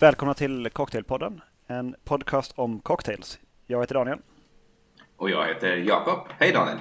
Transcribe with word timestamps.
Välkomna 0.00 0.34
till 0.34 0.70
Cocktailpodden, 0.72 1.40
en 1.66 1.96
podcast 2.04 2.52
om 2.56 2.80
cocktails. 2.80 3.38
Jag 3.66 3.80
heter 3.80 3.94
Daniel. 3.94 4.18
Och 5.16 5.30
jag 5.30 5.46
heter 5.46 5.76
Jakob. 5.76 6.28
Hej 6.38 6.52
Daniel! 6.52 6.78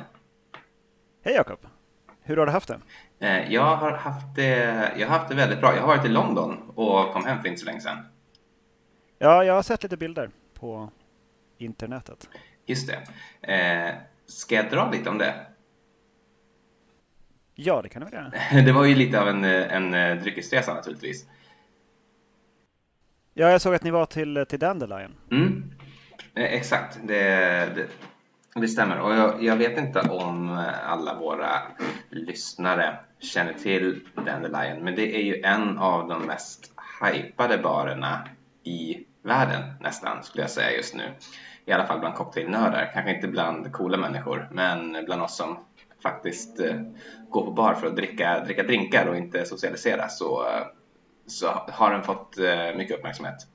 Hej 1.24 1.34
Jakob! 1.34 1.60
Hur 2.22 2.38
har 2.38 2.46
du 2.46 2.52
haft 2.52 2.68
det? 2.68 2.80
Eh, 3.20 3.54
jag 3.54 3.76
har 3.76 3.92
haft 3.92 4.36
det, 4.36 4.58
jag 4.98 5.08
har 5.08 5.18
haft 5.18 5.30
det 5.30 5.36
väldigt 5.36 5.60
bra. 5.60 5.76
Jag 5.76 5.82
har 5.82 5.88
varit 5.88 6.06
i 6.06 6.10
London 6.10 6.72
och 6.76 7.14
kom 7.14 7.26
hem 7.26 7.42
för 7.42 7.48
inte 7.48 7.60
så 7.60 7.66
länge 7.66 7.82
sedan. 7.82 7.98
Ja, 9.18 9.44
jag 9.44 9.54
har 9.54 9.64
sett 9.64 9.84
lite 9.84 9.98
bilder 9.98 10.30
på 10.54 10.90
internetet. 11.58 12.30
Just 12.66 12.88
det. 12.88 13.54
Eh, 13.54 13.96
ska 14.26 14.56
jag 14.56 14.70
dra 14.70 14.92
lite 14.92 15.10
om 15.10 15.18
det? 15.18 15.46
Ja, 17.56 17.82
det 17.82 17.90
kan 17.90 18.02
du 18.02 18.18
göra. 18.18 18.32
Det 18.66 18.72
var 18.72 18.86
ju 18.86 18.96
lite 18.96 19.22
av 19.22 19.28
en, 19.28 19.44
en 19.44 19.94
eh, 19.94 20.24
dryckesresa 20.24 20.74
naturligtvis. 20.74 21.26
Ja, 23.40 23.52
jag 23.52 23.62
såg 23.62 23.76
att 23.76 23.84
ni 23.84 23.92
var 23.92 24.06
till, 24.06 24.46
till 24.50 24.60
Dandelion. 24.60 25.16
Mm, 25.32 25.72
eh, 26.36 26.44
exakt. 26.44 27.00
Det, 27.04 27.24
det, 27.76 27.88
det 28.56 28.68
stämmer. 28.68 29.00
Och 29.00 29.14
jag, 29.14 29.44
jag, 29.44 29.56
vet 29.56 29.78
inte 29.78 30.02
om 30.02 30.50
eh, 30.50 30.92
alla 30.92 31.20
våra 31.20 31.50
lyssnare 32.10 33.00
känner 33.20 33.54
till 33.54 34.00
Dandelion, 34.26 34.84
men 34.84 34.96
det 34.96 35.16
är 35.16 35.22
ju 35.22 35.42
en 35.42 35.78
av 35.78 36.08
de 36.08 36.22
mest 36.22 36.72
hypade 37.02 37.58
barerna 37.58 38.28
i 38.64 39.06
världen 39.24 39.74
nästan, 39.82 40.24
skulle 40.24 40.44
jag 40.44 40.52
säga 40.52 40.72
just 40.72 40.96
nu. 40.96 41.04
I 41.66 41.72
alla 41.72 41.88
fall 41.88 42.00
bland 42.00 42.16
cocktailnördar. 42.16 42.92
Kanske 42.94 43.16
inte 43.16 43.28
bland 43.28 43.72
coola 43.72 43.98
människor, 43.98 44.50
men 44.52 45.06
bland 45.06 45.22
oss 45.22 45.38
som 45.38 45.58
faktiskt 46.04 46.60
eh, 46.60 46.82
går 47.30 47.46
på 47.46 47.52
bar 47.52 47.74
för 47.74 47.88
att 47.88 47.96
dricka, 47.96 48.44
dricka 48.46 48.64
drinkar 48.64 49.06
och 49.06 49.18
inte 49.18 49.46
socialisera 49.46 50.08
så, 50.08 50.46
så 51.28 51.48
har 51.68 51.92
den 51.92 52.04
fått 52.04 52.38
eh, 52.38 52.76
mycket 52.76 52.98
uppmärksamhet. 52.98 53.48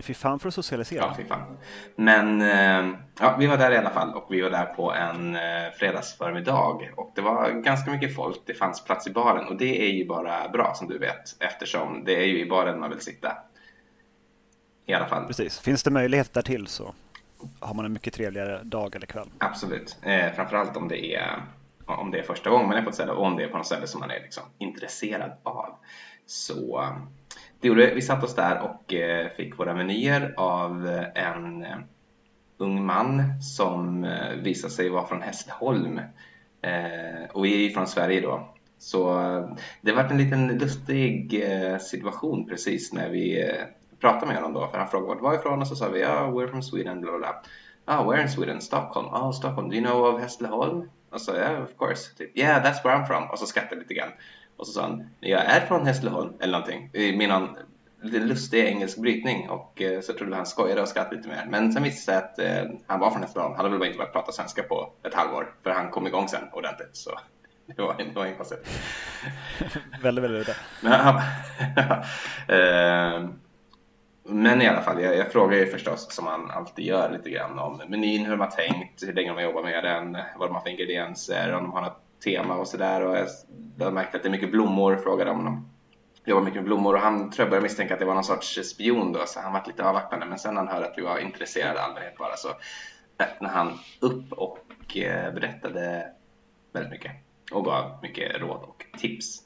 Fy 0.00 0.14
fan 0.14 0.38
för 0.38 0.48
att 0.48 0.54
socialisera. 0.54 1.00
Ja, 1.00 1.14
fy 1.16 1.24
fan. 1.24 1.58
Men 1.96 2.42
eh, 2.42 2.98
ja, 3.20 3.36
vi 3.38 3.46
var 3.46 3.56
där 3.56 3.70
i 3.70 3.76
alla 3.76 3.90
fall 3.90 4.14
och 4.14 4.26
vi 4.30 4.40
var 4.40 4.50
där 4.50 4.64
på 4.64 4.92
en 4.92 5.36
fredagsförmiddag 5.78 6.78
och 6.96 7.12
det 7.14 7.20
var 7.20 7.50
ganska 7.50 7.90
mycket 7.90 8.14
folk. 8.14 8.40
Det 8.46 8.54
fanns 8.54 8.84
plats 8.84 9.06
i 9.06 9.10
baren 9.10 9.46
och 9.48 9.56
det 9.56 9.88
är 9.88 9.92
ju 9.92 10.06
bara 10.06 10.48
bra 10.48 10.74
som 10.74 10.88
du 10.88 10.98
vet 10.98 11.36
eftersom 11.40 12.04
det 12.04 12.16
är 12.16 12.26
ju 12.26 12.40
i 12.40 12.48
baren 12.48 12.80
man 12.80 12.90
vill 12.90 13.00
sitta. 13.00 13.36
I 14.86 14.94
alla 14.94 15.06
fall. 15.06 15.26
Precis. 15.26 15.60
Finns 15.60 15.82
det 15.82 15.90
möjlighet 15.90 16.32
därtill 16.32 16.66
så 16.66 16.94
har 17.60 17.74
man 17.74 17.84
en 17.84 17.92
mycket 17.92 18.14
trevligare 18.14 18.62
dag 18.62 18.96
eller 18.96 19.06
kväll. 19.06 19.28
Absolut. 19.38 19.96
Eh, 20.02 20.32
framförallt 20.34 20.76
om 20.76 20.88
det 20.88 21.14
är 21.14 21.42
om 21.86 22.10
det 22.10 22.18
är 22.18 22.22
första 22.22 22.50
gången 22.50 22.68
man 22.68 22.76
är 22.76 22.82
på 22.82 22.88
ett 22.88 22.94
ställe 22.94 23.12
och 23.12 23.26
om 23.26 23.36
det 23.36 23.44
är 23.44 23.48
på 23.48 23.56
något 23.56 23.66
ställe 23.66 23.86
som 23.86 24.00
man 24.00 24.10
är 24.10 24.20
liksom 24.20 24.42
intresserad 24.58 25.32
av. 25.42 25.78
Så 26.26 26.80
um, 26.80 27.08
det 27.60 27.68
gjorde, 27.68 27.94
vi 27.94 28.02
satt 28.02 28.24
oss 28.24 28.34
där 28.34 28.60
och 28.60 28.94
eh, 28.94 29.30
fick 29.36 29.58
våra 29.58 29.74
menyer 29.74 30.34
av 30.36 30.88
eh, 30.88 31.24
en 31.26 31.64
eh, 31.64 31.78
ung 32.58 32.86
man 32.86 33.42
som 33.42 34.06
visade 34.42 34.72
sig 34.72 34.88
vara 34.88 35.06
från 35.06 35.22
Hässleholm 35.22 36.00
och 37.32 37.44
vi 37.44 37.66
är 37.66 37.70
från 37.70 37.86
Sverige 37.86 38.20
då. 38.20 38.48
Så 38.78 39.14
det 39.80 39.92
var 39.92 40.04
en 40.04 40.18
liten 40.18 40.58
lustig 40.58 41.44
situation 41.80 42.48
precis 42.48 42.92
när 42.92 43.08
vi 43.08 43.52
pratade 44.00 44.26
med 44.26 44.36
honom 44.36 44.52
då 44.52 44.68
för 44.68 44.78
han 44.78 44.88
frågade 44.88 45.08
vart 45.08 45.22
var 45.22 45.34
ifrån 45.34 45.60
och 45.60 45.68
så 45.68 45.76
sa 45.76 45.88
vi 45.88 46.00
ja, 46.00 46.26
oh, 46.26 46.38
we're 46.38 46.50
from 46.50 46.62
Sweden, 46.62 47.00
bla 47.00 47.10
bla 47.10 47.18
bla. 47.18 47.42
Ah, 47.84 48.04
where 48.04 48.22
in 48.22 48.28
Sweden? 48.28 48.60
Stockholm. 48.60 49.06
Oh, 49.06 49.32
Stockholm. 49.32 49.68
Do 49.68 49.76
you 49.76 49.84
know 49.84 50.04
of 50.04 50.20
Hässleholm? 50.20 50.90
Och 51.10 51.20
så, 51.20 51.34
yeah, 51.34 51.62
of 51.62 51.76
course. 51.76 52.14
Typ, 52.18 52.38
yeah, 52.38 52.64
that's 52.64 52.84
where 52.84 52.96
I'm 52.96 53.06
from. 53.06 53.30
Och 53.30 53.38
så 53.38 53.46
skrattade 53.46 53.80
lite 53.80 53.94
grann. 53.94 54.12
Och 54.62 54.68
så 54.68 54.72
sa 54.72 54.82
han, 54.82 55.10
jag 55.20 55.44
är 55.44 55.66
från 55.66 55.86
Hässleholm, 55.86 56.32
eller 56.40 56.52
någonting. 56.52 56.90
Med 57.18 57.28
någon 57.28 57.56
lite 58.02 58.18
lustig 58.18 58.64
engelsk 58.64 58.98
brytning 58.98 59.50
och 59.50 59.82
eh, 59.82 60.00
så 60.00 60.12
trodde 60.12 60.36
han 60.36 60.46
skojade 60.46 60.82
och 60.82 60.88
skrattade 60.88 61.16
lite 61.16 61.28
mer. 61.28 61.46
Men 61.48 61.72
sen 61.72 61.82
visade 61.82 62.20
det 62.20 62.36
sig 62.36 62.56
att 62.56 62.68
eh, 62.68 62.78
han 62.86 63.00
var 63.00 63.10
från 63.10 63.22
Hässleholm. 63.22 63.54
Han 63.54 63.64
hade 63.64 63.70
väl 63.70 63.78
bara 63.78 63.86
inte 63.86 63.98
börjat 63.98 64.12
prata 64.12 64.32
svenska 64.32 64.62
på 64.62 64.92
ett 65.02 65.14
halvår, 65.14 65.54
för 65.62 65.70
han 65.70 65.90
kom 65.90 66.06
igång 66.06 66.28
sen 66.28 66.44
ordentligt. 66.52 66.96
Så 66.96 67.10
det 67.76 67.82
var, 67.82 67.94
det 67.98 68.14
var 68.14 68.24
inget 68.24 68.36
konstigt. 68.36 68.68
väldigt, 70.02 70.24
väldigt 70.24 70.48
udda. 70.48 70.54
eh, 72.48 73.28
men 74.24 74.62
i 74.62 74.68
alla 74.68 74.82
fall, 74.82 75.02
jag, 75.02 75.16
jag 75.16 75.32
frågar 75.32 75.58
ju 75.58 75.66
förstås 75.66 76.14
som 76.14 76.24
man 76.24 76.50
alltid 76.50 76.84
gör 76.84 77.10
lite 77.10 77.30
grann 77.30 77.58
om 77.58 77.82
menyn, 77.88 78.24
hur 78.24 78.30
de 78.30 78.40
har 78.40 78.50
tänkt, 78.50 79.02
hur 79.02 79.12
länge 79.12 79.28
de 79.28 79.34
har 79.34 79.42
jobbat 79.42 79.64
med 79.64 79.84
den, 79.84 80.18
vad 80.38 80.48
de 80.48 80.54
har 80.54 80.62
för 80.62 80.70
ingredienser, 80.70 81.52
om 81.52 81.62
de 81.62 81.72
har 81.72 81.80
något 81.80 82.02
tema 82.24 82.54
och 82.54 82.68
sådär. 82.68 83.02
Och 83.02 83.16
jag, 83.16 83.28
jag 83.78 83.98
att 83.98 84.12
det 84.12 84.28
är 84.28 84.30
mycket 84.30 84.52
blommor, 84.52 84.96
frågade 84.96 85.30
om 85.30 85.36
honom. 85.36 85.70
jobbar 86.24 86.42
mycket 86.42 86.56
med 86.56 86.64
blommor 86.64 86.94
och 86.94 87.00
han 87.00 87.30
tror 87.30 87.44
jag 87.44 87.50
började 87.50 87.62
misstänka 87.62 87.94
att 87.94 88.00
det 88.00 88.06
var 88.06 88.14
någon 88.14 88.24
sorts 88.24 88.58
spion 88.64 89.12
då 89.12 89.26
så 89.26 89.40
han 89.40 89.52
var 89.52 89.62
lite 89.66 89.84
avvaktande 89.84 90.26
men 90.26 90.38
sen 90.38 90.54
när 90.54 90.60
han 90.60 90.74
hörde 90.74 90.86
att 90.86 90.98
vi 90.98 91.02
var 91.02 91.18
intresserade 91.18 91.82
allmänhet 91.82 92.18
bara 92.18 92.36
så 92.36 92.48
öppnade 93.18 93.54
han 93.54 93.78
upp 94.00 94.32
och 94.32 94.96
eh, 94.96 95.34
berättade 95.34 96.06
väldigt 96.72 96.92
mycket 96.92 97.12
och 97.52 97.64
gav 97.64 97.98
mycket 98.02 98.40
råd 98.40 98.62
och 98.62 98.86
tips. 98.98 99.42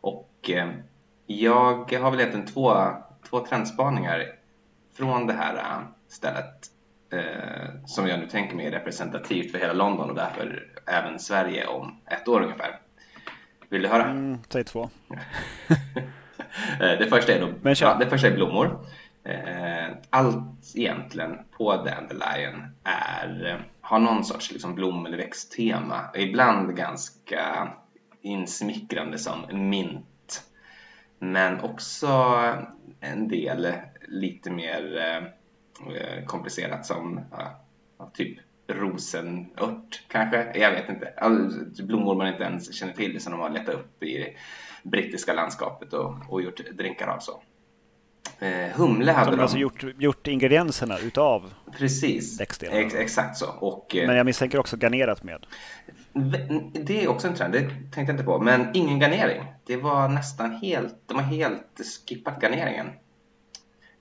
Och 0.00 0.50
eh, 0.50 0.70
jag 1.26 1.92
har 1.92 2.10
väl 2.10 2.20
egentligen 2.20 2.46
två 2.46 2.94
två 3.30 3.40
trendspaningar 3.40 4.32
från 4.96 5.26
det 5.26 5.32
här 5.32 5.54
eh, 5.54 5.78
stället 6.08 6.70
eh, 7.12 7.84
som 7.86 8.08
jag 8.08 8.20
nu 8.20 8.26
tänker 8.26 8.56
mig 8.56 8.66
är 8.66 8.70
representativt 8.70 9.52
för 9.52 9.58
hela 9.58 9.72
London 9.72 10.10
och 10.10 10.16
därför 10.16 10.68
även 10.90 11.18
Sverige 11.18 11.66
om 11.66 12.00
ett 12.06 12.28
år 12.28 12.42
ungefär. 12.42 12.78
Vill 13.68 13.82
du 13.82 13.88
höra? 13.88 14.04
Mm, 14.04 14.38
säg 14.48 14.64
två. 14.64 14.90
det, 16.78 17.06
första 17.10 17.32
är 17.32 17.40
då, 17.40 17.72
ja, 17.80 17.94
det 18.00 18.10
första 18.10 18.28
är 18.28 18.34
blommor. 18.34 18.86
Eh, 19.24 19.96
allt 20.10 20.72
egentligen 20.74 21.38
på 21.50 21.76
Dandelion 21.76 22.76
är, 22.84 23.62
har 23.80 23.98
någon 23.98 24.24
sorts 24.24 24.52
liksom 24.52 24.74
blom 24.74 25.06
eller 25.06 25.16
växttema. 25.16 26.10
Ibland 26.14 26.76
ganska 26.76 27.72
insmickrande 28.20 29.18
som 29.18 29.68
mint 29.70 30.44
men 31.18 31.60
också 31.60 32.08
en 33.00 33.28
del 33.28 33.72
lite 34.08 34.50
mer 34.50 34.96
eh, 35.86 36.24
komplicerat 36.24 36.86
som 36.86 37.20
ja, 37.98 38.10
typ 38.14 38.38
rosenört 38.68 40.02
kanske. 40.08 40.52
Jag 40.54 40.70
vet 40.70 40.88
inte. 40.88 41.12
Blommor 41.82 42.14
man 42.14 42.28
inte 42.28 42.42
ens 42.42 42.74
känner 42.74 42.92
till 42.92 43.20
som 43.20 43.32
de 43.32 43.40
har 43.40 43.50
letat 43.50 43.74
upp 43.74 44.02
i 44.02 44.18
det 44.18 44.32
brittiska 44.90 45.32
landskapet 45.32 45.92
och, 45.92 46.14
och 46.28 46.42
gjort 46.42 46.60
drinkar 46.76 47.06
av. 47.06 47.18
Så. 47.18 47.42
Eh, 48.38 48.76
humle 48.76 49.12
hade 49.12 49.30
de. 49.30 49.36
de 49.36 49.42
alltså 49.42 49.58
gjort, 49.58 49.84
gjort 49.98 50.26
ingredienserna 50.26 50.98
utav 50.98 51.54
Precis, 51.78 52.40
ex, 52.40 52.94
exakt 52.94 53.36
så. 53.36 53.50
Och, 53.50 53.96
eh, 53.96 54.06
Men 54.06 54.16
jag 54.16 54.26
misstänker 54.26 54.58
också 54.58 54.76
garnerat 54.76 55.22
med. 55.22 55.46
Det 56.72 57.04
är 57.04 57.08
också 57.08 57.28
en 57.28 57.34
trend, 57.34 57.52
det 57.52 57.60
tänkte 57.60 58.00
jag 58.00 58.10
inte 58.10 58.24
på. 58.24 58.38
Men 58.38 58.66
ingen 58.74 58.98
garnering. 58.98 59.44
Det 59.66 59.76
var 59.76 60.08
nästan 60.08 60.50
helt, 60.50 60.94
de 61.06 61.16
har 61.16 61.22
helt 61.22 61.80
skippat 62.08 62.42
garneringen. 62.42 62.86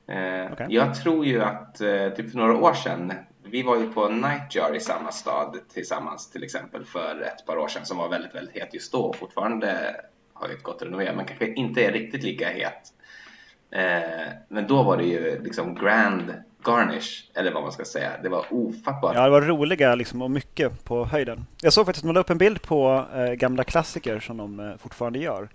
Eh, 0.08 0.52
okay. 0.52 0.68
Jag 0.70 0.96
tror 0.96 1.26
ju 1.26 1.42
att 1.44 1.82
eh, 1.82 2.10
typ 2.10 2.32
för 2.32 2.38
några 2.38 2.58
år 2.58 2.74
sedan, 2.74 3.14
vi 3.52 3.64
var 3.64 3.78
ju 3.78 3.94
på 3.94 4.10
Nightjar 4.10 4.76
i 4.76 4.80
samma 4.80 5.12
stad 5.12 5.60
tillsammans 5.74 6.30
till 6.30 6.44
exempel 6.44 6.86
för 6.86 7.22
ett 7.22 7.46
par 7.46 7.58
år 7.58 7.68
sedan 7.68 7.86
som 7.86 7.98
var 7.98 8.10
väldigt, 8.10 8.36
väldigt 8.36 8.56
het 8.56 8.74
just 8.74 8.92
då 8.92 9.00
och 9.00 9.16
fortfarande 9.16 9.96
har 10.34 10.48
ju 10.48 10.58
gått 10.58 10.76
att 10.76 10.88
renovera 10.88 11.14
men 11.14 11.26
kanske 11.26 11.54
inte 11.54 11.86
är 11.86 11.92
riktigt 11.92 12.24
lika 12.24 12.50
het. 12.50 12.94
Eh, 13.72 14.28
men 14.48 14.68
då 14.68 14.84
var 14.84 14.98
det 14.98 15.04
ju 15.04 15.44
liksom 15.44 15.76
grand 15.76 16.34
garnish, 16.64 17.32
eller 17.34 17.54
vad 17.54 17.64
man 17.64 17.72
ska 17.72 17.86
säga. 17.86 18.12
Det 18.24 18.30
var 18.30 18.46
ofattbart. 18.50 19.16
Ja, 19.16 19.24
det 19.24 19.30
var 19.30 19.42
roliga 19.42 19.96
liksom, 19.96 20.22
och 20.22 20.32
mycket 20.32 20.84
på 20.84 21.06
höjden. 21.06 21.46
Jag 21.62 21.74
såg 21.74 21.86
faktiskt 21.86 22.06
att 22.06 22.10
de 22.10 22.14
la 22.14 22.20
upp 22.20 22.30
en 22.30 22.38
bild 22.38 22.62
på 22.62 23.06
eh, 23.16 23.34
gamla 23.34 23.64
klassiker 23.64 24.20
som 24.20 24.38
de 24.38 24.60
eh, 24.60 24.78
fortfarande 24.78 25.20
gör. 25.20 25.50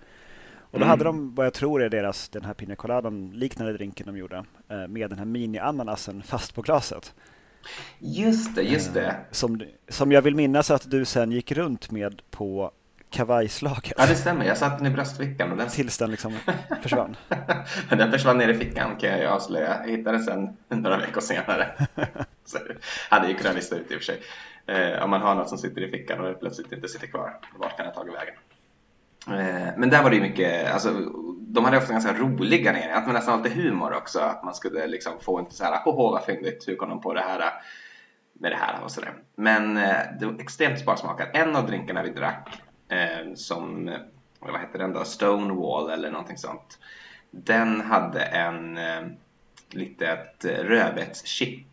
Och 0.59 0.79
då 0.79 0.85
mm. 0.85 0.89
hade 0.89 1.03
de 1.03 1.35
vad 1.35 1.45
jag 1.45 1.53
tror 1.53 1.83
är 1.83 1.89
deras, 1.89 2.29
den 2.29 2.45
här 2.45 2.53
Pina 2.53 2.75
Coladan 2.75 3.31
liknande 3.31 3.73
drinken 3.73 4.05
de 4.05 4.17
gjorde 4.17 4.43
eh, 4.69 4.87
med 4.87 5.09
den 5.09 5.19
här 5.19 5.25
mini-ananasen 5.25 6.23
fast 6.23 6.55
på 6.55 6.61
glaset. 6.61 7.13
Just 7.99 8.55
det, 8.55 8.61
just 8.61 8.93
det. 8.93 9.05
Eh, 9.05 9.13
som, 9.31 9.61
som 9.89 10.11
jag 10.11 10.21
vill 10.21 10.35
minnas 10.35 10.71
att 10.71 10.91
du 10.91 11.05
sen 11.05 11.31
gick 11.31 11.51
runt 11.51 11.91
med 11.91 12.21
på 12.31 12.71
kavajslaget. 13.09 13.93
Ja, 13.97 14.05
det 14.05 14.15
stämmer. 14.15 14.45
Jag 14.45 14.57
satte 14.57 14.83
den 14.83 14.93
i 14.93 14.95
bröstfickan. 14.95 15.51
Och 15.51 15.57
den... 15.57 15.69
Tills 15.69 15.97
den 15.97 16.11
liksom 16.11 16.33
försvann. 16.81 17.15
den 17.89 18.11
försvann 18.11 18.37
ner 18.37 18.49
i 18.49 18.53
fickan 18.53 18.95
kan 18.99 19.09
jag 19.09 19.25
avslöja. 19.25 19.81
Jag 19.85 19.97
hittade 19.97 20.17
den 20.17 20.25
sen 20.25 20.57
några 20.81 20.97
veckor 20.97 21.21
senare. 21.21 21.87
Så 22.45 22.57
hade 23.09 23.27
ju 23.27 23.33
kunnat 23.33 23.55
lista 23.55 23.75
ut 23.75 23.91
i 23.91 23.95
och 23.95 23.99
för 23.99 24.05
sig. 24.05 24.21
Eh, 24.65 25.03
om 25.03 25.09
man 25.09 25.21
har 25.21 25.35
något 25.35 25.49
som 25.49 25.57
sitter 25.57 25.81
i 25.81 25.91
fickan 25.91 26.19
och 26.19 26.27
det 26.27 26.33
plötsligt 26.33 26.71
inte 26.71 26.87
sitter 26.87 27.07
kvar, 27.07 27.39
vart 27.55 27.77
kan 27.77 27.85
det 27.85 27.93
tagit 27.93 28.13
vägen? 28.13 28.35
Eh, 29.27 29.73
men 29.77 29.89
där 29.89 30.03
var 30.03 30.09
det 30.09 30.15
ju 30.15 30.21
mycket, 30.21 30.73
alltså, 30.73 30.89
de 31.53 31.65
hade 31.65 31.77
ofta 31.77 31.93
ganska 31.93 32.13
roliga 32.13 32.71
grejer, 32.71 32.93
att 32.93 33.05
man 33.05 33.15
nästan 33.15 33.43
lite 33.43 33.55
humor 33.55 33.93
också, 33.93 34.19
att 34.19 34.43
man 34.43 34.55
skulle 34.55 34.87
liksom 34.87 35.19
få 35.19 35.39
inte 35.39 35.55
så 35.55 35.63
här, 35.63 35.81
åh 35.85 36.11
vad 36.11 36.23
fyndigt, 36.25 36.67
hur 36.67 36.75
kom 36.75 36.89
de 36.89 37.01
på 37.01 37.13
det 37.13 37.21
här 37.21 37.53
med 38.33 38.51
det 38.51 38.55
här 38.55 38.83
och 38.83 38.91
sådär. 38.91 39.13
Men 39.35 39.77
eh, 39.77 39.97
det 40.19 40.25
var 40.25 40.39
extremt 40.39 40.79
sparsmakat. 40.79 41.29
En 41.33 41.55
av 41.55 41.67
drinkarna 41.67 42.03
vi 42.03 42.09
drack 42.09 42.61
eh, 42.87 43.33
som, 43.35 43.87
eh, 43.87 43.99
vad 44.39 44.61
heter 44.61 44.79
den 44.79 44.93
då, 44.93 45.03
Stonewall 45.03 45.89
eller 45.89 46.11
någonting 46.11 46.37
sånt. 46.37 46.79
den 47.31 47.81
hade 47.81 48.21
en 48.21 48.77
eh, 48.77 49.01
litet 49.69 50.45
eh, 50.45 50.63
rödbetschip 50.63 51.67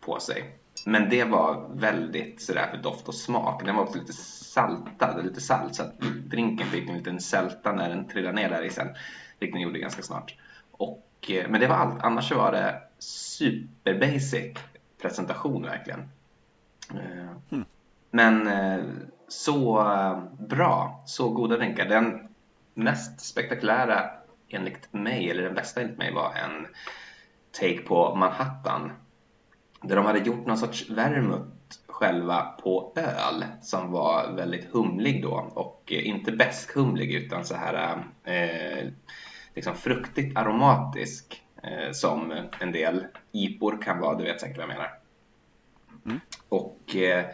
på 0.00 0.20
sig. 0.20 0.44
Men 0.86 1.08
det 1.08 1.24
var 1.24 1.68
väldigt 1.74 2.42
sådär 2.42 2.66
för 2.70 2.76
doft 2.76 3.08
och 3.08 3.14
smak. 3.14 3.64
Den 3.64 3.76
var 3.76 3.82
också 3.82 3.98
lite 3.98 4.12
saltad, 4.12 5.24
lite 5.24 5.40
salt 5.40 5.74
så 5.74 5.82
att 5.82 5.98
drinken 6.00 6.66
fick 6.66 6.88
en 6.88 6.96
liten 6.96 7.20
sälta 7.20 7.72
när 7.72 7.88
den 7.88 8.08
trillade 8.08 8.34
ner 8.34 8.48
där 8.48 8.62
i 8.62 8.70
sen. 8.70 8.88
Vilket 9.38 9.54
den 9.54 9.62
gjorde 9.62 9.78
ganska 9.78 10.02
snart. 10.02 10.36
Och, 10.70 11.30
eh, 11.30 11.48
men 11.48 11.60
det 11.60 11.66
var 11.66 11.76
allt. 11.76 12.02
Annars 12.02 12.28
så 12.28 12.36
var 12.36 12.52
det 12.52 12.82
super 12.98 13.94
basic 13.94 14.58
presentation 15.02 15.62
verkligen. 15.62 16.08
Mm. 17.50 17.64
Men 18.10 18.46
eh, 18.46 18.84
så 19.28 19.84
bra, 20.38 21.02
så 21.06 21.28
goda 21.28 21.56
drinkar. 21.56 21.84
Den 21.84 22.28
mest 22.74 23.20
spektakulära 23.20 24.10
enligt 24.48 24.92
mig, 24.92 25.30
eller 25.30 25.42
den 25.42 25.54
bästa 25.54 25.80
enligt 25.80 25.98
mig 25.98 26.12
var 26.12 26.34
en 26.34 26.66
take 27.50 27.78
på 27.78 28.14
Manhattan 28.14 28.92
där 29.82 29.96
de 29.96 30.04
hade 30.06 30.18
gjort 30.18 30.46
någon 30.46 30.58
sorts 30.58 30.90
vermouth 30.90 31.46
själva 31.86 32.42
på 32.42 32.92
öl 32.96 33.44
som 33.60 33.92
var 33.92 34.32
väldigt 34.36 34.72
humlig 34.72 35.22
då 35.22 35.50
och 35.54 35.92
inte 35.92 36.32
bäskhumlig 36.32 37.14
utan 37.14 37.44
så 37.44 37.54
här 37.54 38.04
eh, 38.24 38.88
liksom 39.54 39.74
fruktigt 39.74 40.36
aromatisk 40.36 41.42
eh, 41.62 41.92
som 41.92 42.32
en 42.60 42.72
del 42.72 43.06
ipor 43.32 43.82
kan 43.82 44.00
vara, 44.00 44.18
du 44.18 44.24
vet 44.24 44.40
säkert 44.40 44.56
vad 44.56 44.62
jag 44.62 44.74
menar. 44.74 44.90
Mm. 46.06 46.20
Och 46.48 46.96
eh, 46.96 47.24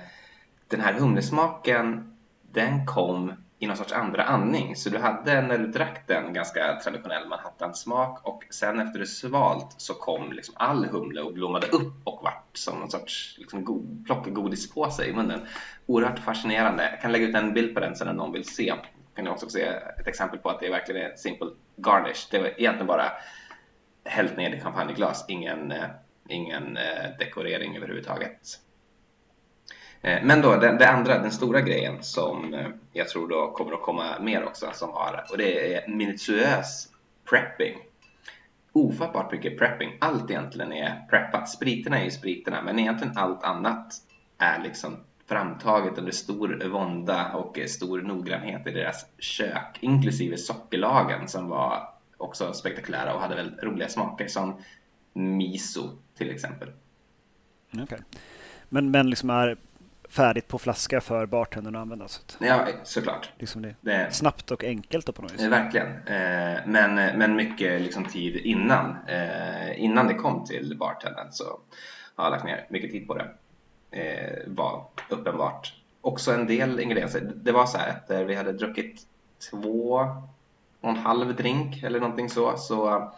den 0.68 0.80
här 0.80 0.92
humlesmaken 0.92 2.16
den 2.52 2.86
kom 2.86 3.32
i 3.58 3.66
någon 3.66 3.76
sorts 3.76 3.92
andra 3.92 4.22
andning. 4.22 4.76
Så 4.76 4.90
du 4.90 4.98
hade 4.98 5.42
när 5.42 5.58
du 5.58 5.66
drack 5.66 6.06
den 6.06 6.32
ganska 6.32 6.80
traditionell 6.84 7.28
Manhattan-smak 7.28 8.20
och 8.22 8.44
sen 8.50 8.80
efter 8.80 8.98
du 8.98 9.06
svalt 9.06 9.74
så 9.76 9.94
kom 9.94 10.32
liksom 10.32 10.54
all 10.58 10.84
humle 10.84 11.20
och 11.20 11.32
blommade 11.34 11.66
upp 11.66 11.94
och 12.04 12.20
vart 12.22 12.56
som 12.56 12.78
någon 12.78 12.90
sorts 12.90 13.34
liksom 13.38 13.64
god, 13.64 14.06
plockgodispåse 14.06 15.04
i 15.04 15.12
munnen. 15.12 15.40
Oerhört 15.86 16.18
fascinerande. 16.18 16.90
Jag 16.90 17.00
kan 17.00 17.12
lägga 17.12 17.26
ut 17.26 17.34
en 17.34 17.54
bild 17.54 17.74
på 17.74 17.80
den 17.80 17.96
sen 17.96 18.08
om 18.08 18.16
någon 18.16 18.32
vill 18.32 18.44
se. 18.44 18.74
Kan 19.14 19.24
ni 19.24 19.30
också 19.30 19.48
se 19.48 19.62
ett 20.00 20.06
exempel 20.06 20.38
på 20.38 20.50
att 20.50 20.60
det 20.60 20.70
verkligen 20.70 21.02
är 21.02 21.16
simple 21.16 21.48
garnish. 21.76 22.28
Det 22.30 22.38
var 22.38 22.46
egentligen 22.46 22.86
bara 22.86 23.12
hällt 24.04 24.36
ner 24.36 24.54
i 24.54 24.60
champagneglas, 24.60 25.24
ingen, 25.28 25.72
eh, 25.72 25.88
ingen 26.28 26.76
eh, 26.76 27.18
dekorering 27.18 27.76
överhuvudtaget. 27.76 28.60
Eh, 30.02 30.22
men 30.22 30.42
då 30.42 30.56
det, 30.56 30.78
det, 30.78 30.88
andra, 30.88 31.18
den 31.18 31.30
stora 31.30 31.60
grejen 31.60 32.02
som 32.02 32.54
eh, 32.54 32.66
jag 32.92 33.08
tror 33.08 33.28
då 33.28 33.50
kommer 33.50 33.72
att 33.72 33.82
komma 33.82 34.18
mer 34.20 34.44
också 34.44 34.70
som 34.72 34.90
har 34.90 35.24
och 35.30 35.38
det 35.38 35.74
är 35.74 35.88
minutiös 35.88 36.88
prepping. 37.30 37.78
Ofattbart 38.72 39.32
mycket 39.32 39.58
prepping. 39.58 39.96
Allt 40.00 40.30
egentligen 40.30 40.72
är 40.72 41.06
preppat. 41.10 41.48
Spriterna 41.48 42.00
är 42.00 42.04
ju 42.04 42.10
spriterna 42.10 42.62
men 42.62 42.78
egentligen 42.78 43.16
allt 43.16 43.44
annat 43.44 43.94
är 44.38 44.62
liksom 44.62 44.96
framtaget 45.26 45.98
under 45.98 46.12
stor 46.12 46.68
vånda 46.68 47.32
och 47.32 47.58
stor 47.66 48.00
noggrannhet 48.00 48.66
i 48.66 48.70
deras 48.70 49.06
kök 49.18 49.78
inklusive 49.80 50.36
sockerlagen 50.36 51.28
som 51.28 51.48
var 51.48 51.88
också 52.16 52.52
spektakulära 52.52 53.14
och 53.14 53.20
hade 53.20 53.34
väldigt 53.34 53.62
roliga 53.62 53.88
smaker 53.88 54.28
som 54.28 54.54
miso 55.12 55.90
till 56.16 56.30
exempel. 56.30 56.68
Okay. 57.82 57.98
Men, 58.68 58.90
men 58.90 59.10
liksom 59.10 59.30
är 59.30 59.56
färdigt 60.08 60.48
på 60.48 60.58
flaska 60.58 61.00
för 61.00 61.26
bartendern 61.26 61.74
att 61.74 61.82
använda. 61.82 62.08
Så 62.08 62.20
ja, 62.40 62.66
såklart. 62.84 63.30
Liksom 63.38 63.62
det. 63.62 63.74
det. 63.80 64.14
Snabbt 64.14 64.50
och 64.50 64.64
enkelt 64.64 65.14
på 65.14 65.22
något 65.22 65.32
vis. 65.32 65.42
Verkligen. 65.42 65.86
Eh, 65.86 66.58
men, 66.66 66.94
men 66.94 67.36
mycket 67.36 67.82
liksom 67.82 68.04
tid 68.04 68.36
innan, 68.36 68.96
eh, 69.08 69.84
innan 69.84 70.06
det 70.06 70.14
kom 70.14 70.44
till 70.44 70.76
bartendern 70.78 71.26
så 71.30 71.44
har 72.14 72.24
jag 72.24 72.30
lagt 72.30 72.44
ner 72.44 72.66
mycket 72.70 72.90
tid 72.90 73.06
på 73.06 73.14
det. 73.14 73.30
Eh, 73.90 74.38
var 74.46 74.84
uppenbart. 75.08 75.74
Också 76.00 76.32
en 76.32 76.46
del 76.46 76.80
ingredienser. 76.80 77.32
Det 77.34 77.52
var 77.52 77.66
så 77.66 77.78
här 77.78 77.88
att 77.90 78.28
vi 78.28 78.34
hade 78.34 78.52
druckit 78.52 79.00
två 79.50 80.06
och 80.80 80.90
en 80.90 80.96
halv 80.96 81.36
drink 81.36 81.82
eller 81.82 82.00
någonting 82.00 82.28
så, 82.28 82.56
så 82.56 83.12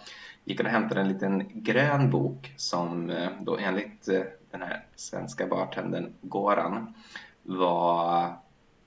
gick 0.44 0.60
jag 0.60 0.66
och 0.66 0.72
hämtade 0.72 1.00
en 1.00 1.08
liten 1.08 1.44
grön 1.54 2.10
bok 2.10 2.52
som 2.56 3.12
då 3.40 3.58
enligt 3.58 4.08
den 4.50 4.62
här 4.62 4.84
svenska 4.96 5.46
bartendern 5.46 6.12
Goran 6.20 6.94
var 7.42 8.32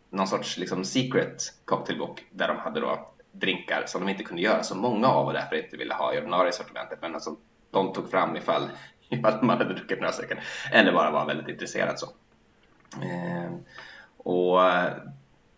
någon 0.10 0.28
sorts 0.28 0.58
liksom 0.58 0.86
secret 0.86 1.54
cocktailbok 1.66 2.26
där 2.32 2.48
de 2.48 2.58
hade 2.58 2.80
då 2.80 3.10
drinkar 3.32 3.84
som 3.86 4.02
de 4.02 4.10
inte 4.10 4.24
kunde 4.24 4.42
göra 4.42 4.64
så 4.64 4.76
många 4.76 5.08
av 5.08 5.28
och 5.28 5.34
därför 5.34 5.56
inte 5.56 5.78
ville 5.78 5.94
ha 5.94 6.14
i 6.14 6.18
ordinarie 6.18 6.52
sortimentet 6.52 7.00
men 7.02 7.14
alltså 7.14 7.36
de 7.72 7.94
tog 7.94 8.12
fram 8.12 8.36
ifall, 8.36 8.70
ifall 9.10 9.44
man 9.44 9.58
hade 9.58 9.74
druckit 9.74 10.00
några 10.00 10.12
stycken 10.12 10.38
eller 10.72 10.94
bara 10.94 11.12
var 11.12 11.26
väldigt 11.26 11.48
intresserad 11.48 12.00
så. 12.00 12.06
Eh, 13.02 13.52
och 14.18 14.60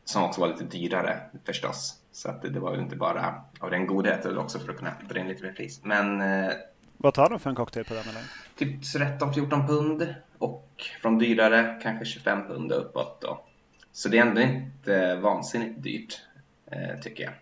som 0.05 0.23
också 0.23 0.41
var 0.41 0.47
lite 0.47 0.63
dyrare 0.63 1.19
förstås 1.45 1.99
så 2.11 2.29
att 2.29 2.41
det 2.41 2.59
var 2.59 2.71
väl 2.71 2.79
inte 2.79 2.95
bara 2.95 3.41
av 3.59 3.71
den 3.71 3.87
godheten 3.87 4.37
också 4.37 4.59
för 4.59 4.71
att 4.71 4.77
kunna 4.77 4.93
dra 5.09 5.19
in 5.19 5.27
lite 5.27 5.43
mer 5.43 5.51
pris. 5.51 5.81
Men 5.83 6.21
eh, 6.21 6.51
vad 6.97 7.13
tar 7.13 7.29
de 7.29 7.39
för 7.39 7.49
en 7.49 7.55
cocktail 7.55 7.85
på 7.85 7.93
den? 7.93 8.03
Eller? 8.03 8.23
Typ 8.55 8.81
13-14 8.81 9.67
pund 9.67 10.15
och 10.37 10.83
från 11.01 11.17
dyrare 11.17 11.79
kanske 11.83 12.05
25 12.05 12.47
pund 12.47 12.71
uppåt. 12.71 13.21
Då. 13.21 13.45
Så 13.91 14.09
det 14.09 14.17
är 14.17 14.21
ändå 14.21 14.41
inte 14.41 15.15
vansinnigt 15.15 15.83
dyrt 15.83 16.21
eh, 16.71 16.99
tycker 17.01 17.23
jag. 17.23 17.33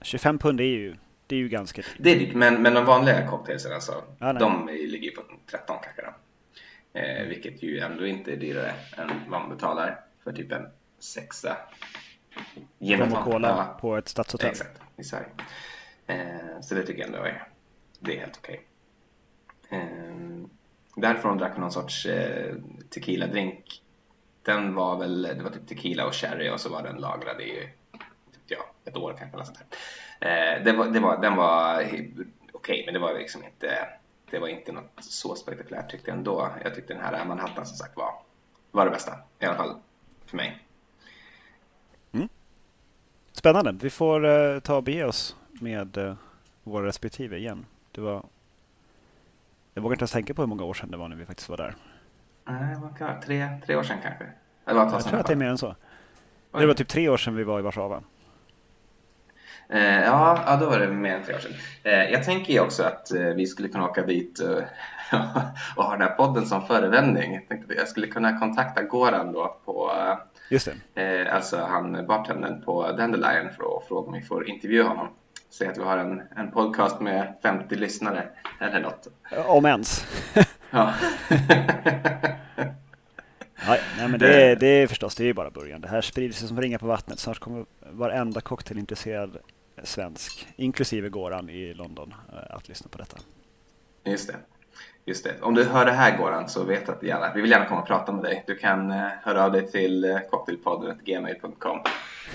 25 0.00 0.38
pund 0.38 0.60
är 0.60 0.64
ju, 0.64 0.96
det 1.26 1.36
är 1.36 1.38
ju 1.40 1.48
ganska 1.48 1.82
dyrt. 1.82 1.96
Det 1.98 2.10
är 2.10 2.18
dyrt, 2.18 2.34
men, 2.34 2.62
men 2.62 2.74
de 2.74 2.84
vanliga 2.84 3.28
cocktailsen 3.28 3.72
alltså, 3.72 4.02
ja, 4.18 4.32
de 4.32 4.68
ligger 4.68 5.10
på 5.10 5.22
13 5.50 5.76
kanske. 5.82 6.02
Då. 6.02 6.12
Eh, 7.00 7.26
vilket 7.26 7.62
ju 7.62 7.78
ändå 7.78 8.06
inte 8.06 8.32
är 8.32 8.36
dyrare 8.36 8.74
än 8.96 9.08
vad 9.28 9.40
man 9.40 9.50
betalar 9.50 10.00
för 10.24 10.32
typ 10.32 10.52
en 10.52 10.66
sexa. 10.98 11.56
Rom 12.78 13.12
och 13.12 13.24
cola 13.24 13.48
ja. 13.48 13.78
på 13.80 13.96
ett 13.96 14.08
stadshotell. 14.08 14.50
Exakt, 14.50 14.80
i 14.96 15.04
Sverige. 15.04 15.26
Eh, 16.06 16.60
så 16.60 16.74
det 16.74 16.82
tycker 16.82 17.00
jag 17.00 17.06
ändå 17.06 17.18
är, 17.18 17.48
det 17.98 18.16
är 18.16 18.20
helt 18.20 18.38
okej. 18.42 18.54
Okay. 18.54 18.66
Eh, 19.70 19.80
därifrån 20.96 21.38
drack 21.38 21.52
vi 21.56 21.60
någon 21.60 21.72
sorts 21.72 22.06
eh, 22.06 22.54
tequila-drink. 22.90 23.82
Den 24.42 24.74
var 24.74 24.98
väl, 24.98 25.22
det 25.22 25.42
var 25.42 25.50
typ 25.50 25.68
tequila 25.68 26.06
och 26.06 26.14
sherry 26.14 26.50
och 26.50 26.60
så 26.60 26.68
var 26.68 26.82
den 26.82 26.96
lagrad 26.96 27.40
i 27.40 27.68
ja, 28.46 28.58
ett 28.84 28.96
år 28.96 29.14
kanske. 29.18 29.36
Eller 29.36 29.44
sånt 29.44 29.58
Eh, 30.20 30.64
det 30.64 30.72
var, 30.72 30.86
det 30.86 31.00
var, 31.00 31.20
den 31.20 31.36
var 31.36 31.82
okej, 31.82 32.12
okay, 32.52 32.84
men 32.84 32.94
det 32.94 33.00
var 33.00 33.14
liksom 33.14 33.44
inte, 33.44 33.88
det 34.30 34.38
var 34.38 34.48
inte 34.48 34.72
något 34.72 34.90
så 34.98 35.34
spektakulärt 35.34 35.90
tyckte 35.90 36.10
jag 36.10 36.18
ändå. 36.18 36.50
Jag 36.64 36.74
tyckte 36.74 36.94
den 36.94 37.02
här 37.02 37.24
Manhattan 37.24 37.66
som 37.66 37.76
sagt 37.76 37.96
var, 37.96 38.12
var 38.70 38.84
det 38.84 38.90
bästa, 38.90 39.12
i 39.38 39.44
alla 39.44 39.56
fall 39.56 39.76
för 40.26 40.36
mig. 40.36 40.58
Mm. 42.12 42.28
Spännande. 43.32 43.74
Vi 43.82 43.90
får 43.90 44.24
eh, 44.26 44.60
ta 44.60 44.76
och 44.76 44.82
bege 44.82 45.04
oss 45.04 45.36
med 45.50 45.96
eh, 45.96 46.14
våra 46.62 46.86
respektive 46.86 47.36
igen. 47.36 47.66
Det 47.92 48.00
var 48.00 48.24
jag 49.80 49.82
vågar 49.82 49.94
inte 49.94 50.02
ens 50.02 50.12
tänka 50.12 50.34
på 50.34 50.42
hur 50.42 50.46
många 50.46 50.64
år 50.64 50.74
sedan 50.74 50.90
det 50.90 50.96
var 50.96 51.08
när 51.08 51.16
vi 51.16 51.24
faktiskt 51.24 51.48
var 51.48 51.56
där. 51.56 51.74
Nej, 52.44 52.76
vad 52.82 52.98
kan 52.98 53.14
det 53.14 53.26
tre, 53.26 53.48
tre 53.66 53.76
år 53.76 53.82
sedan 53.82 53.98
kanske? 54.02 54.24
Eller 54.66 54.80
jag 54.80 55.04
tror 55.04 55.20
att 55.20 55.26
det 55.26 55.32
är 55.32 55.36
mer 55.36 55.46
än 55.46 55.58
så. 55.58 55.76
Oj. 56.52 56.60
Det 56.60 56.66
var 56.66 56.74
typ 56.74 56.88
tre 56.88 57.08
år 57.08 57.16
sedan 57.16 57.36
vi 57.36 57.44
var 57.44 57.58
i 57.58 57.62
Warszawa. 57.62 58.02
Eh, 59.68 60.00
ja, 60.00 60.42
ja, 60.46 60.56
då 60.56 60.70
var 60.70 60.78
det 60.78 60.86
mer 60.86 61.14
än 61.14 61.24
tre 61.24 61.34
år 61.34 61.38
sedan. 61.38 61.52
Eh, 61.82 61.92
jag 61.92 62.24
tänker 62.24 62.52
ju 62.52 62.60
också 62.60 62.82
att 62.82 63.12
eh, 63.12 63.22
vi 63.22 63.46
skulle 63.46 63.68
kunna 63.68 63.88
åka 63.88 64.02
dit 64.02 64.38
och 64.38 64.62
ha 65.84 65.92
den 65.92 66.02
här 66.02 66.14
podden 66.14 66.46
som 66.46 66.66
förevändning. 66.66 67.34
Jag 67.34 67.48
tänkte 67.48 67.72
att 67.72 67.78
jag 67.78 67.88
skulle 67.88 68.06
kunna 68.06 68.38
kontakta 68.38 68.82
Goran 68.82 69.32
då 69.32 69.56
på 69.64 69.92
Just 70.48 70.68
det. 70.94 71.30
Alltså 71.30 71.56
han 71.56 72.06
bartendern 72.06 72.62
på 72.62 72.92
Dandelion 72.92 73.50
för 73.56 73.76
att 73.76 73.88
fråga 73.88 74.06
om 74.06 74.12
vi 74.12 74.22
får 74.22 74.48
intervjua 74.48 74.88
honom. 74.88 75.08
Säg 75.50 75.68
att 75.68 75.78
vi 75.78 75.82
har 75.82 75.98
en, 75.98 76.22
en 76.36 76.50
podcast 76.50 77.00
med 77.00 77.34
50 77.42 77.74
lyssnare 77.76 78.28
eller 78.60 78.80
något. 78.80 79.06
Om 79.46 79.66
ens. 79.66 80.06
ja. 80.70 80.94
Nej, 83.66 83.80
nej, 83.98 84.08
men 84.08 84.20
det 84.20 84.44
är, 84.44 84.56
det 84.56 84.66
är 84.66 84.86
förstås 84.86 85.14
det 85.14 85.28
är 85.28 85.34
bara 85.34 85.50
början. 85.50 85.80
Det 85.80 85.88
här 85.88 86.00
sprider 86.00 86.34
sig 86.34 86.48
som 86.48 86.60
ringar 86.60 86.78
på 86.78 86.86
vattnet. 86.86 87.18
Snart 87.18 87.38
kommer 87.38 87.64
varenda 87.80 88.40
cocktailintresserad 88.40 89.38
svensk, 89.82 90.48
inklusive 90.56 91.08
Goran 91.08 91.50
i 91.50 91.74
London, 91.74 92.14
eh, 92.32 92.56
att 92.56 92.68
lyssna 92.68 92.88
på 92.90 92.98
detta. 92.98 93.16
Just 94.04 94.28
det. 94.28 94.36
Just 95.04 95.24
det. 95.24 95.34
Om 95.40 95.54
du 95.54 95.64
hör 95.64 95.84
det 95.84 95.92
här 95.92 96.16
Goran 96.16 96.48
så 96.48 96.64
vet 96.64 96.88
att 96.88 97.02
gärna, 97.02 97.32
vi 97.34 97.40
vill 97.40 97.50
gärna 97.50 97.64
komma 97.64 97.80
och 97.80 97.86
prata 97.86 98.12
med 98.12 98.22
dig. 98.22 98.44
Du 98.46 98.56
kan 98.56 98.90
uh, 98.90 99.08
höra 99.22 99.44
av 99.44 99.52
dig 99.52 99.70
till 99.70 100.04
uh, 100.04 100.18
cocktailpodden.gmail.com 100.30 101.78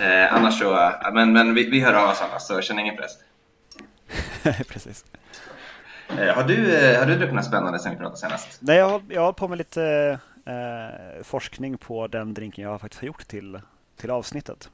uh, 0.01 0.33
Annars 0.33 0.59
så, 0.59 0.73
uh, 0.73 1.13
men, 1.13 1.33
men 1.33 1.53
vi, 1.53 1.69
vi 1.69 1.79
hör 1.79 1.93
av 1.93 2.09
oss 2.09 2.21
annars 2.21 2.41
så 2.41 2.61
känn 2.61 2.79
ingen 2.79 2.95
press. 2.95 3.11
Precis. 4.67 5.05
har, 6.07 6.43
du, 6.43 6.55
har 6.99 7.05
du 7.05 7.15
druckit 7.15 7.35
något 7.35 7.45
spännande 7.45 7.79
sen 7.79 7.91
vi 7.91 7.97
pratade 7.97 8.17
senast? 8.17 8.59
Nej, 8.61 8.77
jag 8.77 8.89
har, 8.89 9.01
jag 9.09 9.21
har 9.21 9.33
på 9.33 9.47
med 9.47 9.57
lite 9.57 10.19
forskning 11.23 11.77
på 11.77 12.07
den 12.07 12.33
drinken 12.33 12.63
jag 12.63 12.81
faktiskt 12.81 13.01
har 13.01 13.07
gjort 13.07 13.27
till, 13.27 13.59
till 13.97 14.11
avsnittet. 14.11 14.69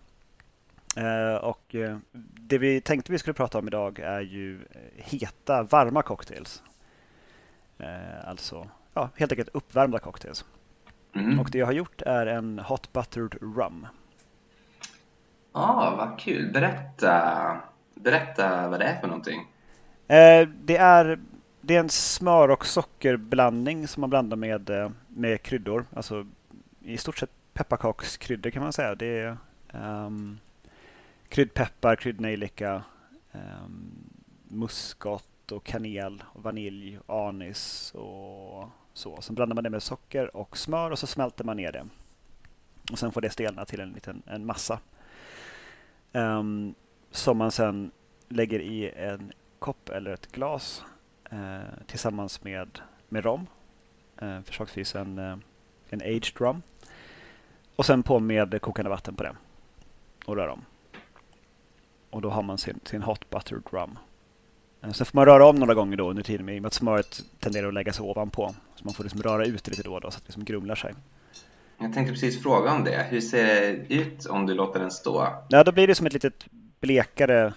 Eh, 0.96 1.36
och 1.36 1.76
eh, 1.76 1.98
det 2.40 2.58
vi 2.58 2.82
tänkte 2.82 3.12
vi 3.12 3.18
skulle 3.18 3.34
prata 3.34 3.58
om 3.58 3.68
idag 3.68 4.00
är 4.00 4.22
ju 4.22 4.56
eh, 4.56 4.80
heta, 4.96 5.64
varma 5.64 6.02
cocktails. 6.02 6.64
Eh, 7.82 8.30
alltså 8.30 8.68
ja, 8.94 9.10
helt 9.16 9.32
enkelt 9.32 9.50
uppvärmda 9.54 10.00
cocktails. 10.00 10.46
Mm. 11.16 11.40
Och 11.40 11.50
det 11.52 11.58
jag 11.58 11.66
har 11.66 11.74
gjort 11.74 12.02
är 12.02 12.26
en 12.26 12.60
Hot 12.60 12.94
Buttered 12.94 13.36
Rum. 13.42 13.88
Ah, 15.52 15.96
vad 15.96 16.20
kul. 16.20 16.52
Berätta, 16.52 17.58
berätta 17.96 18.68
vad 18.70 18.80
det 18.80 18.86
är 18.86 19.00
för 19.00 19.08
någonting. 19.08 19.40
Eh, 20.08 20.48
det, 20.48 20.78
är, 20.78 21.20
det 21.62 21.76
är 21.76 21.80
en 21.80 21.90
smör 21.90 22.50
och 22.50 22.66
sockerblandning 22.66 23.88
som 23.88 24.02
man 24.02 24.10
blandar 24.10 24.38
med, 24.38 24.70
eh, 24.70 24.90
med 25.08 25.42
kryddor. 25.42 25.86
Alltså 25.94 26.26
i 26.80 26.98
stort 26.98 27.18
sett 27.18 27.32
pepparkakskryddor 27.54 28.50
kan 28.50 28.64
man 28.64 28.74
säga. 28.74 28.96
Det 28.96 29.20
är 29.20 29.38
um, 29.74 30.40
kryddpeppar, 31.30 31.96
kryddnejlika, 31.96 32.84
um, 33.32 33.92
muskat 34.48 35.31
och 35.52 35.64
kanel, 35.64 36.24
och 36.28 36.44
vanilj, 36.44 37.00
anis 37.08 37.92
och 37.96 38.70
så. 38.94 39.22
Sen 39.22 39.36
blandar 39.36 39.56
man 39.56 39.64
det 39.64 39.70
med 39.70 39.84
socker 39.84 40.36
och 40.36 40.58
smör 40.58 40.92
och 40.92 41.00
så 41.00 41.08
smälter 41.08 41.44
man 41.44 41.58
ner 41.58 41.72
det. 41.72 41.88
Och 42.92 43.00
sen 43.00 43.12
får 43.12 43.22
det 43.22 43.30
stelna 43.30 43.66
till 43.66 43.80
en 43.80 43.92
liten 43.92 44.24
en 44.26 44.46
massa. 44.46 44.80
Um, 46.12 46.76
som 47.12 47.38
man 47.38 47.52
sen 47.52 47.92
lägger 48.28 48.60
i 48.60 48.90
en 48.90 49.32
kopp 49.60 49.90
eller 49.90 50.12
ett 50.12 50.32
glas 50.32 50.84
uh, 51.34 51.60
tillsammans 51.88 52.44
med, 52.44 52.80
med 53.10 53.26
rom. 53.26 53.48
Uh, 54.22 54.42
förslagsvis 54.42 54.96
en, 54.96 55.20
uh, 55.20 55.38
en 55.90 56.02
aged 56.02 56.42
rum. 56.42 56.62
Och 57.76 57.86
sen 57.86 58.04
på 58.04 58.20
med 58.20 58.62
kokande 58.62 58.90
vatten 58.90 59.16
på 59.16 59.24
det. 59.24 59.36
Och 60.26 60.36
rör 60.36 60.48
om. 60.48 60.66
Och 62.10 62.22
då 62.22 62.30
har 62.30 62.44
man 62.44 62.58
sin, 62.58 62.80
sin 62.84 63.02
hot 63.02 63.30
buttered 63.30 63.64
rum. 63.72 63.98
Sen 64.82 65.06
får 65.06 65.16
man 65.16 65.26
röra 65.26 65.46
om 65.46 65.56
några 65.56 65.74
gånger 65.74 65.98
då 65.98 66.10
under 66.10 66.24
tiden 66.24 66.46
med 66.46 66.66
att 66.66 66.74
smöret 66.74 67.24
tenderar 67.40 67.68
att 67.68 67.74
lägga 67.74 67.94
sig 67.94 68.06
ovanpå. 68.06 68.56
Så 68.76 68.86
man 68.86 68.94
får 68.94 69.04
liksom 69.04 69.24
röra 69.24 69.46
ut 69.46 69.64
det 69.64 69.72
lite 69.72 69.84
då 69.84 69.94
och 69.94 70.02
då 70.02 70.12
så 70.12 70.18
att 70.18 70.24
det 70.24 70.28
liksom 70.28 70.46
grumlar 70.46 70.76
sig. 70.76 70.94
Jag 71.78 71.94
tänkte 71.94 72.14
precis 72.14 72.44
fråga 72.44 72.72
om 72.72 72.84
det. 72.84 73.06
Hur 73.10 73.22
ser 73.22 73.46
det 73.88 73.94
ut 73.94 74.26
om 74.26 74.46
du 74.46 74.54
låter 74.54 74.80
den 74.80 74.92
stå? 74.92 75.28
Ja, 75.50 75.64
då 75.64 75.72
blir 75.72 75.88
det 75.88 75.96
som 75.96 76.06
ett 76.06 76.14
litet 76.14 76.46
blekare 76.80 77.54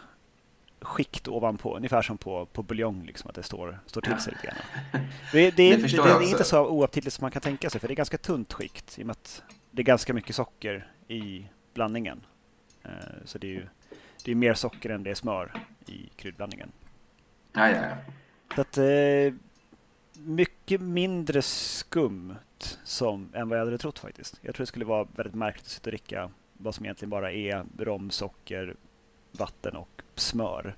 skikt 0.81 1.28
ovanpå, 1.28 1.76
ungefär 1.76 2.02
som 2.02 2.19
på, 2.19 2.47
på 2.47 2.62
buljong, 2.62 3.04
liksom, 3.07 3.28
att 3.28 3.35
det 3.35 3.43
står, 3.43 3.78
står 3.87 4.00
till 4.00 4.19
sig 4.19 4.33
lite 4.33 4.47
grann. 4.47 4.57
Det, 5.33 5.50
det, 5.50 5.50
det, 5.50 5.76
det, 5.83 6.02
det 6.02 6.25
är 6.25 6.31
inte 6.31 6.45
så 6.45 6.66
oaptitligt 6.66 7.14
som 7.14 7.25
man 7.25 7.31
kan 7.31 7.43
tänka 7.43 7.71
sig, 7.71 7.81
för 7.81 7.88
det 7.88 7.95
är 7.95 7.97
ganska 7.97 8.19
tunt 8.19 8.52
skikt 8.52 8.99
i 8.99 9.02
och 9.02 9.07
med 9.07 9.12
att 9.12 9.43
det 9.71 9.83
är 9.83 9.85
ganska 9.85 10.14
mycket 10.14 10.37
socker 10.37 10.88
i 11.09 11.47
blandningen. 11.75 12.21
Eh, 12.83 12.90
så 13.25 13.38
det 13.38 13.47
är 13.47 13.52
ju 13.52 13.66
det 14.25 14.31
är 14.31 14.35
mer 14.35 14.54
socker 14.54 14.90
än 14.90 15.02
det 15.02 15.11
är 15.11 15.14
smör 15.14 15.52
i 15.87 16.09
kryddblandningen. 16.16 16.73
Ja, 17.55 17.69
ja, 17.71 17.77
ja. 17.77 17.97
Så 18.55 18.61
att, 18.61 18.79
eh, 18.79 19.35
mycket 20.15 20.81
mindre 20.81 21.43
skumt 21.43 22.37
som, 22.85 23.29
än 23.35 23.49
vad 23.49 23.59
jag 23.59 23.65
hade 23.65 23.79
trott 23.79 23.99
faktiskt. 23.99 24.39
Jag 24.43 24.55
tror 24.55 24.63
det 24.63 24.69
skulle 24.69 24.85
vara 24.85 25.07
väldigt 25.17 25.35
märkligt 25.35 25.65
att 25.65 25.71
sitta 25.71 25.91
och 25.91 25.93
dricka 25.93 26.31
vad 26.53 26.75
som 26.75 26.85
egentligen 26.85 27.11
bara 27.11 27.33
är 27.33 27.65
rom, 27.79 28.11
socker, 28.11 28.75
vatten 29.33 29.77
och 29.77 30.03
smör. 30.15 30.77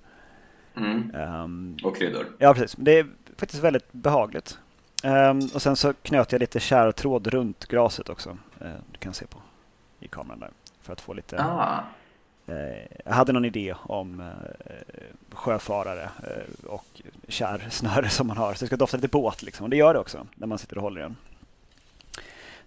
Mm. 0.76 1.14
Um, 1.14 1.76
och 1.84 1.96
kryddor. 1.96 2.26
Ja, 2.38 2.54
precis. 2.54 2.76
Det 2.78 2.98
är 2.98 3.06
faktiskt 3.36 3.62
väldigt 3.62 3.92
behagligt. 3.92 4.58
Um, 5.04 5.38
och 5.54 5.62
sen 5.62 5.76
så 5.76 5.94
knöt 5.94 6.32
jag 6.32 6.40
lite 6.40 6.60
kärtråd 6.60 7.26
runt 7.26 7.66
glaset 7.66 8.08
också. 8.08 8.30
Uh, 8.62 8.74
du 8.92 8.98
kan 8.98 9.14
se 9.14 9.26
på 9.26 9.38
i 10.00 10.08
kameran 10.08 10.40
där. 10.40 10.50
För 10.80 10.92
att 10.92 11.00
få 11.00 11.12
lite... 11.12 11.42
Ah. 11.42 11.84
Jag 13.04 13.12
hade 13.12 13.32
någon 13.32 13.44
idé 13.44 13.74
om 13.82 14.20
uh, 14.20 14.26
sjöfarare 15.32 16.10
och 16.66 17.02
kärsnöre 17.28 18.08
som 18.10 18.26
man 18.26 18.36
har. 18.36 18.54
Så 18.54 18.64
det 18.64 18.66
ska 18.66 18.76
dofta 18.76 18.96
lite 18.96 19.08
båt 19.08 19.42
liksom. 19.42 19.64
Och 19.64 19.70
det 19.70 19.76
gör 19.76 19.94
det 19.94 20.00
också 20.00 20.26
när 20.34 20.46
man 20.46 20.58
sitter 20.58 20.76
och 20.76 20.82
håller 20.82 21.00
den. 21.00 21.16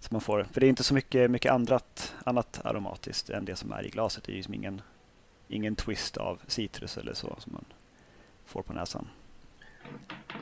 Så 0.00 0.08
man 0.10 0.20
får, 0.20 0.46
för 0.52 0.60
det 0.60 0.66
är 0.66 0.68
inte 0.68 0.84
så 0.84 0.94
mycket, 0.94 1.30
mycket 1.30 1.52
annat, 1.52 2.14
annat 2.24 2.60
aromatiskt 2.64 3.30
än 3.30 3.44
det 3.44 3.56
som 3.56 3.72
är 3.72 3.86
i 3.86 3.90
glaset. 3.90 4.24
Det 4.24 4.32
är 4.32 4.36
ju 4.36 4.54
ingen, 4.54 4.82
ingen 5.48 5.76
twist 5.76 6.16
av 6.16 6.38
citrus 6.46 6.98
eller 6.98 7.14
så 7.14 7.36
som 7.38 7.52
man 7.52 7.64
får 8.46 8.62
på 8.62 8.72
näsan. 8.72 9.08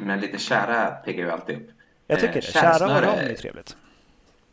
Men 0.01 0.21
lite 0.21 0.39
kära 0.39 0.91
piggar 0.91 1.25
ju 1.25 1.31
alltid 1.31 1.57
upp. 1.57 1.71
Jag 2.07 2.21
tycker 2.21 2.35
det. 2.35 2.43
Kära 2.43 2.97
och 2.97 3.03
rom 3.03 3.19
är 3.19 3.35
trevligt. 3.35 3.77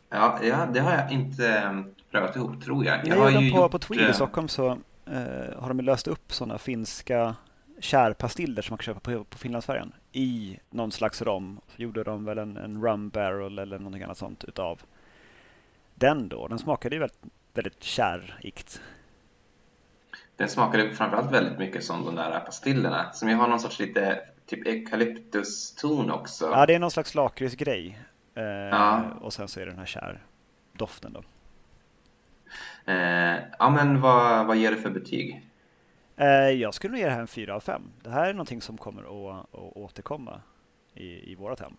Ja, 0.08 0.38
ja, 0.42 0.68
det 0.72 0.80
har 0.80 0.92
jag 0.92 1.12
inte 1.12 1.84
prövat 2.10 2.36
ihop 2.36 2.64
tror 2.64 2.84
jag. 2.84 3.06
Jag, 3.06 3.16
har 3.16 3.30
ju 3.30 3.50
på, 3.50 3.56
gjort... 3.56 3.70
på 3.70 3.78
Tweed 3.78 4.10
i 4.10 4.12
Stockholm 4.12 4.48
så 4.48 4.68
eh, 5.06 5.58
har 5.58 5.68
de 5.68 5.80
löst 5.80 6.08
upp 6.08 6.32
sådana 6.32 6.58
finska 6.58 7.36
kärpastiller 7.80 8.62
som 8.62 8.72
man 8.72 8.78
kan 8.78 8.84
köpa 8.84 9.00
på, 9.00 9.24
på 9.24 9.38
Finlandsfärjan 9.38 9.92
i 10.12 10.58
någon 10.70 10.92
slags 10.92 11.22
rom. 11.22 11.60
Så 11.76 11.82
gjorde 11.82 12.04
de 12.04 12.24
väl 12.24 12.38
en, 12.38 12.56
en 12.56 12.82
rum 12.82 13.08
barrel 13.08 13.58
eller 13.58 13.78
någonting 13.78 14.02
annat 14.02 14.18
sånt 14.18 14.44
utav 14.44 14.80
den 15.94 16.28
då. 16.28 16.48
Den 16.48 16.58
smakade 16.58 16.94
ju 16.94 17.00
väldigt, 17.00 17.22
väldigt 17.54 17.82
kärrikt. 17.82 18.80
Den 20.36 20.48
smakade 20.48 20.94
framförallt 20.94 21.32
väldigt 21.32 21.58
mycket 21.58 21.84
som 21.84 22.04
de 22.04 22.14
där 22.14 22.40
pastillerna 22.40 23.12
som 23.12 23.28
ju 23.28 23.34
har 23.34 23.48
någon 23.48 23.60
sorts 23.60 23.78
lite 23.78 24.20
typ 24.46 24.66
eukalyptuston 24.66 26.10
också. 26.10 26.44
Ja, 26.44 26.66
det 26.66 26.74
är 26.74 26.78
någon 26.78 26.90
slags 26.90 27.14
lakritsgrej. 27.14 27.98
Eh, 28.34 28.44
ja. 28.44 29.02
Och 29.20 29.32
sen 29.32 29.48
så 29.48 29.60
är 29.60 29.64
det 29.66 29.70
den 29.70 29.78
här 29.78 29.86
kärdoften 29.86 31.12
då. 31.12 31.22
Eh, 32.86 33.36
ja, 33.58 33.70
men 33.70 34.00
vad, 34.00 34.46
vad 34.46 34.56
ger 34.56 34.70
du 34.70 34.76
för 34.76 34.90
betyg? 34.90 35.42
Eh, 36.16 36.26
jag 36.50 36.74
skulle 36.74 36.90
nog 36.90 37.00
ge 37.00 37.06
det 37.06 37.12
här 37.12 37.20
en 37.20 37.26
4 37.26 37.54
av 37.54 37.60
5. 37.60 37.82
Det 38.02 38.10
här 38.10 38.28
är 38.28 38.32
någonting 38.32 38.60
som 38.60 38.78
kommer 38.78 39.02
att, 39.02 39.54
att 39.54 39.76
återkomma 39.76 40.40
i, 40.94 41.32
i 41.32 41.34
vårat 41.34 41.60
hem. 41.60 41.76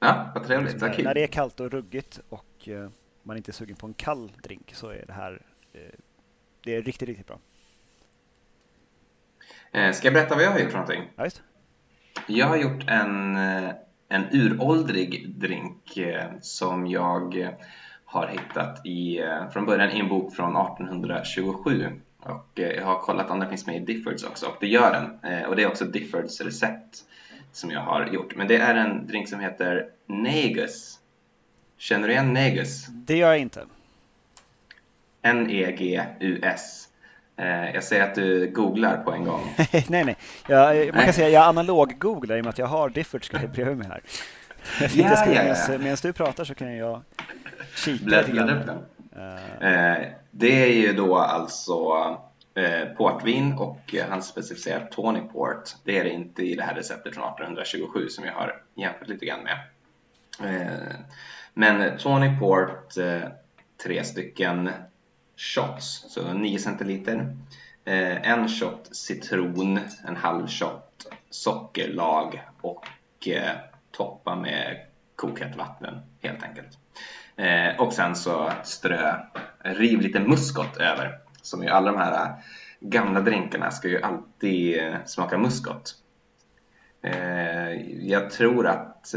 Ja, 0.00 0.30
vad 0.34 0.46
trevligt. 0.46 0.80
Kul. 0.80 1.04
När 1.04 1.14
det 1.14 1.22
är 1.22 1.26
kallt 1.26 1.60
och 1.60 1.70
ruggigt 1.70 2.20
och 2.28 2.68
eh, 2.68 2.90
man 3.22 3.36
inte 3.36 3.50
är 3.50 3.52
sugen 3.52 3.76
på 3.76 3.86
en 3.86 3.94
kall 3.94 4.32
drink 4.42 4.74
så 4.74 4.88
är 4.88 5.04
det 5.06 5.12
här 5.12 5.42
eh, 5.72 5.80
det 6.64 6.74
är 6.74 6.82
riktigt, 6.82 7.08
riktigt 7.08 7.26
bra. 7.26 7.38
Eh, 9.72 9.92
ska 9.92 10.06
jag 10.06 10.14
berätta 10.14 10.34
vad 10.34 10.44
jag 10.44 10.50
har 10.50 10.58
gjort 10.58 10.70
för 10.70 10.78
någonting? 10.78 11.02
Ja, 11.16 11.24
just. 11.24 11.42
Jag 12.26 12.46
har 12.46 12.56
gjort 12.56 12.84
en, 12.88 13.36
en 14.08 14.24
uråldrig 14.32 15.30
drink 15.30 15.98
som 16.40 16.86
jag 16.86 17.54
har 18.16 18.26
hittat 18.26 18.86
i, 18.86 19.20
från 19.52 19.66
början 19.66 19.90
i 19.90 20.00
en 20.00 20.08
bok 20.08 20.34
från 20.34 20.56
1827 20.56 22.00
och 22.20 22.50
jag 22.54 22.84
har 22.84 22.98
kollat 22.98 23.30
om 23.30 23.40
den 23.40 23.48
finns 23.48 23.66
med 23.66 23.76
i 23.76 23.78
Diffords 23.78 24.24
också 24.24 24.46
och 24.46 24.56
det 24.60 24.66
gör 24.66 24.92
den 24.92 25.44
och 25.46 25.56
det 25.56 25.62
är 25.62 25.68
också 25.68 25.84
Diffords 25.84 26.40
recept 26.40 27.04
som 27.52 27.70
jag 27.70 27.80
har 27.80 28.06
gjort 28.06 28.36
men 28.36 28.48
det 28.48 28.56
är 28.56 28.74
en 28.74 29.06
drink 29.06 29.28
som 29.28 29.40
heter 29.40 29.86
Negus 30.06 31.00
Känner 31.78 32.08
du 32.08 32.14
igen 32.14 32.32
Negus? 32.32 32.86
Det 32.86 33.16
gör 33.16 33.28
jag 33.28 33.38
inte. 33.38 33.64
N-E-G-U-S. 35.22 36.88
Eh, 37.36 37.70
jag 37.74 37.84
ser 37.84 38.02
att 38.02 38.14
du 38.14 38.50
googlar 38.50 38.96
på 38.96 39.12
en 39.12 39.24
gång. 39.24 39.54
nej, 39.88 40.04
nej. 40.04 40.16
Jag, 40.48 40.94
man 40.94 41.04
kan 41.04 41.12
säga 41.12 41.26
att 41.26 41.32
jag 41.32 41.42
analog-googlar 41.48 42.36
i 42.36 42.40
och 42.40 42.44
med 42.44 42.50
att 42.50 42.58
jag 42.58 42.66
har 42.66 42.88
Diffords 42.88 43.30
bredvid 43.30 43.76
mig 43.76 43.88
här. 43.88 44.00
Ja, 44.94 45.26
ja, 45.34 45.56
ja. 45.68 45.78
Medan 45.78 45.96
du 46.02 46.12
pratar 46.12 46.44
så 46.44 46.54
kan 46.54 46.76
jag 46.76 47.02
kika 47.76 48.04
Bläddra 48.04 48.42
upp 48.42 48.66
den. 48.66 48.78
Uh. 48.78 50.06
Det 50.30 50.62
är 50.62 50.72
ju 50.72 50.92
då 50.92 51.18
alltså 51.18 52.18
portvin 52.96 53.52
och 53.52 53.94
han 54.08 54.22
specificerar 54.22 54.86
Tony 54.86 55.20
Port. 55.20 55.74
Det 55.84 55.98
är 55.98 56.04
det 56.04 56.10
inte 56.10 56.42
i 56.42 56.54
det 56.54 56.62
här 56.62 56.74
receptet 56.74 57.14
från 57.14 57.24
1827 57.24 58.08
som 58.08 58.24
jag 58.24 58.32
har 58.32 58.62
jämfört 58.74 59.08
lite 59.08 59.26
grann 59.26 59.40
med. 59.42 59.58
Men 61.54 61.98
Tony 61.98 62.38
Port, 62.38 62.94
tre 63.82 64.04
stycken 64.04 64.70
shots, 65.36 66.04
så 66.08 66.32
9 66.32 66.58
centiliter. 66.58 67.36
Eh, 67.84 68.30
en 68.30 68.48
shot 68.48 68.88
citron, 68.96 69.80
en 70.08 70.16
halv 70.16 70.46
shot 70.46 71.06
sockerlag 71.30 72.42
och 72.60 72.86
eh, 73.28 73.56
toppa 73.90 74.36
med 74.36 74.86
kokhett 75.16 75.56
vatten 75.56 76.00
helt 76.20 76.42
enkelt. 76.42 76.78
Eh, 77.36 77.80
och 77.80 77.92
sen 77.92 78.16
så 78.16 78.52
strö, 78.64 79.16
riv 79.58 80.00
lite 80.00 80.20
muskot 80.20 80.76
över. 80.76 81.18
Som 81.42 81.62
ju 81.62 81.68
alla 81.68 81.92
de 81.92 81.98
här 81.98 82.34
gamla 82.80 83.20
drinkarna 83.20 83.70
ska 83.70 83.88
ju 83.88 84.02
alltid 84.02 84.80
smaka 85.04 85.38
muskot. 85.38 85.94
Jag 88.00 88.30
tror 88.30 88.66
att 88.66 89.14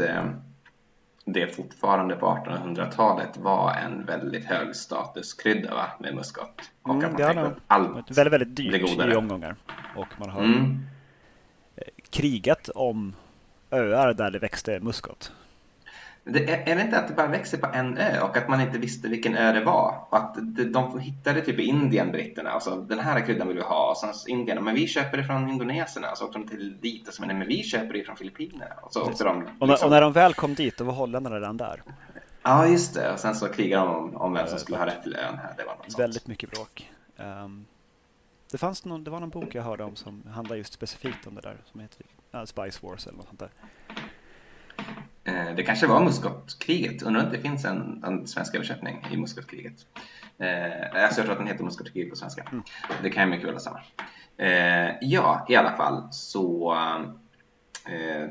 det 1.24 1.56
fortfarande 1.56 2.16
på 2.16 2.26
1800-talet 2.26 3.36
var 3.36 3.74
en 3.74 4.04
väldigt 4.04 4.44
hög 4.44 4.76
statuskrydda 4.76 5.74
va? 5.74 5.86
med 5.98 6.14
muskot. 6.14 6.70
Och 6.82 6.94
mm, 6.94 7.14
att 7.14 7.36
man 7.36 7.36
det 7.36 7.56
allt 7.66 8.10
väldigt, 8.10 8.32
väldigt 8.32 8.56
dyrt 8.56 9.12
i 9.12 9.14
omgångar. 9.14 9.56
Och 9.96 10.08
man 10.16 10.30
har 10.30 10.42
mm. 10.42 10.80
krigat 12.10 12.68
om 12.68 13.14
öar 13.70 14.14
där 14.14 14.30
det 14.30 14.38
växte 14.38 14.80
muskot. 14.80 15.32
Det, 16.32 16.70
är 16.70 16.76
det 16.76 16.82
inte 16.82 16.98
att 16.98 17.08
det 17.08 17.14
bara 17.14 17.26
växer 17.26 17.58
på 17.58 17.66
en 17.72 17.98
ö 17.98 18.20
och 18.20 18.36
att 18.36 18.48
man 18.48 18.60
inte 18.60 18.78
visste 18.78 19.08
vilken 19.08 19.36
ö 19.36 19.52
det 19.52 19.64
var? 19.64 20.04
Och 20.08 20.16
att 20.16 20.36
de 20.72 21.00
hittade 21.00 21.40
typ 21.40 21.58
i 21.58 21.62
Indien, 21.62 22.12
britterna, 22.12 22.54
och 22.54 22.62
så 22.62 22.76
den 22.76 22.98
här 22.98 23.26
kryddan 23.26 23.48
vill 23.48 23.56
vi 23.56 23.62
ha. 23.62 23.90
Och 23.90 23.96
sen 23.96 24.12
Indien, 24.26 24.64
men 24.64 24.74
vi 24.74 24.86
köper 24.86 25.16
det 25.16 25.24
från 25.24 25.48
indoneserna. 25.48 26.14
Så 26.14 26.24
åkte 26.24 26.38
de 26.38 26.48
till 26.48 26.80
dit 26.80 27.08
och 27.08 27.14
så, 27.14 27.22
men 27.22 27.46
vi 27.46 27.62
köper 27.62 27.92
det 27.92 28.04
från 28.04 28.16
Filippinerna. 28.16 28.74
Och, 28.82 28.92
så 28.92 29.02
åkte 29.02 29.24
de, 29.24 29.40
liksom... 29.40 29.56
och, 29.60 29.68
när, 29.68 29.84
och 29.84 29.90
när 29.90 30.00
de 30.00 30.12
väl 30.12 30.34
kom 30.34 30.54
dit, 30.54 30.78
då 30.78 30.84
var 30.84 30.92
holländarna 30.92 31.36
redan 31.36 31.56
där. 31.56 31.82
Ja, 32.42 32.66
just 32.66 32.94
det. 32.94 33.12
Och 33.12 33.18
sen 33.18 33.34
så 33.34 33.48
krigade 33.48 33.86
de 33.86 33.94
om, 33.96 34.16
om 34.16 34.32
vem 34.32 34.46
som 34.46 34.58
skulle 34.58 34.78
ha 34.78 34.86
rätt 34.86 35.02
till 35.02 35.16
ön 35.16 35.38
här. 35.38 35.54
Det 35.56 35.64
var 35.64 35.76
något 35.76 35.98
Väldigt 35.98 36.22
sånt. 36.22 36.28
mycket 36.28 36.50
bråk. 36.50 36.90
Um, 37.16 37.66
det, 38.50 38.58
fanns 38.58 38.84
någon, 38.84 39.04
det 39.04 39.10
var 39.10 39.20
någon 39.20 39.30
bok 39.30 39.54
jag 39.54 39.62
hörde 39.62 39.84
om 39.84 39.96
som 39.96 40.22
handlar 40.34 40.56
just 40.56 40.72
specifikt 40.72 41.26
om 41.26 41.34
det 41.34 41.40
där, 41.40 41.56
som 41.64 41.80
heter 41.80 42.04
uh, 42.34 42.44
Spice 42.44 42.86
Wars 42.86 43.06
eller 43.06 43.16
något 43.16 43.26
sånt 43.26 43.40
där. 43.40 43.50
Eh, 45.24 45.54
det 45.56 45.62
kanske 45.62 45.86
var 45.86 46.04
Muskotkriget. 46.04 47.02
Undrar 47.02 47.24
om 47.24 47.32
det 47.32 47.38
finns 47.38 47.64
en, 47.64 48.04
en 48.04 48.26
svensk 48.26 48.54
översättning 48.54 49.06
i 49.12 49.16
Muskotkriget. 49.16 49.86
Eh, 50.38 51.04
alltså 51.04 51.20
jag 51.20 51.26
tror 51.26 51.32
att 51.32 51.38
den 51.38 51.46
heter 51.46 51.64
Muskotkriget 51.64 52.10
på 52.10 52.16
svenska. 52.16 52.42
Mm. 52.52 52.62
Det 53.02 53.10
kan 53.10 53.24
ju 53.24 53.30
mycket 53.30 53.46
väl 53.46 53.54
vara 53.54 53.62
samma. 53.62 53.80
Eh, 54.36 54.94
ja, 55.00 55.46
i 55.48 55.56
alla 55.56 55.76
fall 55.76 56.08
så 56.10 56.72
eh, 57.86 58.30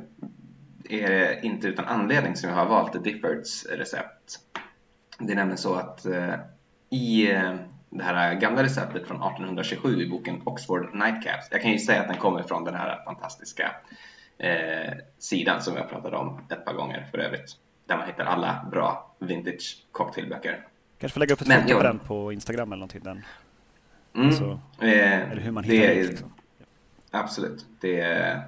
är 0.89 1.10
det 1.10 1.39
inte 1.43 1.67
utan 1.67 1.86
anledning 1.86 2.36
som 2.36 2.50
jag 2.50 2.55
har 2.55 2.65
valt 2.65 3.03
Diffords 3.03 3.65
recept. 3.65 4.39
Det 5.19 5.31
är 5.31 5.36
nämligen 5.36 5.58
så 5.58 5.75
att 5.75 6.05
eh, 6.05 6.34
i 6.89 7.25
det 7.89 8.03
här 8.03 8.34
gamla 8.34 8.63
receptet 8.63 9.08
från 9.08 9.17
1827 9.17 10.01
i 10.01 10.10
boken 10.10 10.41
Oxford 10.46 10.96
Nightcaps. 10.96 11.48
Jag 11.51 11.62
kan 11.62 11.72
ju 11.72 11.79
säga 11.79 12.01
att 12.01 12.08
den 12.08 12.17
kommer 12.17 12.43
från 12.43 12.63
den 12.63 12.75
här 12.75 13.03
fantastiska 13.05 13.72
eh, 14.39 14.93
sidan 15.17 15.62
som 15.62 15.75
jag 15.75 15.89
pratade 15.89 16.17
om 16.17 16.41
ett 16.50 16.65
par 16.65 16.74
gånger 16.74 17.08
för 17.12 17.17
övrigt. 17.17 17.58
Där 17.86 17.98
man 17.98 18.08
hittar 18.08 18.25
alla 18.25 18.65
bra 18.72 19.15
vintage 19.19 19.84
cocktailböcker. 19.91 20.65
Kanske 21.00 21.13
får 21.13 21.19
lägga 21.19 21.34
upp 21.34 21.41
ett 21.41 21.62
foto 21.62 21.77
på 21.77 21.84
den 21.84 22.00
på 22.00 22.34
Instagram 22.34 22.72
eller 22.72 22.79
någonting. 22.79 23.01
Den. 23.03 23.25
Mm, 24.13 24.27
alltså, 24.27 24.60
eh, 24.81 25.31
eller 25.31 25.41
hur 25.41 25.51
man 25.51 25.63
hittar 25.63 25.88
det. 25.88 26.03
Liksom. 26.03 26.34
Absolut, 27.12 27.65
det, 27.79 28.03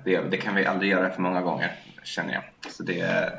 det, 0.06 0.22
det, 0.22 0.38
kan 0.38 0.56
vi 0.56 0.66
aldrig 0.66 0.92
göra 0.92 1.10
för 1.10 1.22
många 1.22 1.42
gånger 1.42 1.80
känner 2.04 2.34
jag. 2.34 2.44
Så 2.72 2.84
det, 2.84 3.34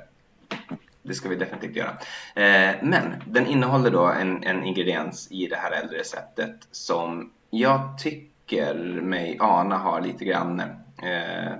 det 1.02 1.14
ska 1.14 1.28
vi 1.28 1.36
definitivt 1.36 1.76
göra. 1.76 1.90
Eh, 2.34 2.74
men 2.82 3.14
den 3.26 3.46
innehåller 3.46 3.90
då 3.90 4.06
en, 4.06 4.44
en 4.44 4.64
ingrediens 4.64 5.28
i 5.30 5.46
det 5.46 5.56
här 5.56 5.70
äldre 5.70 5.98
receptet 5.98 6.68
som 6.70 7.32
jag 7.50 7.98
tycker 7.98 8.74
mig 9.00 9.36
ana 9.40 9.78
har 9.78 10.00
lite 10.00 10.24
grann 10.24 10.60
eh, 11.02 11.52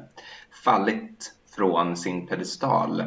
fallit 0.52 1.32
från 1.56 1.96
sin 1.96 2.26
pedestal. 2.26 3.00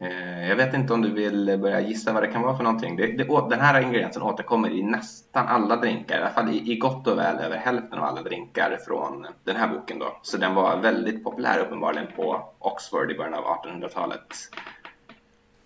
Eh, 0.00 0.48
jag 0.48 0.56
vet 0.56 0.74
inte 0.74 0.92
om 0.92 1.02
du 1.02 1.10
vill 1.10 1.58
börja 1.58 1.80
gissa 1.80 2.12
vad 2.12 2.22
det 2.22 2.26
kan 2.26 2.42
vara 2.42 2.56
för 2.56 2.64
någonting. 2.64 2.96
Det, 2.96 3.06
det, 3.06 3.24
den 3.24 3.60
här 3.60 3.80
ingrediensen 3.80 4.22
återkommer 4.22 4.70
i 4.70 4.82
nästan 4.82 5.46
alla 5.46 5.76
drinkar, 5.76 6.18
i 6.18 6.20
alla 6.20 6.30
fall 6.30 6.54
i, 6.54 6.72
i 6.72 6.78
gott 6.78 7.06
och 7.06 7.18
väl 7.18 7.38
över 7.38 7.56
hälften 7.56 7.98
av 7.98 8.04
alla 8.04 8.22
drinkar 8.22 8.78
från 8.86 9.26
den 9.44 9.56
här 9.56 9.68
boken. 9.68 9.98
Då. 9.98 10.18
Så 10.22 10.36
den 10.36 10.54
var 10.54 10.76
väldigt 10.76 11.24
populär 11.24 11.58
uppenbarligen 11.58 12.08
på 12.16 12.54
Oxford 12.58 13.10
i 13.10 13.14
början 13.14 13.34
av 13.34 13.44
1800-talet. 13.44 14.26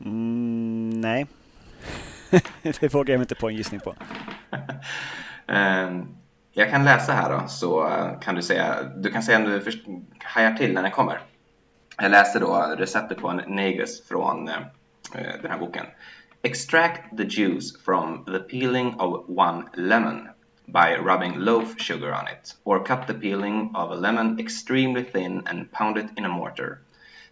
Mm, 0.05 0.91
nej, 1.01 1.27
det 2.63 2.95
vågar 2.95 3.15
jag 3.15 3.23
inte 3.23 3.35
på 3.35 3.49
en 3.49 3.57
gissning 3.57 3.81
på. 3.81 3.95
Jag 6.53 6.71
kan 6.71 6.85
läsa 6.85 7.13
här 7.13 7.31
då, 7.31 7.49
så 7.49 7.89
eh, 7.89 8.19
kan 8.21 8.35
du 8.35 8.43
säga, 8.43 8.83
du 8.83 9.11
kan 9.11 9.23
säga 9.23 9.39
om 9.39 9.45
du 9.45 9.63
hajar 10.25 10.53
till 10.53 10.73
när 10.73 10.83
den 10.83 10.91
kommer. 10.91 11.21
Jag 11.97 12.11
läser 12.11 12.41
då 12.41 12.75
receptet 12.77 13.19
på 13.19 13.29
en 13.29 13.43
negus 13.47 14.09
från 14.09 14.49
eh, 14.49 14.57
eh, 15.15 15.43
den 15.43 15.51
här 15.51 15.59
boken. 15.59 15.87
Extract 16.43 17.17
the 17.17 17.25
juice 17.25 17.85
from 17.85 18.25
the 18.25 18.39
peeling 18.39 18.95
of 19.01 19.25
one 19.29 19.65
lemon 19.75 20.29
by 20.67 20.97
rubbing 20.97 21.39
loaf 21.39 21.75
sugar 21.79 22.13
on 22.13 22.29
it, 22.29 22.57
or 22.65 22.85
cut 22.85 23.07
the 23.07 23.15
peeling 23.15 23.73
of 23.75 23.91
a 23.91 23.95
lemon 23.95 24.41
extremely 24.41 25.05
thin 25.05 25.43
and 25.47 25.73
pound 25.73 25.99
it 25.99 26.07
in 26.17 26.25
a 26.25 26.29
mortar. 26.29 26.79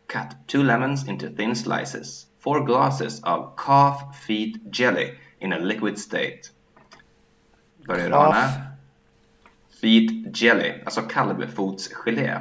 Cut 0.06 0.34
two 0.46 0.62
lemons 0.62 1.08
into 1.08 1.28
thin 1.30 1.54
slices. 1.54 2.26
Four 2.38 2.64
glasses 2.64 3.20
of 3.24 3.56
calf 3.56 4.16
feet 4.26 4.56
jelly 4.70 5.18
in 5.40 5.52
a 5.52 5.58
liquid 5.58 5.98
state. 5.98 6.50
Börjar 7.86 8.08
du 8.08 8.14
ana? 8.14 8.67
Feet 9.80 10.40
jelly, 10.40 10.72
alltså 10.84 11.00
kalvfotsgelé. 11.00 12.40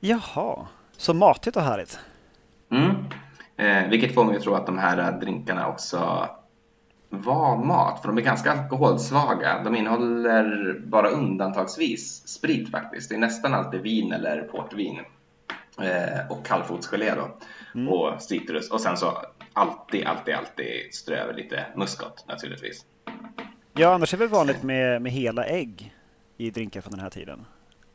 Jaha, 0.00 0.66
så 0.96 1.14
matigt 1.14 1.56
och 1.56 1.62
härligt. 1.62 1.98
Mm. 2.70 2.94
Eh, 3.56 3.90
vilket 3.90 4.14
får 4.14 4.24
mig 4.24 4.36
att 4.36 4.42
tro 4.42 4.54
att 4.54 4.66
de 4.66 4.78
här 4.78 5.12
drinkarna 5.20 5.68
också 5.68 6.28
var 7.10 7.64
mat, 7.64 8.00
för 8.00 8.08
de 8.08 8.18
är 8.18 8.22
ganska 8.22 8.52
alkoholsvaga. 8.52 9.62
De 9.64 9.76
innehåller 9.76 10.74
bara 10.86 11.08
undantagsvis 11.08 12.28
sprit 12.28 12.70
faktiskt. 12.70 13.08
Det 13.08 13.14
är 13.14 13.18
nästan 13.18 13.54
alltid 13.54 13.80
vin 13.80 14.12
eller 14.12 14.42
portvin 14.42 14.98
eh, 15.80 16.30
och 16.30 16.46
kallfotsgelé 16.46 17.14
då 17.14 17.28
mm. 17.74 17.88
och 17.88 18.22
citrus 18.22 18.70
och 18.70 18.80
sen 18.80 18.96
så 18.96 19.22
alltid, 19.52 20.06
alltid, 20.06 20.34
alltid 20.34 20.94
strö 20.94 21.16
över 21.16 21.34
lite 21.34 21.66
muskot 21.76 22.24
naturligtvis. 22.28 22.84
Ja, 23.72 23.94
annars 23.94 24.14
är 24.14 24.18
det 24.18 24.26
vanligt 24.26 24.62
med, 24.62 25.02
med 25.02 25.12
hela 25.12 25.44
ägg 25.44 25.94
i 26.38 26.50
drinkar 26.50 26.80
från 26.80 26.90
den 26.90 27.00
här 27.00 27.10
tiden. 27.10 27.44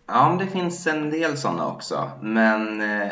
Ja, 0.08 0.38
det 0.39 0.47
finns 0.47 0.88
en 0.88 1.10
del 1.10 1.38
sådana 1.38 1.67
också. 1.67 2.12
Men 2.21 2.82
eh, 2.82 3.12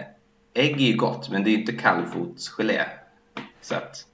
ägg 0.54 0.82
är 0.82 0.92
ju 0.92 0.98
gott, 0.98 1.30
men 1.30 1.44
det 1.44 1.50
är 1.50 1.52
ju 1.52 1.60
inte 1.60 1.74
kallfotsgelé. 1.74 2.86
Så 3.62 3.76
att... 3.76 4.08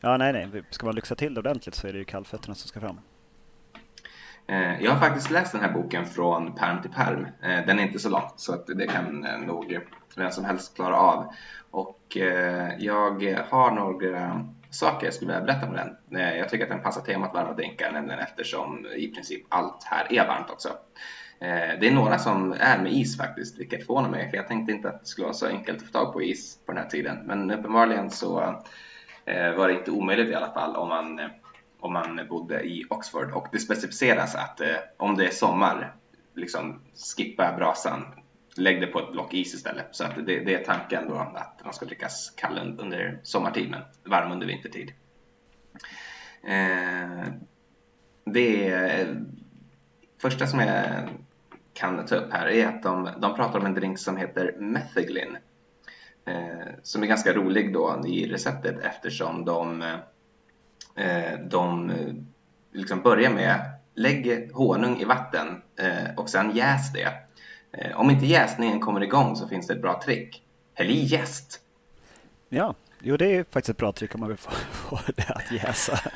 Ja, 0.00 0.16
nej, 0.16 0.32
nej. 0.32 0.62
Ska 0.70 0.86
man 0.86 0.94
lyxa 0.94 1.14
till 1.14 1.34
det 1.34 1.40
ordentligt 1.40 1.74
så 1.74 1.86
är 1.86 1.92
det 1.92 1.98
ju 1.98 2.04
kallfötterna 2.04 2.54
som 2.54 2.68
ska 2.68 2.80
fram. 2.80 3.00
Eh, 4.46 4.82
jag 4.82 4.92
har 4.92 5.00
faktiskt 5.00 5.30
läst 5.30 5.52
den 5.52 5.60
här 5.60 5.72
boken 5.72 6.06
från 6.06 6.54
perm 6.54 6.82
till 6.82 6.90
perm. 6.90 7.26
Eh, 7.42 7.66
den 7.66 7.78
är 7.78 7.82
inte 7.82 7.98
så 7.98 8.10
lång, 8.10 8.30
så 8.36 8.54
att 8.54 8.66
det 8.66 8.86
kan 8.86 9.26
nog 9.46 9.78
vem 10.16 10.30
som 10.30 10.44
helst 10.44 10.74
klara 10.74 10.96
av. 10.96 11.32
Och 11.70 12.16
jag 12.78 13.44
har 13.50 13.70
några 13.70 14.46
saker 14.70 15.06
jag 15.06 15.14
skulle 15.14 15.32
vilja 15.32 15.46
berätta 15.46 15.66
om 15.66 15.74
den. 15.74 16.20
Eh, 16.20 16.36
jag 16.38 16.48
tycker 16.48 16.64
att 16.64 16.70
den 16.70 16.82
passar 16.82 17.00
temat 17.00 17.34
varma 17.34 17.52
drinkar, 17.52 17.92
nämligen 17.92 18.20
eftersom 18.20 18.86
i 18.96 19.08
princip 19.08 19.46
allt 19.48 19.84
här 19.84 20.12
är 20.12 20.26
varmt 20.26 20.50
också. 20.50 20.68
Eh, 21.40 21.78
det 21.80 21.88
är 21.88 21.90
några 21.90 22.18
som 22.18 22.54
är 22.58 22.78
med 22.78 22.92
is 22.92 23.16
faktiskt, 23.16 23.58
vilket 23.58 23.86
förvånar 23.86 24.10
mig, 24.10 24.30
för 24.30 24.36
jag 24.36 24.48
tänkte 24.48 24.72
inte 24.72 24.88
att 24.88 25.00
det 25.00 25.06
skulle 25.06 25.24
vara 25.24 25.34
så 25.34 25.46
enkelt 25.46 25.78
att 25.78 25.86
få 25.86 25.92
tag 25.92 26.12
på 26.12 26.22
is 26.22 26.58
på 26.66 26.72
den 26.72 26.82
här 26.82 26.90
tiden. 26.90 27.18
Men 27.26 27.50
uppenbarligen 27.50 28.10
så 28.10 28.40
eh, 29.24 29.52
var 29.52 29.68
det 29.68 29.74
inte 29.74 29.90
omöjligt 29.90 30.28
i 30.28 30.34
alla 30.34 30.52
fall 30.52 30.76
om 30.76 30.88
man, 30.88 31.20
om 31.80 31.92
man 31.92 32.26
bodde 32.28 32.62
i 32.62 32.84
Oxford. 32.90 33.32
Och 33.32 33.46
det 33.52 33.58
specificeras 33.58 34.34
att 34.34 34.60
om 34.96 35.16
det 35.16 35.26
är 35.26 35.30
sommar, 35.30 35.94
liksom 36.34 36.80
skippa 37.16 37.54
brasan, 37.56 38.04
lägg 38.58 38.80
det 38.80 38.86
på 38.86 38.98
ett 38.98 39.12
block 39.12 39.34
is 39.34 39.54
istället. 39.54 39.86
Så 39.90 40.04
att 40.04 40.26
det, 40.26 40.40
det 40.40 40.54
är 40.54 40.64
tanken 40.64 41.08
då 41.08 41.14
att 41.14 41.60
man 41.64 41.74
ska 41.74 41.86
drickas 41.86 42.32
kall 42.36 42.76
under 42.78 43.20
sommartid 43.22 43.70
men 43.70 43.82
varm 44.04 44.32
under 44.32 44.46
vintertid. 44.46 44.92
Eh, 46.42 47.32
det 48.24 48.68
är, 48.68 49.24
första 50.18 50.46
som 50.46 50.60
jag 50.60 51.08
kan 51.74 52.06
ta 52.06 52.16
upp 52.16 52.32
här 52.32 52.46
är 52.46 52.66
att 52.66 52.82
de, 52.82 53.08
de 53.18 53.36
pratar 53.36 53.58
om 53.58 53.66
en 53.66 53.74
drink 53.74 53.98
som 53.98 54.16
heter 54.16 54.56
Methaglin. 54.58 55.36
Eh, 56.24 56.68
som 56.82 57.02
är 57.02 57.06
ganska 57.06 57.32
rolig 57.32 57.72
då 57.72 58.02
i 58.06 58.32
receptet 58.32 58.78
eftersom 58.78 59.44
de, 59.44 59.82
eh, 60.96 61.38
de 61.50 61.90
eh, 61.90 62.14
liksom 62.72 63.02
börjar 63.02 63.30
med 63.30 63.78
lägg 63.94 64.50
honung 64.52 65.00
i 65.00 65.04
vatten 65.04 65.62
eh, 65.76 66.14
och 66.16 66.28
sen 66.28 66.56
jäs 66.56 66.92
det 66.92 67.27
om 67.94 68.10
inte 68.10 68.26
jäsningen 68.26 68.80
kommer 68.80 69.02
igång 69.02 69.36
så 69.36 69.48
finns 69.48 69.66
det 69.66 69.74
ett 69.74 69.82
bra 69.82 70.00
trick. 70.04 70.42
Häll 70.74 70.90
i 70.90 71.04
jäst! 71.04 71.60
Ja, 72.48 72.74
jo 73.00 73.16
det 73.16 73.36
är 73.36 73.44
faktiskt 73.44 73.68
ett 73.68 73.76
bra 73.76 73.92
trick 73.92 74.14
om 74.14 74.20
man 74.20 74.28
vill 74.28 74.38
få, 74.38 74.50
få 74.72 74.98
det 75.16 75.30
att 75.30 75.52
jäsa. 75.52 76.00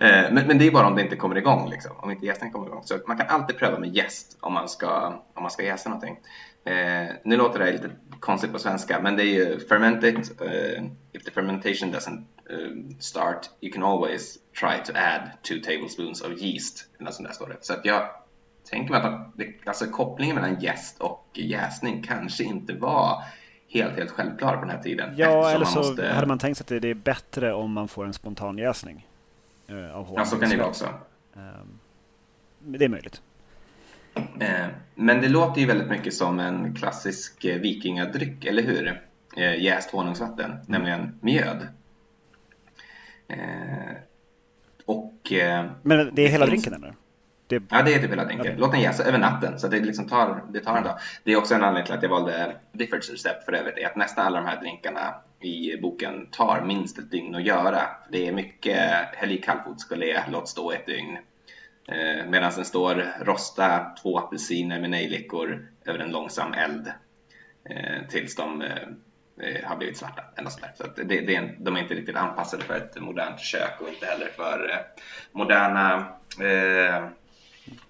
Eh, 0.00 0.32
men, 0.32 0.46
men, 0.46 0.58
det 0.58 0.66
är 0.66 0.70
bara 0.70 0.86
om 0.86 0.94
det 0.94 1.02
inte 1.02 1.16
kommer 1.16 1.36
igång, 1.36 1.70
liksom. 1.70 1.92
om 1.96 2.10
inte 2.10 2.26
jästen 2.26 2.50
kommer 2.50 2.66
igång. 2.66 2.82
Så 2.84 2.98
man 3.06 3.16
kan 3.16 3.26
alltid 3.26 3.58
pröva 3.58 3.78
med 3.78 3.96
jäst 3.96 4.36
om 4.40 4.52
man 4.52 4.68
ska, 4.68 5.06
om 5.34 5.42
man 5.42 5.50
ska 5.50 5.62
jäsa 5.62 5.88
någonting. 5.88 6.18
Eh, 6.64 7.06
nu 7.24 7.36
låter 7.36 7.58
det 7.58 7.72
lite 7.72 7.90
konstigt 8.20 8.52
på 8.52 8.58
svenska, 8.58 9.00
men 9.00 9.16
det 9.16 9.22
är 9.22 9.34
ju 9.34 9.60
ferment 9.60 10.04
it. 10.04 10.40
Uh, 10.40 10.84
if 11.12 11.24
the 11.24 11.30
fermentation 11.30 11.94
doesn't 11.94 12.24
uh, 12.50 12.98
start, 12.98 13.50
you 13.60 13.72
can 13.72 13.82
always 13.82 14.38
try 14.60 14.84
to 14.84 14.92
add 14.94 15.30
two 15.42 15.60
tablespoons 15.64 16.20
of 16.20 16.42
yeast. 16.42 16.88
Eller 17.00 17.10
sånt 17.10 17.28
där 17.28 17.34
står 17.34 17.48
det. 17.48 17.56
Så 17.60 17.72
att 17.72 17.84
jag 17.84 18.08
tänker 18.70 18.90
mig 18.92 19.02
att 19.02 19.32
det, 19.34 19.54
alltså 19.64 19.86
kopplingen 19.86 20.36
mellan 20.36 20.60
jäst 20.60 21.00
och 21.00 21.28
jäsning 21.32 22.02
kanske 22.02 22.44
inte 22.44 22.74
var 22.74 23.22
helt, 23.68 23.96
helt 23.96 24.10
självklar 24.10 24.54
på 24.54 24.60
den 24.60 24.70
här 24.70 24.82
tiden. 24.82 25.14
Ja, 25.16 25.50
eller 25.50 25.64
så 25.64 25.78
måste... 25.78 26.08
hade 26.08 26.26
man 26.26 26.38
tänkt 26.38 26.58
sig 26.58 26.76
att 26.76 26.82
det 26.82 26.90
är 26.90 26.94
bättre 26.94 27.52
om 27.52 27.72
man 27.72 27.88
får 27.88 28.06
en 28.06 28.12
spontan 28.12 28.58
jäsning. 28.58 29.06
Eh, 29.66 29.96
av 29.96 30.12
ja, 30.16 30.24
så 30.24 30.36
kan 30.36 30.50
det 30.50 30.56
vara 30.56 30.68
också. 30.68 30.88
Um, 31.34 31.78
det 32.58 32.84
är 32.84 32.88
möjligt. 32.88 33.22
Eh, 34.40 34.66
men 34.94 35.20
det 35.20 35.28
låter 35.28 35.60
ju 35.60 35.66
väldigt 35.66 35.88
mycket 35.88 36.14
som 36.14 36.40
en 36.40 36.74
klassisk 36.74 37.44
eh, 37.44 37.60
vikingadryck, 37.60 38.44
eller 38.44 38.62
hur? 38.62 39.00
eh, 39.36 39.62
jäst 39.62 39.90
honungsvatten, 39.90 40.50
mm. 40.50 40.64
nämligen 40.66 41.18
mjöd. 41.20 41.68
Eh, 43.28 43.94
och, 44.84 45.32
eh, 45.32 45.70
Men 45.82 46.14
det 46.14 46.22
är 46.22 46.28
hela 46.28 46.46
drinken 46.46 46.74
eller? 46.74 46.94
Det... 47.58 47.62
Ja, 47.70 47.82
det 47.82 47.94
är 47.94 47.98
typ 47.98 48.10
hela 48.10 48.24
drinken. 48.24 48.56
Låt 48.58 48.72
den 48.72 48.80
jäsa 48.80 49.04
över 49.04 49.18
natten 49.18 49.58
så 49.58 49.68
det, 49.68 49.80
liksom 49.80 50.08
tar, 50.08 50.42
det 50.52 50.60
tar 50.60 50.76
en 50.76 50.84
dag. 50.84 50.98
Det 51.24 51.32
är 51.32 51.36
också 51.36 51.54
en 51.54 51.62
anledning 51.62 51.86
till 51.86 51.94
att 51.94 52.02
jag 52.02 52.10
valde 52.10 52.56
Diffords 52.72 53.10
recept 53.10 53.44
för 53.44 53.52
övrigt, 53.52 53.78
är 53.78 53.86
att 53.86 53.96
nästan 53.96 54.26
alla 54.26 54.40
de 54.40 54.46
här 54.46 54.60
drinkarna 54.60 55.14
i 55.40 55.76
boken 55.76 56.26
tar 56.30 56.60
minst 56.60 56.98
ett 56.98 57.10
dygn 57.10 57.34
att 57.34 57.44
göra. 57.44 57.80
Det 58.10 58.28
är 58.28 58.32
mycket 58.32 58.76
häll 59.12 59.32
i 59.32 59.36
kallfotsgelé, 59.36 60.22
låt 60.30 60.48
stå 60.48 60.72
ett 60.72 60.86
dygn. 60.86 61.18
Eh, 61.88 62.26
Medan 62.26 62.52
den 62.56 62.64
står 62.64 63.06
rosta 63.20 63.94
två 64.02 64.18
apelsiner 64.18 64.80
med 64.80 64.90
nejlikor 64.90 65.68
över 65.84 65.98
en 65.98 66.10
långsam 66.10 66.52
eld 66.52 66.92
eh, 67.70 68.08
tills 68.08 68.36
de 68.36 68.62
eh, 68.62 68.68
eh 69.40 69.64
har 69.64 69.76
blivit 69.76 69.96
svarta. 69.96 70.22
Eller 70.36 70.50
så 70.50 70.58
så 70.74 70.84
det, 70.96 71.04
det 71.04 71.36
är, 71.36 71.56
de 71.58 71.76
är 71.76 71.80
inte 71.80 71.94
riktigt 71.94 72.16
anpassade 72.16 72.64
för 72.64 72.76
ett 72.76 73.00
modernt 73.00 73.40
kök 73.40 73.80
och 73.80 73.88
inte 73.88 74.06
heller 74.06 74.28
för 74.36 74.70
eh, 74.70 75.02
moderna 75.32 76.06
eh, 76.40 77.08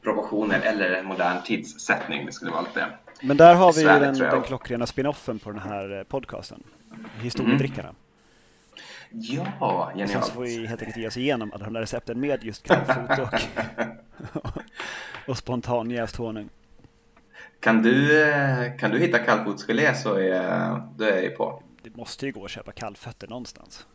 proportioner 0.02 0.60
eller 0.60 1.02
modern 1.02 1.42
tidssättning. 1.42 2.26
Det 2.26 2.32
skulle 2.32 2.50
vara 2.50 2.62
lite 2.62 2.87
Men 3.22 3.37
där 3.37 3.54
har 3.54 3.72
vi 3.72 3.80
ju 3.80 3.87
den, 3.87 4.18
den 4.18 4.42
klockrena 4.42 4.87
spinoffen 4.87 5.38
på 5.38 5.50
den 5.50 5.60
här 5.60 5.98
eh, 5.98 6.02
podcasten. 6.02 6.62
Historiedrickarna. 7.20 7.88
Mm. 7.88 7.94
Ja, 9.60 9.90
genialt. 9.94 10.10
sen 10.12 10.22
så 10.22 10.32
får 10.32 10.42
vi 10.42 10.66
helt 10.66 10.82
enkelt 10.82 10.96
ge 10.96 11.06
oss 11.06 11.16
igenom 11.16 11.52
alla 11.52 11.64
de 11.64 11.72
där 11.72 11.80
recepten 11.80 12.20
med 12.20 12.44
just 12.44 12.62
kallfot 12.62 13.18
och, 13.18 13.40
och 15.28 15.38
spontan 15.38 15.90
jäst 15.90 16.16
honung. 16.16 16.48
Kan 17.60 17.82
du, 17.82 18.22
eh, 18.22 18.76
kan 18.76 18.90
du 18.90 18.98
hitta 18.98 19.18
kallfotsgelé 19.18 19.94
så 19.94 20.14
är, 20.14 20.82
då 20.96 21.04
är 21.04 21.12
jag 21.12 21.22
ju 21.22 21.30
på. 21.30 21.62
Det 21.82 21.96
måste 21.96 22.26
ju 22.26 22.32
gå 22.32 22.44
att 22.44 22.50
köpa 22.50 22.72
kallfötter 22.72 23.28
någonstans. 23.28 23.87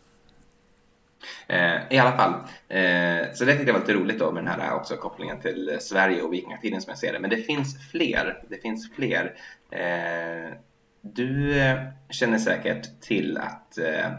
Eh, 1.47 1.81
I 1.89 1.97
alla 1.97 2.17
fall, 2.17 2.33
eh, 2.67 3.33
så 3.33 3.45
det 3.45 3.51
tyckte 3.53 3.67
jag 3.67 3.73
var 3.73 3.79
lite 3.79 3.93
roligt 3.93 4.19
då 4.19 4.31
med 4.31 4.43
den 4.43 4.51
här 4.51 4.67
eh, 4.67 4.73
också 4.73 4.95
kopplingen 4.95 5.41
till 5.41 5.77
Sverige 5.79 6.21
och 6.21 6.33
vikingatiden 6.33 6.81
som 6.81 6.91
jag 6.91 6.97
ser 6.97 7.13
det. 7.13 7.19
Men 7.19 7.29
det 7.29 7.37
finns 7.37 7.89
fler. 7.91 8.43
Det 8.49 8.61
finns 8.61 8.91
fler. 8.91 9.35
Eh, 9.71 10.53
du 11.01 11.59
eh, 11.59 11.79
känner 12.09 12.37
säkert 12.37 13.01
till 13.01 13.37
att 13.37 13.77
eh, 13.77 14.11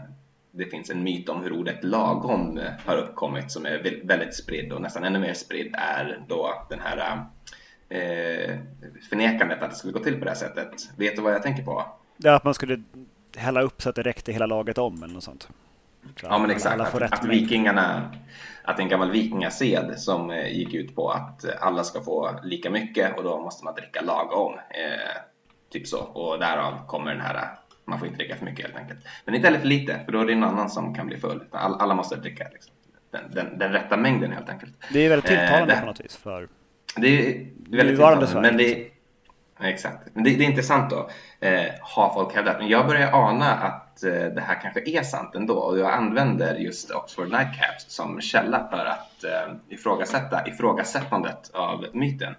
det 0.51 0.65
finns 0.65 0.89
en 0.89 1.03
myt 1.03 1.29
om 1.29 1.43
hur 1.43 1.53
ordet 1.53 1.83
lagom 1.83 2.59
har 2.85 2.97
uppkommit 2.97 3.51
som 3.51 3.65
är 3.65 4.01
väldigt 4.03 4.35
spridd 4.35 4.73
och 4.73 4.81
nästan 4.81 5.03
ännu 5.03 5.19
mer 5.19 5.33
spridd 5.33 5.75
är 5.77 6.23
då 6.27 6.67
den 6.69 6.79
här 6.79 7.25
förnekandet 9.09 9.61
att 9.61 9.69
det 9.69 9.75
skulle 9.75 9.93
gå 9.93 9.99
till 9.99 10.19
på 10.19 10.25
det 10.25 10.31
här 10.31 10.37
sättet. 10.37 10.89
Vet 10.97 11.15
du 11.15 11.21
vad 11.21 11.33
jag 11.33 11.43
tänker 11.43 11.63
på? 11.63 11.85
Ja, 12.17 12.35
att 12.35 12.43
man 12.43 12.53
skulle 12.53 12.83
hälla 13.35 13.61
upp 13.61 13.81
så 13.81 13.89
att 13.89 13.95
det 13.95 14.01
räckte 14.01 14.31
hela 14.31 14.45
laget 14.45 14.77
om 14.77 15.03
eller 15.03 15.13
något 15.13 15.23
sånt. 15.23 15.49
Ja 16.21 16.37
men 16.39 16.51
exakt, 16.51 16.81
att, 16.81 17.01
att, 17.01 17.25
vikingarna, 17.25 18.11
att 18.63 18.79
en 18.79 18.89
gammal 18.89 19.11
vikingased 19.11 19.99
som 19.99 20.31
eh, 20.31 20.57
gick 20.57 20.73
ut 20.73 20.95
på 20.95 21.09
att 21.09 21.45
alla 21.59 21.83
ska 21.83 22.01
få 22.01 22.39
lika 22.43 22.69
mycket 22.69 23.17
och 23.17 23.23
då 23.23 23.41
måste 23.41 23.65
man 23.65 23.75
dricka 23.75 24.01
lagom. 24.01 24.53
Eh, 24.53 25.21
typ 25.71 25.87
så, 25.87 25.99
och 25.99 26.39
därav 26.39 26.87
kommer 26.87 27.11
den 27.11 27.21
här, 27.21 27.47
man 27.85 27.99
får 27.99 28.07
inte 28.07 28.19
dricka 28.19 28.35
för 28.35 28.45
mycket 28.45 28.65
helt 28.65 28.77
enkelt. 28.77 28.99
Men 29.25 29.35
inte 29.35 29.47
heller 29.47 29.59
för 29.59 29.67
lite, 29.67 29.99
för 30.05 30.11
då 30.11 30.19
är 30.19 30.25
det 30.25 30.35
någon 30.35 30.49
annan 30.49 30.69
som 30.69 30.95
kan 30.95 31.07
bli 31.07 31.17
full. 31.17 31.43
All, 31.51 31.75
alla 31.75 31.95
måste 31.95 32.15
dricka 32.15 32.47
liksom. 32.53 32.73
den, 33.11 33.31
den, 33.31 33.57
den, 33.57 33.71
rätta 33.71 33.97
mängden 33.97 34.31
helt 34.31 34.49
enkelt. 34.49 34.73
Det 34.93 34.99
är 34.99 35.09
väldigt 35.09 35.27
tilltalande 35.27 35.73
eh, 35.73 35.79
det, 35.79 35.79
på 35.79 35.85
något 35.85 35.99
vis 35.99 36.15
för 36.15 36.47
det 36.95 37.29
är 37.29 37.47
väldigt 37.69 38.33
men 38.33 38.57
det, 38.57 38.87
Exakt. 39.63 40.07
Men 40.13 40.23
det, 40.23 40.35
det 40.35 40.43
är 40.43 40.49
intressant 40.49 40.89
då, 40.89 41.09
eh, 41.39 41.71
har 41.81 42.13
folk 42.13 42.35
hävdat. 42.35 42.57
Men 42.59 42.67
jag 42.67 42.87
börjar 42.87 43.11
ana 43.13 43.51
att 43.53 44.03
eh, 44.03 44.11
det 44.11 44.41
här 44.41 44.61
kanske 44.61 44.89
är 44.89 45.03
sant 45.03 45.35
ändå 45.35 45.53
och 45.53 45.79
jag 45.79 45.91
använder 45.91 46.55
just 46.55 46.91
Oxford 46.91 47.31
Nightcaps 47.31 47.85
som 47.87 48.21
källa 48.21 48.67
för 48.71 48.85
att 48.85 49.23
eh, 49.23 49.55
ifrågasätta 49.69 50.47
ifrågasättandet 50.47 51.51
av 51.53 51.85
myten. 51.93 52.35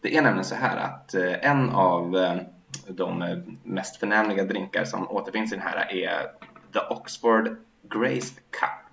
Det 0.00 0.16
är 0.16 0.22
nämligen 0.22 0.44
så 0.44 0.54
här 0.54 0.76
att 0.76 1.14
eh, 1.14 1.50
en 1.50 1.70
av 1.70 2.16
eh, 2.16 2.36
de 2.88 3.42
mest 3.62 3.96
förnämliga 3.96 4.44
drinkar 4.44 4.84
som 4.84 5.08
återfinns 5.08 5.52
i 5.52 5.56
den 5.56 5.64
här 5.64 5.92
är 5.92 6.22
The 6.72 6.94
Oxford 6.94 7.56
Grace 7.82 8.34
Cup 8.50 8.87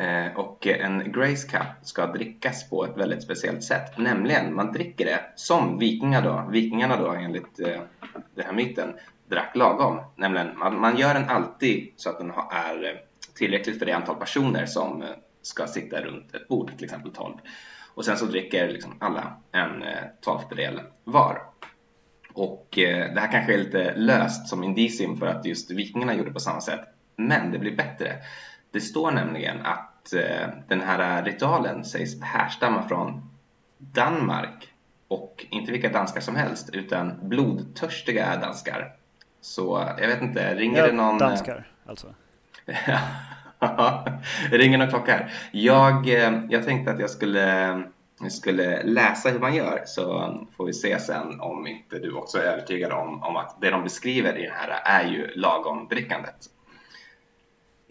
Eh, 0.00 0.36
och 0.36 0.66
en 0.66 1.12
Grace 1.12 1.48
Cup 1.48 1.66
ska 1.82 2.06
drickas 2.06 2.70
på 2.70 2.84
ett 2.84 2.96
väldigt 2.96 3.22
speciellt 3.22 3.64
sätt. 3.64 3.98
Nämligen, 3.98 4.54
man 4.54 4.72
dricker 4.72 5.04
det 5.04 5.20
som 5.34 5.78
vikingar 5.78 6.22
då, 6.22 6.48
vikingarna 6.50 6.96
då 6.96 7.10
enligt 7.10 7.60
eh, 7.60 7.80
den 8.34 8.46
här 8.46 8.52
myten 8.52 8.94
drack 9.28 9.56
lagom. 9.56 10.00
Nämligen, 10.16 10.58
man, 10.58 10.80
man 10.80 10.96
gör 10.96 11.14
den 11.14 11.28
alltid 11.28 11.92
så 11.96 12.10
att 12.10 12.18
den 12.18 12.30
är 12.50 12.84
eh, 12.84 12.96
tillräckligt 13.34 13.78
för 13.78 13.86
det 13.86 13.92
antal 13.92 14.16
personer 14.16 14.66
som 14.66 15.04
ska 15.42 15.66
sitta 15.66 16.00
runt 16.00 16.34
ett 16.34 16.48
bord, 16.48 16.76
till 16.76 16.84
exempel 16.84 17.12
12. 17.12 17.34
Och 17.94 18.04
sen 18.04 18.16
så 18.16 18.24
dricker 18.24 18.68
liksom 18.68 18.96
alla 19.00 19.36
en 19.52 19.84
tolftedel 20.20 20.80
var. 21.04 21.42
Och 22.32 22.68
det 22.74 23.20
här 23.20 23.32
kanske 23.32 23.54
är 23.54 23.58
lite 23.58 23.94
löst 23.96 24.48
som 24.48 24.64
indicium 24.64 25.16
för 25.16 25.26
att 25.26 25.46
just 25.46 25.70
vikingarna 25.70 26.14
gjorde 26.14 26.32
på 26.32 26.40
samma 26.40 26.60
sätt. 26.60 26.80
Men 27.16 27.52
det 27.52 27.58
blir 27.58 27.76
bättre. 27.76 28.12
Det 28.70 28.80
står 28.80 29.10
nämligen 29.10 29.66
att 29.66 29.89
eh, 30.14 30.48
den 30.68 30.80
här 30.80 31.22
ritualen 31.22 31.84
sägs 31.84 32.22
härstamma 32.22 32.88
från 32.88 33.30
Danmark 33.78 34.68
och 35.08 35.46
inte 35.50 35.72
vilka 35.72 35.88
danskar 35.88 36.20
som 36.20 36.36
helst 36.36 36.70
utan 36.72 37.28
blodtörstiga 37.28 38.36
danskar. 38.36 38.92
Så 39.40 39.88
jag 39.98 40.08
vet 40.08 40.22
inte, 40.22 40.54
ringer 40.54 40.78
ja, 40.78 40.86
det 40.86 40.92
någon... 40.92 41.18
Danskar 41.18 41.68
alltså? 41.86 42.14
ringer 44.50 44.78
någon 44.78 44.88
klocka 44.88 45.12
här. 45.12 45.32
Jag, 45.52 46.08
eh, 46.08 46.42
jag 46.48 46.64
tänkte 46.64 46.92
att 46.92 47.00
jag 47.00 47.10
skulle, 47.10 47.82
skulle 48.30 48.82
läsa 48.82 49.30
hur 49.30 49.38
man 49.38 49.54
gör 49.54 49.82
så 49.86 50.34
får 50.56 50.66
vi 50.66 50.72
se 50.72 50.98
sen 50.98 51.40
om 51.40 51.66
inte 51.66 51.98
du 51.98 52.12
också 52.12 52.38
är 52.38 52.42
övertygad 52.42 52.92
om, 52.92 53.22
om 53.22 53.36
att 53.36 53.60
det 53.60 53.70
de 53.70 53.82
beskriver 53.82 54.38
i 54.38 54.42
den 54.42 54.54
här 54.54 54.80
är 54.84 55.08
ju 55.10 55.26
lagom 55.34 55.88
drickandet. 55.90 56.36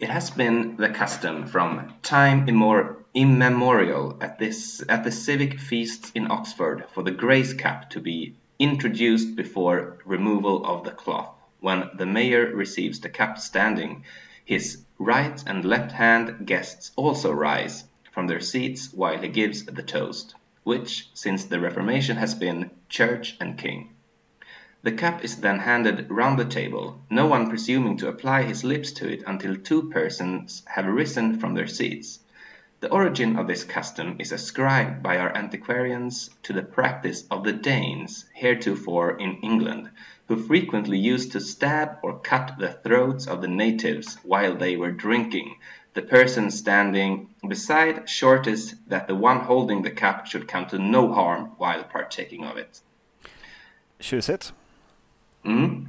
It 0.00 0.08
has 0.08 0.30
been 0.30 0.76
the 0.76 0.88
custom 0.88 1.46
from 1.46 1.92
time 2.02 2.48
immemorial 2.48 4.16
at, 4.22 4.38
this, 4.38 4.82
at 4.88 5.04
the 5.04 5.12
civic 5.12 5.60
feasts 5.60 6.10
in 6.14 6.30
Oxford 6.30 6.86
for 6.94 7.02
the 7.02 7.10
grace 7.10 7.52
cap 7.52 7.90
to 7.90 8.00
be 8.00 8.34
introduced 8.58 9.36
before 9.36 9.98
removal 10.06 10.64
of 10.64 10.84
the 10.84 10.90
cloth. 10.90 11.34
When 11.60 11.90
the 11.94 12.06
mayor 12.06 12.46
receives 12.46 13.00
the 13.00 13.10
cap 13.10 13.38
standing, 13.38 14.04
his 14.42 14.82
right 14.98 15.38
and 15.46 15.66
left 15.66 15.92
hand 15.92 16.46
guests 16.46 16.92
also 16.96 17.30
rise 17.30 17.84
from 18.10 18.26
their 18.26 18.40
seats 18.40 18.90
while 18.94 19.18
he 19.18 19.28
gives 19.28 19.66
the 19.66 19.82
toast, 19.82 20.34
which, 20.62 21.10
since 21.12 21.44
the 21.44 21.60
Reformation, 21.60 22.16
has 22.16 22.34
been 22.34 22.70
Church 22.88 23.36
and 23.38 23.58
King. 23.58 23.90
The 24.82 24.92
cup 24.92 25.22
is 25.22 25.36
then 25.36 25.58
handed 25.58 26.10
round 26.10 26.38
the 26.38 26.46
table, 26.46 27.02
no 27.10 27.26
one 27.26 27.50
presuming 27.50 27.98
to 27.98 28.08
apply 28.08 28.44
his 28.44 28.64
lips 28.64 28.92
to 28.92 29.12
it 29.12 29.22
until 29.26 29.54
two 29.54 29.90
persons 29.90 30.62
have 30.64 30.86
risen 30.86 31.38
from 31.38 31.52
their 31.52 31.66
seats. 31.66 32.18
The 32.80 32.90
origin 32.90 33.36
of 33.36 33.46
this 33.46 33.62
custom 33.62 34.16
is 34.18 34.32
ascribed 34.32 35.02
by 35.02 35.18
our 35.18 35.36
antiquarians 35.36 36.30
to 36.44 36.54
the 36.54 36.62
practice 36.62 37.26
of 37.30 37.44
the 37.44 37.52
Danes 37.52 38.24
heretofore 38.32 39.18
in 39.18 39.36
England, 39.42 39.90
who 40.28 40.36
frequently 40.46 40.96
used 40.96 41.32
to 41.32 41.40
stab 41.40 41.98
or 42.02 42.18
cut 42.18 42.54
the 42.58 42.72
throats 42.72 43.26
of 43.26 43.42
the 43.42 43.48
natives 43.48 44.16
while 44.22 44.56
they 44.56 44.78
were 44.78 44.92
drinking, 44.92 45.56
the 45.92 46.00
person 46.00 46.50
standing 46.50 47.28
beside 47.46 48.08
shortest 48.08 48.76
that 48.88 49.08
the 49.08 49.14
one 49.14 49.40
holding 49.40 49.82
the 49.82 49.90
cup 49.90 50.24
should 50.24 50.48
come 50.48 50.64
to 50.68 50.78
no 50.78 51.12
harm 51.12 51.50
while 51.58 51.84
partaking 51.84 52.46
of 52.46 52.56
it. 52.56 52.80
Tjusigt. 54.00 54.52
Mm. 55.44 55.88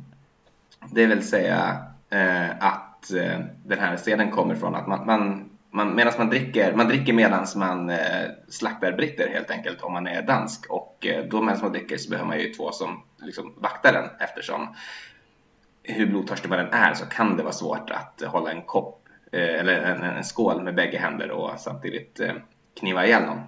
Det 0.92 1.06
vill 1.06 1.28
säga 1.28 1.86
eh, 2.10 2.50
att 2.60 3.12
eh, 3.12 3.40
den 3.66 3.80
här 3.80 3.98
seden 3.98 4.32
kommer 4.32 4.56
från 4.56 4.76
att 4.76 4.88
man, 4.88 5.06
man, 5.06 5.50
man 5.70 5.96
medan 5.96 6.14
man 6.18 6.30
dricker, 6.30 6.76
man 6.76 6.88
dricker 6.88 7.14
medan 7.14 7.46
man 7.56 7.90
eh, 7.90 8.26
slaktar 8.50 8.92
britter 8.92 9.30
helt 9.30 9.52
enkelt 9.52 9.82
om 9.82 9.94
man 9.94 10.08
är 10.08 10.22
dansk 10.22 10.66
och 10.70 11.08
eh, 11.08 11.26
då 11.26 11.42
medan 11.42 11.62
man 11.62 11.72
dricker 11.72 11.98
så 11.98 12.10
behöver 12.10 12.28
man 12.28 12.40
ju 12.40 12.54
två 12.54 12.72
som 12.72 13.04
liksom 13.18 13.54
vaktar 13.58 13.94
den 13.94 14.10
eftersom 14.20 14.76
hur 15.84 16.08
blodtörstig 16.08 16.50
man 16.50 16.60
än 16.60 16.74
är 16.74 16.94
så 16.94 17.06
kan 17.06 17.38
det 17.38 17.44
vara 17.44 17.54
svårt 17.54 17.90
att 17.90 18.22
hålla 18.26 18.52
en 18.52 18.62
kopp 18.62 19.08
eh, 19.32 19.60
eller 19.60 19.82
en, 19.82 20.04
en, 20.04 20.24
skål 20.24 20.64
med 20.64 20.76
bägge 20.76 20.98
händer 20.98 21.32
och 21.32 21.60
samtidigt 21.60 22.20
eh, 22.20 22.34
kniva 22.80 23.06
ihjäl 23.06 23.24
någon. 23.26 23.42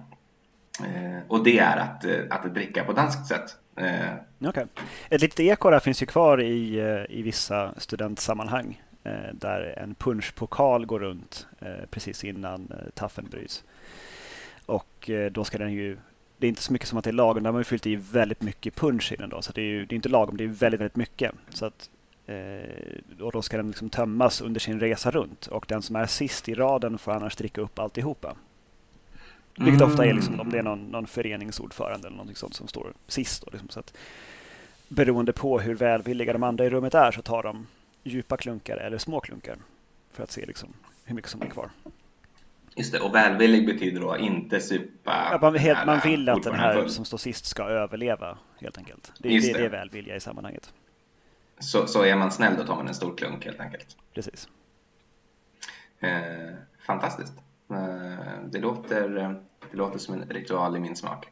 Eh, 0.88 1.22
och 1.28 1.44
det 1.44 1.58
är 1.58 1.76
att, 1.76 2.04
eh, 2.04 2.20
att 2.30 2.54
dricka 2.54 2.84
på 2.84 2.92
danskt 2.92 3.26
sätt. 3.26 3.56
Eh, 3.76 4.14
Okay. 4.48 4.64
Ett 4.64 5.12
eh, 5.12 5.18
litet 5.18 5.40
eko 5.40 5.70
där 5.70 5.80
finns 5.80 6.02
ju 6.02 6.06
kvar 6.06 6.40
i, 6.40 6.78
eh, 6.78 7.18
i 7.18 7.22
vissa 7.22 7.74
studentsammanhang 7.76 8.82
eh, 9.04 9.12
där 9.32 9.78
en 9.78 9.94
punschpokal 9.94 10.86
går 10.86 11.00
runt 11.00 11.46
eh, 11.60 11.86
precis 11.90 12.24
innan 12.24 12.68
eh, 12.70 12.90
taffen 12.94 13.28
bryts. 13.30 13.64
Och 14.66 15.10
eh, 15.10 15.32
då 15.32 15.44
ska 15.44 15.58
den 15.58 15.72
ju 15.72 15.96
det 16.38 16.46
är 16.46 16.48
inte 16.48 16.62
så 16.62 16.72
mycket 16.72 16.88
som 16.88 16.98
att 16.98 17.04
det 17.04 17.10
är 17.10 17.12
lagom. 17.12 17.42
Där 17.42 17.48
har 17.48 17.52
man 17.52 17.60
ju 17.60 17.64
fyllt 17.64 17.86
i 17.86 17.96
väldigt 17.96 18.42
mycket 18.42 18.74
punsch 18.74 19.12
i 19.12 19.16
den 19.16 19.30
då. 19.30 19.42
Så 19.42 19.52
det 19.52 19.60
är 19.60 19.66
ju 19.66 19.86
det 19.86 19.94
är 19.94 19.96
inte 19.96 20.08
lagom, 20.08 20.36
det 20.36 20.44
är 20.44 20.48
väldigt, 20.48 20.80
väldigt 20.80 20.96
mycket. 20.96 21.32
Så 21.48 21.66
att 21.66 21.90
eh, 22.26 23.20
och 23.20 23.32
då 23.32 23.42
ska 23.42 23.56
den 23.56 23.68
liksom 23.68 23.90
tömmas 23.90 24.40
under 24.40 24.60
sin 24.60 24.80
resa 24.80 25.10
runt 25.10 25.46
och 25.46 25.64
den 25.68 25.82
som 25.82 25.96
är 25.96 26.06
sist 26.06 26.48
i 26.48 26.54
raden 26.54 26.98
får 26.98 27.12
annars 27.12 27.36
dricka 27.36 27.60
upp 27.60 27.78
alltihopa. 27.78 28.36
Vilket 29.56 29.80
mm. 29.80 29.90
ofta 29.92 30.04
är 30.04 30.12
liksom, 30.12 30.40
om 30.40 30.50
det 30.50 30.58
är 30.58 30.62
någon, 30.62 30.86
någon 30.86 31.06
föreningsordförande 31.06 32.08
eller 32.08 32.16
något 32.16 32.36
sånt 32.36 32.54
som 32.54 32.68
står 32.68 32.92
sist. 33.06 33.42
Då, 33.44 33.50
liksom, 33.52 33.68
så 33.68 33.80
att, 33.80 33.94
beroende 34.94 35.32
på 35.32 35.60
hur 35.60 35.74
välvilliga 35.74 36.32
de 36.32 36.42
andra 36.42 36.64
i 36.64 36.70
rummet 36.70 36.94
är 36.94 37.10
så 37.10 37.22
tar 37.22 37.42
de 37.42 37.66
djupa 38.02 38.36
klunkar 38.36 38.76
eller 38.76 38.98
små 38.98 39.20
klunkar 39.20 39.56
för 40.12 40.22
att 40.22 40.30
se 40.30 40.46
liksom, 40.46 40.68
hur 41.04 41.14
mycket 41.14 41.30
som 41.30 41.42
är 41.42 41.46
kvar. 41.46 41.70
Just 42.76 42.92
det, 42.92 43.00
och 43.00 43.14
välvillig 43.14 43.66
betyder 43.66 44.00
då 44.00 44.16
inte 44.16 44.60
supa. 44.60 45.28
Ja, 45.32 45.38
man, 45.40 45.54
helt, 45.54 45.86
man 45.86 46.00
vill 46.04 46.28
att 46.28 46.42
den 46.42 46.54
här 46.54 46.88
som 46.88 47.04
står 47.04 47.18
sist 47.18 47.46
ska 47.46 47.62
överleva 47.62 48.38
helt 48.60 48.78
enkelt. 48.78 49.12
Det, 49.18 49.28
det, 49.28 49.40
det. 49.40 49.52
det 49.52 49.64
är 49.64 49.68
välvilja 49.68 50.16
i 50.16 50.20
sammanhanget. 50.20 50.72
Så, 51.58 51.86
så 51.86 52.02
är 52.02 52.16
man 52.16 52.32
snäll 52.32 52.56
då 52.56 52.64
tar 52.64 52.76
man 52.76 52.88
en 52.88 52.94
stor 52.94 53.16
klunk 53.16 53.44
helt 53.44 53.60
enkelt. 53.60 53.96
Precis. 54.14 54.48
Eh, 56.00 56.54
fantastiskt. 56.86 57.32
Eh, 57.70 58.44
det, 58.50 58.58
låter, 58.58 59.08
det 59.70 59.76
låter 59.76 59.98
som 59.98 60.14
en 60.14 60.28
ritual 60.28 60.76
i 60.76 60.80
min 60.80 60.96
smak. 60.96 61.26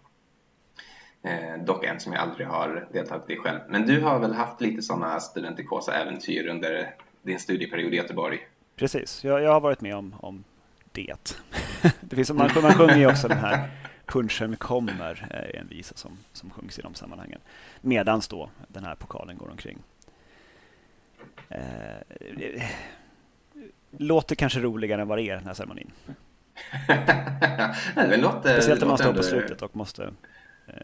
Eh, 1.24 1.64
dock 1.64 1.84
en 1.84 2.00
som 2.00 2.12
jag 2.12 2.22
aldrig 2.22 2.46
har 2.46 2.88
deltagit 2.92 3.30
i 3.30 3.36
själv. 3.36 3.60
Men 3.68 3.86
du 3.86 4.00
har 4.00 4.18
väl 4.18 4.32
haft 4.32 4.60
lite 4.60 4.82
sådana 4.82 5.20
studentikosa 5.20 5.94
äventyr 5.94 6.46
under 6.46 6.94
din 7.22 7.38
studieperiod 7.38 7.94
i 7.94 7.96
Göteborg? 7.96 8.38
Precis, 8.76 9.24
jag, 9.24 9.42
jag 9.42 9.52
har 9.52 9.60
varit 9.60 9.80
med 9.80 9.96
om, 9.96 10.14
om 10.20 10.44
det. 10.92 11.36
det 12.00 12.16
finns, 12.16 12.32
man, 12.32 12.50
man 12.62 12.74
sjunger 12.74 12.96
ju 12.96 13.06
också 13.06 13.28
den 13.28 13.38
här 13.38 13.70
Punchen 14.06 14.56
kommer, 14.56 15.26
är 15.30 15.56
en 15.56 15.68
visa 15.68 15.94
som, 15.96 16.18
som 16.32 16.50
sjungs 16.50 16.78
i 16.78 16.82
de 16.82 16.94
sammanhangen. 16.94 17.40
Medans 17.80 18.28
då 18.28 18.50
den 18.68 18.84
här 18.84 18.94
pokalen 18.94 19.38
går 19.38 19.50
omkring. 19.50 19.78
Eh, 21.48 22.62
låter 23.90 24.34
kanske 24.34 24.60
roligare 24.60 25.02
än 25.02 25.08
vad 25.08 25.18
det 25.18 25.22
är 25.22 25.36
den 25.36 25.46
här 25.46 25.54
ceremonin. 25.54 25.90
det 27.94 28.16
låter, 28.16 28.52
Speciellt 28.52 28.80
när 28.80 28.88
man 28.88 28.98
står 28.98 29.12
på 29.14 29.22
slutet 29.22 29.62
och 29.62 29.76
måste 29.76 30.04
eh, 30.04 30.10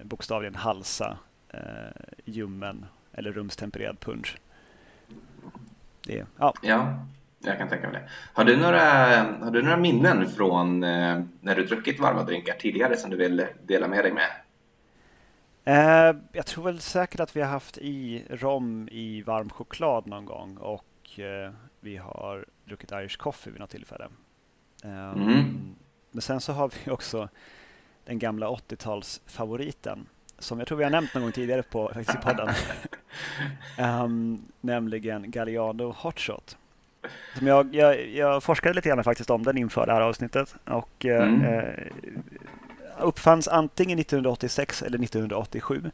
bokstavligen 0.05 0.55
halsa 0.55 1.19
eh, 1.49 1.61
ljummen 2.25 2.87
eller 3.13 3.33
rumstempererad 3.33 4.01
punch. 4.01 4.37
Det, 6.07 6.27
ja. 6.39 6.55
ja, 6.63 7.05
jag 7.39 7.59
kan 7.59 7.69
tänka 7.69 7.91
mig 7.91 8.01
det. 8.01 8.09
Har 8.33 8.45
du 8.45 8.57
några, 8.57 8.81
har 9.45 9.51
du 9.51 9.63
några 9.63 9.77
minnen 9.77 10.29
från 10.29 10.85
eh, 10.85 11.21
när 11.41 11.57
du 11.57 11.65
druckit 11.65 12.01
varma 12.01 12.25
drinkar 12.25 12.55
tidigare 12.55 12.97
som 12.97 13.11
du 13.11 13.17
vill 13.17 13.47
dela 13.67 13.89
med 13.89 14.05
dig 14.05 14.13
med? 14.13 14.31
Eh, 15.65 16.17
jag 16.33 16.47
tror 16.47 16.65
väl 16.65 16.81
säkert 16.81 17.21
att 17.21 17.37
vi 17.37 17.41
har 17.41 17.49
haft 17.49 17.79
i 17.79 18.25
rom 18.31 18.89
i 18.93 19.23
varm 19.23 19.51
choklad 19.51 20.07
någon 20.07 20.25
gång 20.25 20.57
och 20.57 21.21
eh, 21.21 21.53
vi 21.81 21.97
har 21.97 22.47
druckit 22.65 22.93
Irish 22.93 23.19
coffee 23.19 23.51
vid 23.51 23.61
något 23.61 23.71
tillfälle. 23.71 24.09
Eh, 24.85 25.11
mm. 25.11 25.75
Men 26.11 26.23
sen 26.23 26.41
så 26.41 26.53
har 26.53 26.71
vi 26.85 26.91
också 26.91 27.29
den 28.09 28.19
gamla 28.19 28.49
80-talsfavoriten 28.49 30.07
som 30.39 30.59
jag 30.59 30.69
tror 30.69 30.79
vi 30.79 30.85
har 30.85 30.91
nämnt 30.91 31.15
någon 31.15 31.23
gång 31.23 31.33
tidigare 31.33 31.63
på 31.63 31.91
faktiskt 31.95 32.19
i 32.19 32.23
podden. 32.23 32.49
um, 34.05 34.43
nämligen 34.61 35.31
Galliano 35.31 35.95
Hotshot. 35.97 36.57
Som 37.39 37.47
jag, 37.47 37.75
jag, 37.75 38.09
jag, 38.09 38.43
forskade 38.43 38.75
lite 38.75 38.89
grann 38.89 39.05
faktiskt 39.05 39.31
om 39.31 39.43
den 39.43 39.59
inför 39.59 39.87
det 39.87 39.93
här 39.93 40.01
avsnittet 40.01 40.55
och 40.65 41.05
mm. 41.05 41.45
eh, 41.45 41.87
uppfanns 42.99 43.49
antingen 43.49 43.99
1986 43.99 44.83
eller 44.83 45.03
1987 45.03 45.91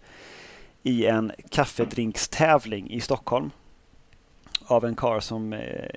i 0.83 1.07
en 1.07 1.33
kaffedrinkstävling 1.51 2.91
i 2.91 3.01
Stockholm 3.01 3.51
av 4.67 4.85
en 4.85 4.97
kar 4.97 5.21
som 5.21 5.53
eh, 5.53 5.89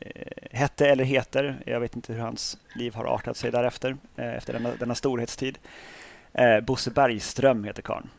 hette 0.51 0.87
eller 0.87 1.03
heter, 1.03 1.63
jag 1.65 1.79
vet 1.79 1.95
inte 1.95 2.13
hur 2.13 2.19
hans 2.19 2.57
liv 2.75 2.95
har 2.95 3.05
artat 3.05 3.37
sig 3.37 3.51
därefter, 3.51 3.97
eh, 4.15 4.35
efter 4.35 4.53
denna, 4.53 4.75
denna 4.79 4.95
storhetstid. 4.95 5.57
Eh, 6.37 6.59
Bosse 6.61 6.91
Bergström 6.91 7.63
heter 7.63 7.81
karln. 7.81 8.09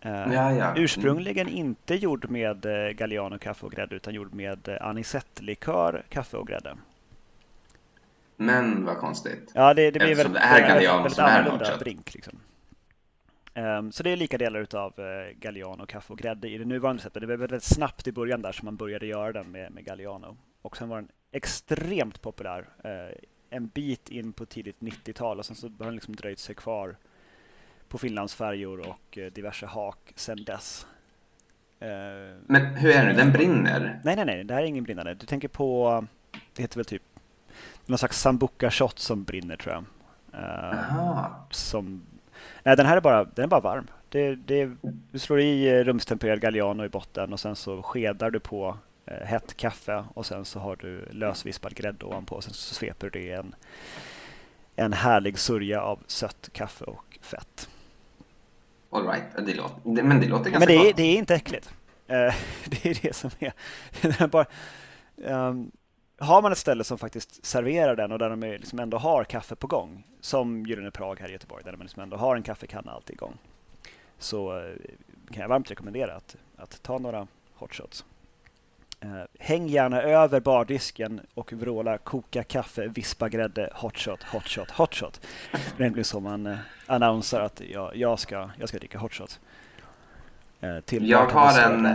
Eh, 0.00 0.32
ja, 0.32 0.52
ja. 0.52 0.74
Ursprungligen 0.76 1.48
inte 1.48 1.94
gjord 1.94 2.30
med 2.30 2.66
eh, 2.66 2.92
Galliano 2.92 3.38
kaffe 3.38 3.66
och 3.66 3.72
grädde 3.72 3.96
utan 3.96 4.14
gjord 4.14 4.34
med 4.34 4.68
eh, 4.68 4.86
anisettlikör, 4.86 6.02
kaffe 6.08 6.36
och 6.36 6.46
grädde. 6.46 6.76
Men 8.36 8.84
vad 8.84 8.96
konstigt. 8.96 9.52
Ja, 9.54 9.74
det, 9.74 9.90
det 9.90 9.98
blir 9.98 10.14
väldigt, 10.14 10.34
det 10.34 10.40
är 10.40 10.68
Galliano 10.68 11.02
väldigt 11.02 11.18
annorlunda 11.18 11.76
drink. 11.76 12.14
Liksom. 12.14 12.38
Um, 13.54 13.92
så 13.92 14.02
det 14.02 14.10
är 14.10 14.16
lika 14.16 14.38
delar 14.38 14.74
av 14.74 15.00
uh, 15.00 15.04
Galliano, 15.40 15.86
kaffe 15.86 16.12
och 16.12 16.18
grädde 16.18 16.48
i 16.48 16.58
det 16.58 16.64
nuvarande 16.64 17.02
sättet. 17.02 17.20
Det 17.20 17.26
var 17.26 17.36
väldigt 17.36 17.62
snabbt 17.62 18.06
i 18.06 18.12
början 18.12 18.42
där 18.42 18.52
som 18.52 18.64
man 18.64 18.76
började 18.76 19.06
göra 19.06 19.32
den 19.32 19.50
med, 19.50 19.72
med 19.72 19.84
Galliano. 19.84 20.36
Och 20.62 20.76
sen 20.76 20.88
var 20.88 20.96
den 20.96 21.08
extremt 21.32 22.22
populär 22.22 22.68
uh, 22.84 23.14
en 23.50 23.66
bit 23.66 24.08
in 24.08 24.32
på 24.32 24.46
tidigt 24.46 24.80
90-tal 24.80 25.38
och 25.38 25.46
sen 25.46 25.56
så 25.56 25.68
har 25.68 25.84
den 25.84 25.94
liksom 25.94 26.16
dröjt 26.16 26.38
sig 26.38 26.54
kvar 26.54 26.96
på 27.90 27.98
Finlandsfärjor 27.98 28.80
och 28.80 29.18
uh, 29.18 29.26
diverse 29.26 29.66
hak 29.66 30.12
sen 30.14 30.44
dess. 30.44 30.86
Men 32.46 32.64
hur 32.64 32.90
är 32.90 33.06
det, 33.06 33.12
den 33.12 33.32
brinner? 33.32 34.00
Nej, 34.04 34.16
nej, 34.16 34.24
nej, 34.24 34.44
det 34.44 34.54
här 34.54 34.62
är 34.62 34.66
ingen 34.66 34.84
brinnande. 34.84 35.14
Du 35.14 35.26
tänker 35.26 35.48
på, 35.48 36.04
det 36.54 36.62
heter 36.62 36.76
väl 36.76 36.84
typ 36.84 37.02
någon 37.86 37.98
slags 37.98 38.20
sambuca 38.20 38.70
shot 38.70 38.98
som 38.98 39.24
brinner 39.24 39.56
tror 39.56 39.74
jag. 39.74 39.84
Aha. 40.42 41.46
Som 41.50 42.02
Nej, 42.62 42.76
den 42.76 42.86
här 42.86 42.96
är 42.96 43.00
bara, 43.00 43.24
den 43.24 43.42
är 43.42 43.48
bara 43.48 43.60
varm. 43.60 43.86
Det, 44.08 44.34
det, 44.34 44.70
du 45.12 45.18
slår 45.18 45.40
i 45.40 45.68
eh, 45.68 45.84
rumstempererad 45.84 46.40
Galliano 46.40 46.84
i 46.84 46.88
botten 46.88 47.32
och 47.32 47.40
sen 47.40 47.56
så 47.56 47.82
skedar 47.82 48.30
du 48.30 48.40
på 48.40 48.78
eh, 49.06 49.26
hett 49.26 49.56
kaffe 49.56 50.04
och 50.14 50.26
sen 50.26 50.44
så 50.44 50.60
har 50.60 50.76
du 50.76 51.04
lösvispad 51.10 51.74
grädde 51.74 52.04
ovanpå 52.04 52.34
och 52.34 52.44
sen 52.44 52.52
så 52.52 52.74
sveper 52.74 53.10
du 53.10 53.20
det 53.20 53.26
i 53.26 53.32
en, 53.32 53.54
en 54.76 54.92
härlig 54.92 55.38
sörja 55.38 55.82
av 55.82 55.98
sött 56.06 56.48
kaffe 56.52 56.84
och 56.84 57.18
fett. 57.20 57.68
All 58.90 59.06
right. 59.06 59.46
det 59.46 59.54
låter, 59.54 60.02
men 60.02 60.20
det 60.20 60.28
låter 60.28 60.50
ganska 60.50 60.58
Men 60.58 60.68
det 60.68 60.90
är, 60.90 60.94
det 60.94 61.02
är 61.02 61.16
inte 61.16 61.34
äckligt. 61.34 61.70
Eh, 62.06 62.16
det 62.64 62.86
är 62.86 62.98
det 63.02 63.16
som 63.16 63.30
är. 63.38 64.26
bara, 64.26 64.46
um, 65.16 65.70
har 66.18 66.42
man 66.42 66.52
ett 66.52 66.58
ställe 66.58 66.84
som 66.84 66.98
faktiskt 66.98 67.46
serverar 67.46 67.96
den 67.96 68.12
och 68.12 68.18
där 68.18 68.30
de 68.30 68.40
liksom 68.40 68.78
ändå 68.78 68.98
har 68.98 69.24
kaffe 69.24 69.56
på 69.56 69.66
gång, 69.66 70.06
som 70.20 70.66
Gyllene 70.66 70.90
Prag 70.90 71.20
här 71.20 71.28
i 71.28 71.32
Göteborg, 71.32 71.64
där 71.64 71.72
man 71.72 71.80
liksom 71.80 72.02
ändå 72.02 72.16
har 72.16 72.36
en 72.36 72.42
kaffekanna 72.42 72.92
alltid 72.92 73.14
igång, 73.14 73.38
så 74.18 74.58
eh, 74.58 74.74
kan 75.30 75.42
jag 75.42 75.48
varmt 75.48 75.70
rekommendera 75.70 76.16
att, 76.16 76.36
att 76.56 76.82
ta 76.82 76.98
några 76.98 77.26
hotshots. 77.54 78.04
Uh, 78.04 78.19
häng 79.38 79.66
gärna 79.66 80.02
över 80.02 80.40
bardisken 80.40 81.20
och 81.34 81.52
vråla 81.52 81.98
koka 81.98 82.42
kaffe, 82.42 82.86
vispa 82.86 83.28
grädde, 83.28 83.70
hotshot, 83.74 84.22
hotshot, 84.22 84.70
hotshot. 84.70 85.20
Det 85.52 85.58
är 85.58 85.80
egentligen 85.80 86.04
så 86.04 86.20
man 86.20 86.46
uh, 86.46 86.58
annonserar 86.86 87.44
att 87.44 87.60
jag, 87.60 87.96
jag, 87.96 88.18
ska, 88.18 88.50
jag 88.58 88.68
ska 88.68 88.78
dricka 88.78 88.98
hotshot. 88.98 89.40
Uh, 90.62 91.04
jag 91.04 91.26
har 91.26 91.60
en 91.60 91.86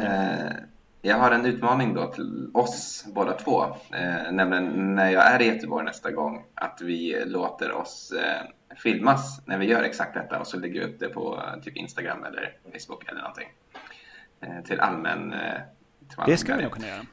jag 1.05 1.17
har 1.17 1.31
en 1.31 1.45
utmaning 1.45 1.93
då 1.93 2.07
till 2.07 2.49
oss 2.53 3.05
båda 3.07 3.33
två, 3.33 3.63
eh, 3.63 4.31
nämligen 4.31 4.95
när 4.95 5.09
jag 5.09 5.31
är 5.31 5.41
i 5.41 5.45
Göteborg 5.45 5.85
nästa 5.85 6.11
gång, 6.11 6.45
att 6.53 6.81
vi 6.81 7.23
låter 7.25 7.71
oss 7.71 8.11
eh, 8.11 8.75
filmas 8.77 9.41
när 9.45 9.57
vi 9.57 9.65
gör 9.65 9.83
exakt 9.83 10.13
detta 10.13 10.39
och 10.39 10.47
så 10.47 10.59
lägger 10.59 10.79
vi 10.79 10.85
upp 10.85 10.99
det 10.99 11.09
på 11.09 11.43
eh, 11.47 11.61
typ 11.61 11.75
Instagram 11.77 12.23
eller 12.23 12.57
Facebook 12.73 13.09
eller 13.09 13.21
någonting. 13.21 13.47
Eh, 14.41 14.63
till 14.63 14.79
allmän... 14.79 15.35
Eh, 16.17 16.25
det 16.25 16.37
skulle 16.37 16.57
vi 16.57 16.63
nog 16.63 16.71
kunna 16.71 16.87
göra. 16.87 17.05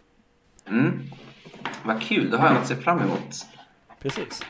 Mm. 0.67 1.03
Vad 1.85 2.03
kul, 2.03 2.31
då 2.31 2.37
har 2.37 2.47
jag 2.47 2.55
något 2.55 2.63
att 2.63 2.69
se 2.69 2.77
fram 2.77 3.01
emot. 3.01 3.47
Precis. 3.99 4.43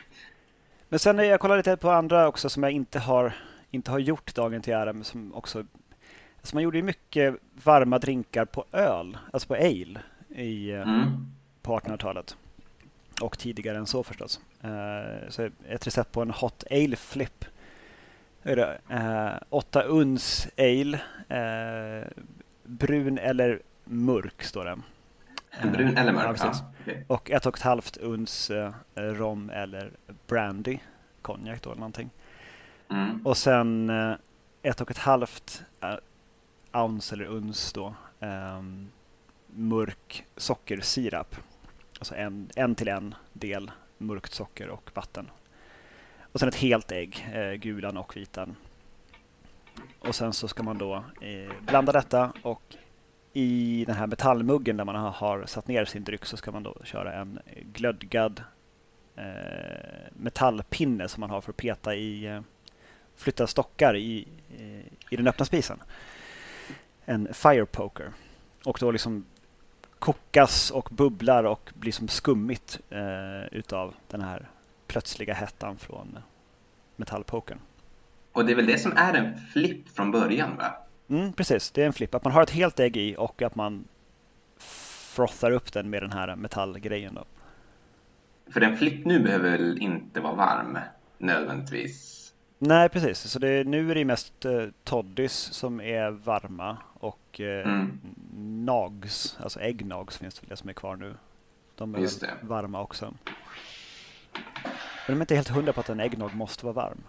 Men 0.88 0.98
sen 0.98 1.18
jag 1.18 1.40
kollar 1.40 1.56
lite 1.56 1.76
på 1.76 1.90
andra 1.90 2.28
också 2.28 2.48
som 2.48 2.62
jag 2.62 2.72
inte 2.72 2.98
har, 2.98 3.34
inte 3.70 3.90
har 3.90 3.98
gjort 3.98 4.34
dagen 4.34 4.62
till 4.62 4.72
ära, 4.72 4.92
men 4.92 5.04
som 5.04 5.34
också 5.34 5.64
Alltså 6.42 6.56
man 6.56 6.62
gjorde 6.62 6.78
ju 6.78 6.82
mycket 6.82 7.36
varma 7.64 7.98
drinkar 7.98 8.44
på 8.44 8.64
öl, 8.72 9.18
alltså 9.32 9.48
på 9.48 9.54
ale 9.54 10.00
i, 10.28 10.70
eh, 10.70 10.82
mm. 10.82 11.26
på 11.62 11.78
1800-talet. 11.78 12.36
Och 13.20 13.38
tidigare 13.38 13.78
än 13.78 13.86
så 13.86 14.02
förstås. 14.02 14.40
Uh, 14.64 15.28
så 15.28 15.50
ett 15.68 15.86
recept 15.86 16.12
på 16.12 16.22
en 16.22 16.30
hot 16.30 16.64
ale 16.70 16.96
flip. 16.96 17.44
Uh, 18.46 19.32
åtta 19.48 19.82
uns 19.82 20.48
ale. 20.58 21.00
Uh, 21.30 22.08
brun 22.64 23.18
eller 23.18 23.62
mörk 23.84 24.42
står 24.42 24.64
det. 24.64 24.78
Brun 25.68 25.96
eller 25.96 26.12
mörk, 26.12 26.36
ja, 26.40 26.54
okay. 26.82 27.04
Och 27.06 27.30
ett 27.30 27.46
och 27.46 27.56
ett 27.56 27.62
halvt 27.62 27.96
uns 27.96 28.50
rom 28.94 29.50
eller 29.50 29.90
brandy. 30.26 30.78
Konjak 31.22 31.62
då 31.62 31.70
eller 31.70 31.80
någonting. 31.80 32.10
Mm. 32.90 33.26
Och 33.26 33.36
sen 33.36 33.90
ett 34.62 34.80
och 34.80 34.90
ett 34.90 34.98
halvt 34.98 35.62
ounce 36.72 37.14
eller 37.14 37.24
uns 37.24 37.72
då, 37.72 37.94
um, 38.20 38.88
mörk 39.46 40.24
sockersirap. 40.36 41.36
Alltså 41.98 42.14
en, 42.14 42.50
en 42.56 42.74
till 42.74 42.88
en 42.88 43.14
del 43.32 43.70
mörkt 43.98 44.32
socker 44.32 44.68
och 44.68 44.90
vatten. 44.94 45.30
Och 46.32 46.40
sen 46.40 46.48
ett 46.48 46.54
helt 46.54 46.92
ägg, 46.92 47.28
eh, 47.32 47.52
gulan 47.52 47.96
och 47.96 48.16
vitan. 48.16 48.56
Och 49.98 50.14
sen 50.14 50.32
så 50.32 50.48
ska 50.48 50.62
man 50.62 50.78
då 50.78 50.94
eh, 51.20 51.52
blanda 51.60 51.92
detta 51.92 52.32
och 52.42 52.62
i 53.32 53.84
den 53.86 53.96
här 53.96 54.06
metallmuggen 54.06 54.76
där 54.76 54.84
man 54.84 54.94
har 54.94 55.46
satt 55.46 55.68
ner 55.68 55.84
sin 55.84 56.04
dryck 56.04 56.24
så 56.24 56.36
ska 56.36 56.52
man 56.52 56.62
då 56.62 56.76
köra 56.84 57.12
en 57.12 57.38
glödgad 57.72 58.42
eh, 59.16 60.12
metallpinne 60.12 61.08
som 61.08 61.20
man 61.20 61.30
har 61.30 61.40
för 61.40 61.50
att 61.50 61.56
peta 61.56 61.94
i, 61.94 62.26
eh, 62.26 62.40
flytta 63.16 63.46
stockar 63.46 63.96
i, 63.96 64.28
eh, 64.58 64.92
i 65.10 65.16
den 65.16 65.26
öppna 65.26 65.44
spisen. 65.44 65.82
En 67.04 67.34
fire 67.34 67.66
poker. 67.66 68.12
Och 68.64 68.78
då 68.80 68.90
liksom 68.90 69.24
kokas 69.98 70.70
och 70.70 70.88
bubblar 70.92 71.44
och 71.44 71.70
blir 71.74 71.92
som 71.92 72.08
skummigt 72.08 72.80
eh, 72.90 73.44
utav 73.52 73.94
den 74.08 74.20
här 74.20 74.48
plötsliga 74.86 75.34
hettan 75.34 75.78
från 75.78 76.18
metallpokern. 76.96 77.58
Och 78.32 78.44
det 78.44 78.52
är 78.52 78.56
väl 78.56 78.66
det 78.66 78.78
som 78.78 78.92
är 78.96 79.14
en 79.14 79.38
flipp 79.52 79.88
från 79.88 80.10
början 80.10 80.56
va? 80.56 80.81
Mm, 81.12 81.32
precis, 81.32 81.70
det 81.70 81.82
är 81.82 81.86
en 81.86 81.92
flipp. 81.92 82.14
Att 82.14 82.24
man 82.24 82.32
har 82.32 82.42
ett 82.42 82.50
helt 82.50 82.80
ägg 82.80 82.96
i 82.96 83.16
och 83.18 83.42
att 83.42 83.54
man 83.54 83.84
frothar 84.58 85.50
upp 85.50 85.72
den 85.72 85.90
med 85.90 86.02
den 86.02 86.12
här 86.12 86.36
metallgrejen. 86.36 87.14
Då. 87.14 87.24
För 88.52 88.60
en 88.60 88.76
flipp 88.76 89.06
nu 89.06 89.20
behöver 89.20 89.50
väl 89.50 89.78
inte 89.78 90.20
vara 90.20 90.34
varm 90.34 90.78
nödvändigtvis? 91.18 92.32
Nej, 92.58 92.88
precis. 92.88 93.18
Så 93.18 93.38
det, 93.38 93.64
nu 93.64 93.90
är 93.90 93.94
det 93.94 94.04
mest 94.04 94.44
eh, 94.44 94.66
toddys 94.84 95.32
som 95.32 95.80
är 95.80 96.10
varma 96.10 96.76
och 96.94 97.40
eh, 97.40 97.68
mm. 97.68 98.00
nags, 98.64 99.38
alltså 99.42 99.60
äggnags 99.60 100.18
finns 100.18 100.34
det, 100.34 100.46
det 100.48 100.56
som 100.56 100.68
är 100.68 100.72
kvar 100.72 100.96
nu. 100.96 101.14
De 101.74 101.94
är 101.94 102.08
varma 102.46 102.80
också. 102.80 103.14
Men 105.06 105.06
de 105.06 105.12
är 105.12 105.20
inte 105.20 105.34
helt 105.34 105.48
hundra 105.48 105.72
på 105.72 105.80
att 105.80 105.88
en 105.88 106.00
äggnog 106.00 106.34
måste 106.34 106.66
vara 106.66 106.74
varm. 106.74 107.02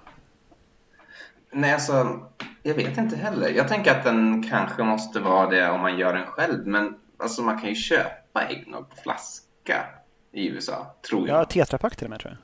Nej, 1.51 1.73
alltså 1.73 2.25
jag 2.63 2.75
vet 2.75 2.97
inte 2.97 3.15
heller. 3.15 3.49
Jag 3.49 3.67
tänker 3.67 3.91
att 3.91 4.03
den 4.03 4.43
kanske 4.49 4.83
måste 4.83 5.19
vara 5.19 5.49
det 5.49 5.69
om 5.69 5.81
man 5.81 5.97
gör 5.97 6.13
den 6.13 6.25
själv. 6.25 6.67
Men 6.67 6.95
alltså 7.17 7.41
man 7.41 7.59
kan 7.59 7.69
ju 7.69 7.75
köpa 7.75 8.47
äggnog 8.47 8.89
på 8.89 8.95
flaska 8.95 9.85
i 10.31 10.47
USA, 10.47 10.95
tror 11.09 11.27
jag. 11.27 11.39
Ja, 11.39 11.45
tetrapack 11.45 11.95
till 11.95 12.05
och 12.05 12.09
med 12.09 12.19
tror 12.19 12.31
jag. 12.31 12.39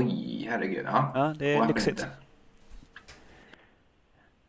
Oj, 0.00 0.46
herregud. 0.50 0.86
Ja, 0.86 1.12
ja 1.14 1.34
det 1.38 1.54
är 1.54 1.66
lyxigt. 1.66 2.06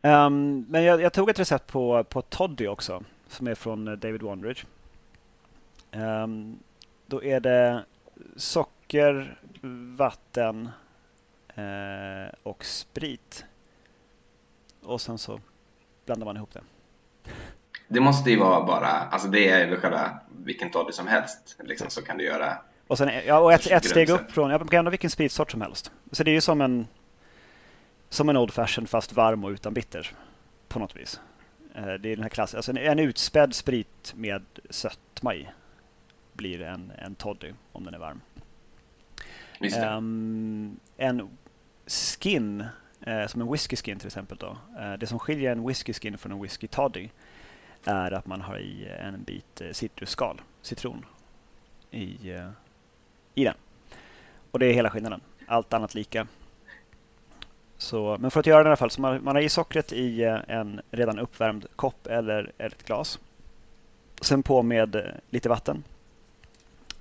Um, 0.02 0.66
men 0.68 0.84
jag, 0.84 1.00
jag, 1.00 1.12
tog 1.12 1.30
ett 1.30 1.38
recept 1.38 1.66
på, 1.66 2.04
på 2.04 2.22
Toddy 2.22 2.66
också, 2.66 3.02
som 3.28 3.46
är 3.46 3.54
från 3.54 3.88
eh, 3.88 3.94
David 3.94 4.22
Wondridge. 4.22 4.64
Um, 5.92 6.58
då 7.06 7.22
är 7.24 7.40
det 7.40 7.84
socker, 8.36 9.38
vatten 9.96 10.70
eh, 11.54 12.34
och 12.42 12.64
sprit. 12.64 13.44
Och 14.86 15.00
sen 15.00 15.18
så 15.18 15.40
blandar 16.04 16.24
man 16.24 16.36
ihop 16.36 16.52
det. 16.52 16.62
Det 17.88 18.00
måste 18.00 18.30
ju 18.30 18.38
vara 18.38 18.66
bara, 18.66 18.86
alltså 18.86 19.28
det 19.28 19.48
är 19.48 19.70
väl 19.70 19.80
själva 19.80 20.20
vilken 20.44 20.70
toddy 20.70 20.92
som 20.92 21.06
helst. 21.06 21.56
Liksom, 21.64 21.90
så 21.90 22.02
kan 22.02 22.18
du 22.18 22.24
göra. 22.24 22.58
Och, 22.86 22.98
sen, 22.98 23.10
ja, 23.26 23.38
och 23.38 23.52
ett, 23.52 23.66
ett 23.66 23.84
steg 23.84 24.08
upp 24.08 24.32
från, 24.32 24.50
ja, 24.50 24.58
man 24.58 24.68
kan 24.68 24.78
ändå 24.78 24.90
vilken 24.90 25.10
spritsort 25.10 25.50
som 25.50 25.60
helst. 25.60 25.92
Så 26.12 26.24
det 26.24 26.30
är 26.30 26.34
ju 26.34 26.40
som 26.40 26.60
en, 26.60 26.86
som 28.08 28.28
en 28.28 28.36
Old 28.36 28.52
Fashion 28.52 28.86
fast 28.86 29.12
varm 29.12 29.44
och 29.44 29.50
utan 29.50 29.74
bitter. 29.74 30.12
På 30.68 30.78
något 30.78 30.96
vis. 30.96 31.20
Eh, 31.74 31.84
det 31.84 32.08
är 32.08 32.16
den 32.16 32.22
här 32.22 32.28
klassen, 32.28 32.58
alltså 32.58 32.70
en, 32.70 32.76
en 32.76 32.98
utspädd 32.98 33.54
sprit 33.54 34.12
med 34.16 34.42
sötma 34.70 35.34
i 35.34 35.48
blir 36.32 36.62
en, 36.62 36.92
en 36.98 37.14
toddy 37.14 37.52
om 37.72 37.84
den 37.84 37.94
är 37.94 37.98
varm. 37.98 38.20
Um, 39.60 40.80
en 40.96 41.28
skin, 41.86 42.64
eh, 43.06 43.26
som 43.26 43.40
en 43.40 43.52
whisky 43.52 43.76
skin 43.76 43.98
till 43.98 44.06
exempel. 44.06 44.38
Då. 44.38 44.56
Eh, 44.78 44.92
det 44.92 45.06
som 45.06 45.18
skiljer 45.18 45.52
en 45.52 45.66
whisky 45.66 45.92
skin 45.92 46.18
från 46.18 46.32
en 46.32 46.42
whisky 46.42 46.66
toddy 46.66 47.08
är 47.84 48.12
att 48.12 48.26
man 48.26 48.40
har 48.40 48.58
i 48.58 48.86
eh, 48.86 49.06
en 49.06 49.22
bit 49.22 49.60
eh, 49.60 49.70
citrusskal, 49.72 50.40
citron, 50.62 51.04
i, 51.90 52.30
eh, 52.30 52.50
i 53.34 53.44
den. 53.44 53.54
Och 54.50 54.58
det 54.58 54.66
är 54.66 54.72
hela 54.72 54.90
skillnaden. 54.90 55.20
Allt 55.46 55.72
annat 55.72 55.94
lika. 55.94 56.26
Så, 57.78 58.16
men 58.20 58.30
för 58.30 58.40
att 58.40 58.46
göra 58.46 58.62
det 58.62 58.66
i 58.66 58.68
alla 58.68 58.76
fall, 58.76 58.90
så 58.90 59.00
man, 59.00 59.24
man 59.24 59.36
har 59.36 59.42
i 59.42 59.48
sockret 59.48 59.92
i 59.92 60.22
eh, 60.22 60.38
en 60.48 60.80
redan 60.90 61.18
uppvärmd 61.18 61.66
kopp 61.76 62.06
eller, 62.06 62.52
eller 62.58 62.76
ett 62.76 62.86
glas. 62.86 63.18
Sen 64.20 64.42
på 64.42 64.62
med 64.62 65.20
lite 65.30 65.48
vatten. 65.48 65.84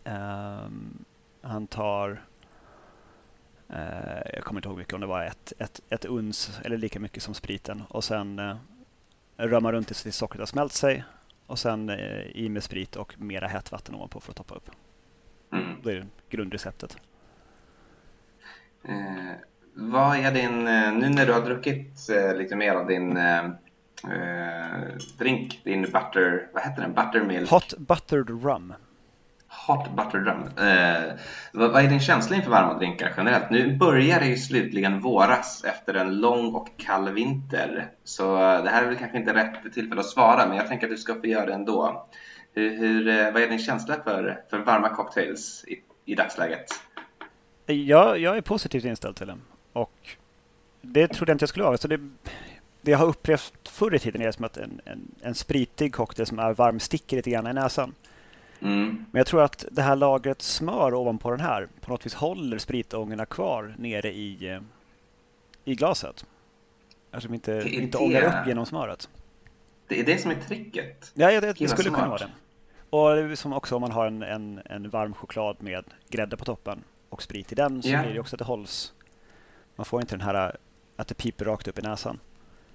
Um, 0.04 1.06
han 1.42 1.68
tar 1.68 2.22
jag 4.34 4.44
kommer 4.44 4.60
inte 4.60 4.70
ihåg 4.70 4.78
mycket 4.78 4.94
om 4.94 5.02
det 5.02 5.08
var 5.08 5.24
ett, 5.24 5.54
ett, 5.60 5.82
ett 5.90 6.06
uns 6.06 6.60
eller 6.64 6.78
lika 6.78 7.00
mycket 7.00 7.24
som 7.24 7.34
spriten. 7.34 7.84
Och 7.90 8.04
sen 8.04 8.40
eh, 8.40 8.56
rör 9.38 9.62
man 9.62 9.72
runt 9.72 9.88
tills 9.88 10.16
sockret 10.16 10.40
har 10.40 10.46
smält 10.46 10.74
sig. 10.74 11.04
Och 11.48 11.60
sen 11.60 11.90
eh, 11.90 12.22
i 12.22 12.50
med 12.50 12.64
sprit 12.64 12.96
och 12.96 13.22
mera 13.22 13.48
hett 13.48 13.72
vatten 13.72 13.96
ovanpå 13.96 14.20
för 14.20 14.32
att 14.32 14.38
toppa 14.38 14.56
upp. 14.56 14.70
Mm. 15.54 15.76
Det 15.84 15.92
är 15.92 16.06
grundreceptet. 16.30 16.98
Eh, 18.84 19.32
vad 19.74 20.18
är 20.18 20.32
din, 20.32 20.64
nu 21.00 21.10
när 21.10 21.26
du 21.26 21.34
har 21.34 21.42
druckit 21.42 22.10
eh, 22.10 22.36
lite 22.36 22.56
mer 22.56 22.74
av 22.74 22.88
din 22.88 23.18
eh, 23.18 23.50
drink, 25.18 25.62
din 25.64 25.82
butter, 25.82 26.50
vad 26.54 26.64
heter 26.64 26.82
den? 26.82 26.94
Buttermilk? 26.94 27.50
Hot 27.50 27.78
buttered 27.78 28.44
rum. 28.44 28.74
Hot 29.68 29.96
butter 29.96 30.20
rum. 30.20 30.68
Eh, 30.68 31.14
vad, 31.52 31.72
vad, 31.72 31.86
är 31.86 31.90
din 31.90 32.00
känsla 32.00 32.36
inför 32.36 32.52
varma 32.52 32.74
drinkar 32.74 33.14
generellt? 33.18 33.50
Nu 33.50 33.78
börjar 33.78 34.20
det 34.20 34.26
ju 34.26 34.38
slutligen 34.38 35.00
våras 35.00 35.64
efter 35.64 35.94
en 35.94 36.20
lång 36.20 36.56
och 36.56 36.70
kall 36.78 37.10
vinter. 37.10 37.90
Så 38.04 38.38
det 38.38 38.70
här 38.70 38.84
är 38.84 38.88
väl 38.88 38.98
kanske 38.98 39.18
inte 39.18 39.34
rätt 39.34 39.74
tillfälle 39.74 40.02
att 40.02 40.08
svara, 40.08 40.48
men 40.48 40.58
jag 40.58 40.68
tänker 40.68 40.88
att 40.88 40.92
du 40.94 40.98
ska 40.98 41.16
få 41.16 41.28
göra 41.28 41.46
det 41.46 41.54
ändå. 41.54 42.08
Hur, 42.54 42.78
hur, 42.78 43.08
eh, 43.08 43.32
vad 43.32 43.42
är 43.42 43.50
din 43.50 43.60
känsla 43.60 43.96
för, 44.04 44.42
för 44.50 44.58
varma 44.58 44.90
cocktails 44.90 45.66
i, 45.68 45.82
i 46.06 46.16
dagsläget? 46.16 46.66
Jag, 47.66 48.20
jag 48.20 48.38
är 48.38 48.42
positivt 48.42 48.86
inställd 48.86 49.16
till 49.16 49.28
dem. 49.28 49.42
Och 49.74 50.16
det 50.82 51.08
trodde 51.08 51.32
jag 51.32 51.36
inte 51.36 51.44
jag 51.44 51.50
skulle 51.50 51.66
vara. 51.66 51.78
Så 51.78 51.88
det, 51.88 52.00
det 52.82 52.92
jag 52.92 52.98
har 52.98 53.08
upplevt 53.08 53.70
förr 53.70 53.96
i 53.96 54.00
tiden 54.00 54.22
är 54.22 54.32
som 54.32 54.46
att 54.46 54.58
en, 54.58 54.82
en, 54.86 55.16
en 55.22 55.36
spritig 55.36 55.94
cocktail 55.94 56.26
som 56.26 56.40
är 56.40 56.54
varm 56.54 56.80
sticker 56.80 57.18
lite 57.18 57.30
grann 57.30 57.48
i 57.48 57.54
näsan. 57.54 57.94
Mm. 58.62 59.06
Men 59.12 59.20
jag 59.20 59.28
tror 59.28 59.44
att 59.44 59.66
det 59.72 59.82
här 59.82 59.96
lagret 59.96 60.42
smör 60.42 60.94
ovanpå 60.94 61.32
den 61.32 61.40
här 61.40 61.68
på 61.82 61.92
något 61.92 62.06
vis 62.06 62.14
håller 62.14 62.58
spritångorna 62.58 63.26
kvar 63.26 63.76
nere 63.78 64.12
i, 64.12 64.50
eh, 64.50 64.60
i 65.66 65.76
glaset. 65.76 66.26
Eftersom 67.12 67.34
inte, 67.34 67.64
inte 67.66 67.98
ångar 67.98 68.22
upp 68.22 68.48
genom 68.48 68.66
smöret. 68.66 69.10
Det 69.88 70.00
är 70.00 70.06
det 70.06 70.18
som 70.18 70.32
är 70.32 70.36
tricket. 70.36 71.12
Ja, 71.14 71.42
det, 71.42 71.60
det 71.60 71.68
skulle 71.68 71.90
kunna 71.90 72.08
vara 72.08 72.18
det. 72.18 72.30
Och 72.90 73.38
som 73.38 73.54
också 73.54 73.76
om 73.76 73.82
man 73.82 73.92
har 73.92 74.08
en, 74.08 74.24
en, 74.24 74.62
en, 74.66 74.90
varm 74.90 75.14
choklad 75.14 75.56
med 75.60 75.86
grädde 76.10 76.38
på 76.38 76.46
toppen 76.46 76.84
och 77.10 77.24
sprit 77.24 77.52
i 77.52 77.56
den 77.56 77.84
så 77.84 77.90
yeah. 77.90 78.04
blir 78.04 78.14
det 78.14 78.20
också 78.20 78.36
att 78.36 78.40
det 78.40 78.46
hålls. 78.46 78.94
Man 79.76 79.86
får 79.86 80.02
inte 80.02 80.16
den 80.16 80.26
här 80.26 80.58
att 80.96 81.08
det 81.08 81.16
piper 81.16 81.46
rakt 81.46 81.68
upp 81.68 81.80
i 81.80 81.82
näsan. 81.82 82.20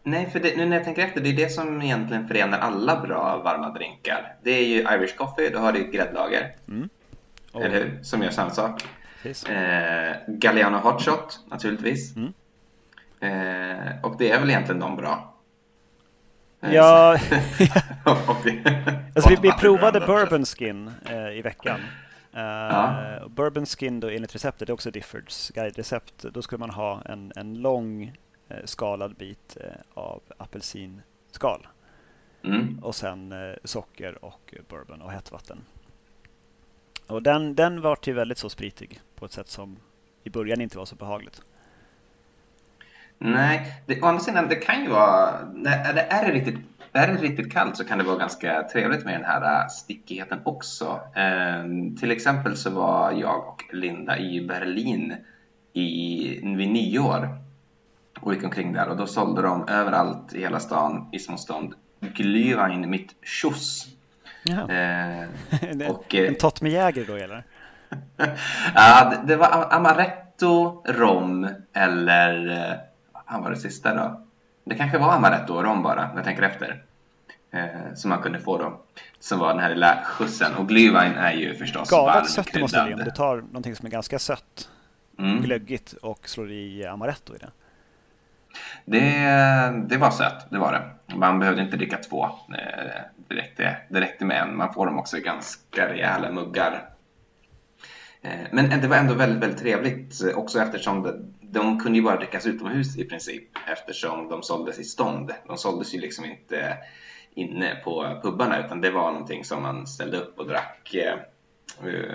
Nej, 0.03 0.31
för 0.31 0.41
det, 0.41 0.57
nu 0.57 0.67
när 0.67 0.77
jag 0.77 0.85
tänker 0.85 1.03
efter, 1.03 1.21
det 1.21 1.29
är 1.29 1.37
det 1.37 1.49
som 1.49 1.83
egentligen 1.83 2.29
förenar 2.29 2.59
alla 2.59 3.01
bra 3.01 3.43
varma 3.45 3.71
drinkar. 3.71 4.35
Det 4.43 4.51
är 4.51 4.67
ju 4.67 4.79
Irish 4.79 5.17
coffee, 5.17 5.51
då 5.51 5.59
har 5.59 5.73
du 5.73 5.91
gräddlager. 5.91 6.55
Mm. 6.69 6.89
Oh. 7.53 7.65
Eller 7.65 7.75
hur? 7.75 8.03
Som 8.03 8.23
gör 8.23 8.31
samma 8.31 8.51
sak. 8.51 8.85
Eh, 9.25 10.17
Galliano 10.29 10.79
Hot 10.79 11.03
Shot, 11.03 11.41
naturligtvis. 11.51 12.17
Mm. 12.17 12.33
Eh, 13.21 14.05
och 14.05 14.17
det 14.19 14.31
är 14.31 14.41
väl 14.41 14.51
egentligen 14.51 14.81
de 14.81 14.97
bra. 14.97 15.35
Eh, 16.61 16.75
ja, 16.75 17.13
alltså, 19.15 19.31
vi, 19.31 19.37
vi 19.43 19.53
provade 19.53 20.01
Bourbon 20.01 20.45
Skin 20.45 20.91
eh, 21.11 21.39
i 21.39 21.43
veckan. 21.43 21.81
Uh, 22.35 22.41
ja. 22.43 23.19
Bourbon 23.29 23.67
Skin 23.67 24.01
då 24.01 24.09
enligt 24.09 24.35
receptet, 24.35 24.67
det 24.67 24.71
är 24.71 24.75
också 24.75 24.91
Diffords 24.91 25.51
guide-recept. 25.55 26.27
Då 26.33 26.43
skulle 26.43 26.59
man 26.59 26.71
ha 26.71 27.03
en, 27.05 27.33
en 27.37 27.55
lång 27.55 28.13
skalad 28.65 29.15
bit 29.15 29.57
eh, 29.61 29.71
av 29.95 30.23
apelsinskal. 30.37 31.67
Mm. 32.45 32.79
Och 32.83 32.95
sen 32.95 33.33
eh, 33.33 33.55
socker 33.65 34.25
och 34.25 34.55
bourbon 34.69 35.03
och 35.03 35.13
hett 35.13 35.33
vatten. 35.33 35.59
Och 37.07 37.23
den, 37.23 37.55
den 37.55 37.81
var 37.81 37.97
till 37.97 38.15
väldigt 38.15 38.39
så 38.39 38.49
spritig 38.49 39.01
på 39.15 39.25
ett 39.25 39.33
sätt 39.33 39.49
som 39.49 39.77
i 40.25 40.31
början 40.31 40.61
inte 40.61 40.79
var 40.79 40.85
så 40.85 40.97
behagligt. 40.97 41.43
Nej, 43.19 43.83
det, 43.87 44.03
å 44.03 44.07
andra 44.07 44.21
sidan 44.21 44.49
det 44.49 44.55
kan 44.55 44.83
ju 44.83 44.89
vara, 44.89 45.41
när 45.55 45.95
det 45.95 46.03
är 46.03 46.33
riktigt, 46.33 46.59
är 46.93 47.09
det 47.09 47.23
riktigt 47.23 47.53
kallt 47.53 47.77
så 47.77 47.85
kan 47.85 47.99
det 47.99 48.05
vara 48.05 48.19
ganska 48.19 48.63
trevligt 48.63 49.05
med 49.05 49.15
den 49.15 49.25
här 49.25 49.69
stickigheten 49.69 50.41
också. 50.45 51.01
Eh, 51.15 51.65
till 52.01 52.11
exempel 52.11 52.57
så 52.57 52.71
var 52.71 53.13
jag 53.13 53.49
och 53.49 53.65
Linda 53.73 54.19
i 54.19 54.41
Berlin 54.41 55.15
i, 55.73 56.29
vid 56.57 56.69
nyår 56.69 57.39
och 58.21 58.35
gick 58.35 58.45
omkring 58.45 58.73
där 58.73 58.89
och 58.89 58.97
då 58.97 59.07
sålde 59.07 59.43
de 59.43 59.69
överallt 59.69 60.35
i 60.35 60.41
hela 60.41 60.61
stan 60.61 61.09
i 61.13 61.19
små 61.19 61.37
stånd 61.37 61.75
Glühwein 62.01 62.87
mit 62.87 63.15
Schuss. 63.23 63.87
Eh, 64.49 65.91
och, 65.91 66.15
en 66.15 66.35
tott 66.35 66.61
med 66.61 66.73
Jäger 66.73 67.05
då 67.07 67.15
eller? 67.15 67.45
ja, 68.75 69.11
det, 69.11 69.21
det, 69.27 69.37
var 69.37 69.67
amaretto, 69.75 70.83
rom 70.87 71.49
eller 71.73 72.79
vad 73.31 73.43
var 73.43 73.51
det 73.51 73.57
sista 73.57 73.95
då? 73.95 74.27
Det 74.65 74.75
kanske 74.75 74.99
var 74.99 75.13
amaretto 75.13 75.55
och 75.55 75.65
rom 75.65 75.83
bara, 75.83 76.11
jag 76.17 76.25
tänker 76.25 76.43
efter. 76.43 76.83
eh, 77.51 77.95
som 77.95 78.09
man 78.11 78.23
kunde 78.23 78.39
få 78.41 78.59
då. 78.59 78.81
Som 79.21 79.39
var 79.39 79.49
den 79.49 79.59
här 79.63 79.69
lilla 79.71 80.03
skjutsen. 80.05 80.55
Och 80.55 80.69
Glühwein 80.71 81.17
är 81.19 81.33
ju 81.33 81.55
förstås 81.55 81.91
Galet 81.91 82.31
sött 82.31 82.49
det 82.53 82.61
måste 82.61 82.85
det 82.85 82.95
om 82.95 83.01
du 83.05 83.11
tar 83.11 83.37
någonting 83.37 83.77
som 83.77 83.87
är 83.87 83.91
ganska 83.91 84.19
sött, 84.19 84.69
Mm. 85.19 85.43
glöggigt 85.43 85.93
och 85.93 86.29
slår 86.29 86.51
i 86.51 86.87
amaretto 86.87 87.35
i 87.35 87.39
det. 87.39 87.51
Det, 88.85 89.87
det 89.89 89.97
var 89.97 90.11
sött, 90.11 90.51
det 90.51 90.59
var 90.59 90.73
det. 90.73 91.15
Man 91.17 91.39
behövde 91.39 91.63
inte 91.63 91.77
dricka 91.77 91.97
två. 91.97 92.25
Eh, 92.25 93.01
det 93.29 93.35
räckte, 93.35 93.77
det 93.89 94.01
räckte 94.01 94.25
med 94.25 94.43
en. 94.43 94.57
Man 94.57 94.73
får 94.73 94.87
dem 94.87 94.99
också 94.99 95.19
i 95.19 95.21
ganska 95.21 95.89
rejäla 95.89 96.33
muggar. 96.33 96.89
Eh, 98.23 98.41
men 98.53 98.81
det 98.81 98.89
var 98.89 98.97
ändå 98.97 99.15
väldigt, 99.15 99.43
väldigt 99.43 99.61
trevligt 99.61 100.23
eh, 100.23 100.39
också 100.39 100.61
eftersom 100.61 101.03
de, 101.03 101.35
de 101.41 101.81
kunde 101.81 101.99
ju 101.99 102.05
bara 102.05 102.17
drickas 102.17 102.47
utomhus 102.47 102.99
i 102.99 103.05
princip 103.05 103.49
eftersom 103.67 104.29
de 104.29 104.43
såldes 104.43 104.79
i 104.79 104.85
stånd. 104.85 105.31
De 105.47 105.57
såldes 105.57 105.95
ju 105.95 106.01
liksom 106.01 106.25
inte 106.25 106.77
inne 107.35 107.75
på 107.85 108.21
pubbarna 108.23 108.65
utan 108.65 108.81
det 108.81 108.91
var 108.91 109.13
någonting 109.13 109.45
som 109.45 109.63
man 109.63 109.87
ställde 109.87 110.19
upp 110.19 110.39
och 110.39 110.49
drack 110.49 110.97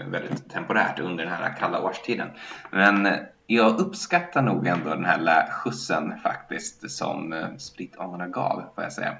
väldigt 0.07 0.49
temporärt 0.51 0.99
under 0.99 1.23
den 1.23 1.33
här 1.33 1.55
kalla 1.59 1.81
årstiden. 1.81 2.27
Men 2.71 3.07
jag 3.47 3.79
uppskattar 3.79 4.41
nog 4.41 4.67
ändå 4.67 4.89
den 4.89 5.05
här 5.05 5.17
lilla 5.17 5.47
skjutsen 5.51 6.19
faktiskt 6.19 6.91
som 6.91 7.33
eh, 7.33 7.55
spritångorna 7.57 8.27
gav, 8.27 8.63
får 8.75 8.83
jag 8.83 8.93
säga. 8.93 9.17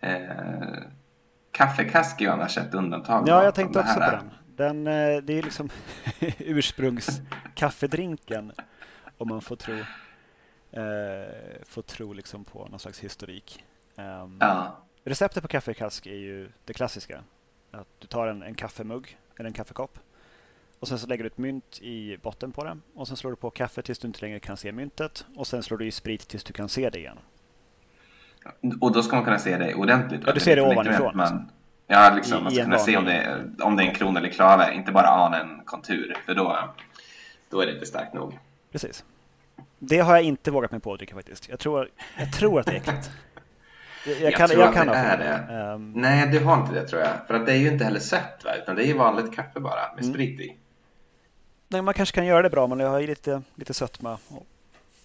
Eh, 0.00 0.78
kaffekask 1.52 2.20
är 2.20 2.24
ju 2.24 2.30
annars 2.30 2.58
ett 2.58 2.74
undantag. 2.74 3.28
Ja, 3.28 3.44
jag 3.44 3.54
tänkte 3.54 3.78
också 3.78 3.94
på 3.94 4.00
den. 4.00 4.30
den 4.46 4.86
eh, 4.86 5.16
det 5.22 5.38
är 5.38 5.42
liksom 5.42 5.68
ursprungskaffedrinken 6.38 8.52
om 9.18 9.28
man 9.28 9.40
får 9.40 9.56
tro, 9.56 9.74
eh, 9.74 9.84
får 11.64 11.82
tro 11.82 12.12
liksom 12.12 12.44
på 12.44 12.68
någon 12.68 12.80
slags 12.80 13.00
historik. 13.00 13.64
Ehm, 13.96 14.38
Ja, 14.40 14.80
Receptet 15.06 15.42
på 15.42 15.48
kaffekask 15.48 16.06
är 16.06 16.14
ju 16.14 16.52
det 16.64 16.72
klassiska. 16.72 17.22
Att 17.70 17.86
du 17.98 18.06
tar 18.06 18.26
en, 18.26 18.42
en 18.42 18.54
kaffemugg 18.54 19.18
eller 19.36 19.46
en 19.46 19.52
kaffekopp 19.52 19.98
och 20.80 20.88
sen 20.88 20.98
så 20.98 21.06
lägger 21.06 21.24
du 21.24 21.26
ett 21.26 21.38
mynt 21.38 21.78
i 21.82 22.16
botten 22.22 22.52
på 22.52 22.64
den 22.64 22.82
och 22.94 23.08
sen 23.08 23.16
slår 23.16 23.30
du 23.30 23.36
på 23.36 23.50
kaffe 23.50 23.82
tills 23.82 23.98
du 23.98 24.06
inte 24.08 24.20
längre 24.20 24.40
kan 24.40 24.56
se 24.56 24.72
myntet 24.72 25.26
och 25.36 25.46
sen 25.46 25.62
slår 25.62 25.78
du 25.78 25.86
i 25.86 25.90
sprit 25.90 26.28
tills 26.28 26.44
du 26.44 26.52
kan 26.52 26.68
se 26.68 26.90
det 26.90 26.98
igen. 26.98 27.18
och 28.80 28.92
då 28.92 29.02
ska 29.02 29.16
man 29.16 29.24
kunna 29.24 29.38
se 29.38 29.56
det 29.58 29.74
ordentligt. 29.74 30.20
Ja, 30.26 30.32
du 30.32 30.40
ser 30.40 30.56
det 30.56 30.62
ovanifrån, 30.62 31.16
Man, 31.16 31.50
ja, 31.86 32.12
liksom, 32.16 32.42
man 32.42 32.52
ska 32.52 32.64
kunna 32.64 32.78
se 32.78 32.96
om 32.96 33.04
det, 33.04 33.12
är, 33.12 33.46
om 33.62 33.76
det 33.76 33.82
är 33.82 33.88
en 33.88 33.94
kron 33.94 34.16
eller 34.16 34.28
klave, 34.28 34.74
inte 34.74 34.92
bara 34.92 35.08
ana 35.08 35.40
en 35.40 35.60
kontur, 35.64 36.16
för 36.26 36.34
då, 36.34 36.68
då 37.50 37.60
är 37.60 37.66
det 37.66 37.72
inte 37.72 37.86
starkt 37.86 38.14
nog. 38.14 38.38
Precis. 38.72 39.04
Det 39.78 39.98
har 39.98 40.14
jag 40.14 40.22
inte 40.24 40.50
vågat 40.50 40.70
mig 40.70 40.80
på 40.80 40.92
att 40.92 40.98
dricka 40.98 41.14
faktiskt. 41.14 41.48
Jag 41.48 41.58
tror, 41.58 41.88
jag 42.18 42.32
tror 42.32 42.60
att 42.60 42.66
det 42.66 42.72
är 42.72 42.76
äckligt. 42.76 43.10
Jag, 44.06 44.20
jag 44.20 44.34
kan, 44.34 44.48
tror 44.48 44.60
jag 44.60 44.68
att 44.68 44.74
kan 44.74 44.86
det 44.86 44.94
är 44.94 45.18
det. 45.18 45.54
Ehm, 45.54 45.92
Nej, 45.92 46.28
du 46.28 46.40
har 46.44 46.60
inte 46.60 46.74
det 46.74 46.88
tror 46.88 47.02
jag. 47.02 47.10
För 47.26 47.34
att 47.34 47.46
det 47.46 47.52
är 47.52 47.56
ju 47.56 47.68
inte 47.68 47.84
heller 47.84 48.00
sött, 48.00 48.42
va? 48.44 48.50
utan 48.62 48.76
det 48.76 48.82
är 48.84 48.86
ju 48.86 48.92
vanligt 48.92 49.34
kaffe 49.34 49.60
bara 49.60 49.94
med 49.94 50.02
Mm. 50.02 50.14
sprit 50.14 50.40
i. 50.40 50.56
nej, 51.74 51.82
man 51.82 51.94
kanske 51.94 52.14
kan 52.14 52.26
göra 52.26 52.42
det 52.42 52.50
bra, 52.50 52.66
men 52.66 52.80
jag 52.80 52.88
har 52.88 53.00
ju 53.00 53.06
lite, 53.06 53.42
lite 53.54 53.74
sötma. 53.74 54.18
Och, 54.28 54.46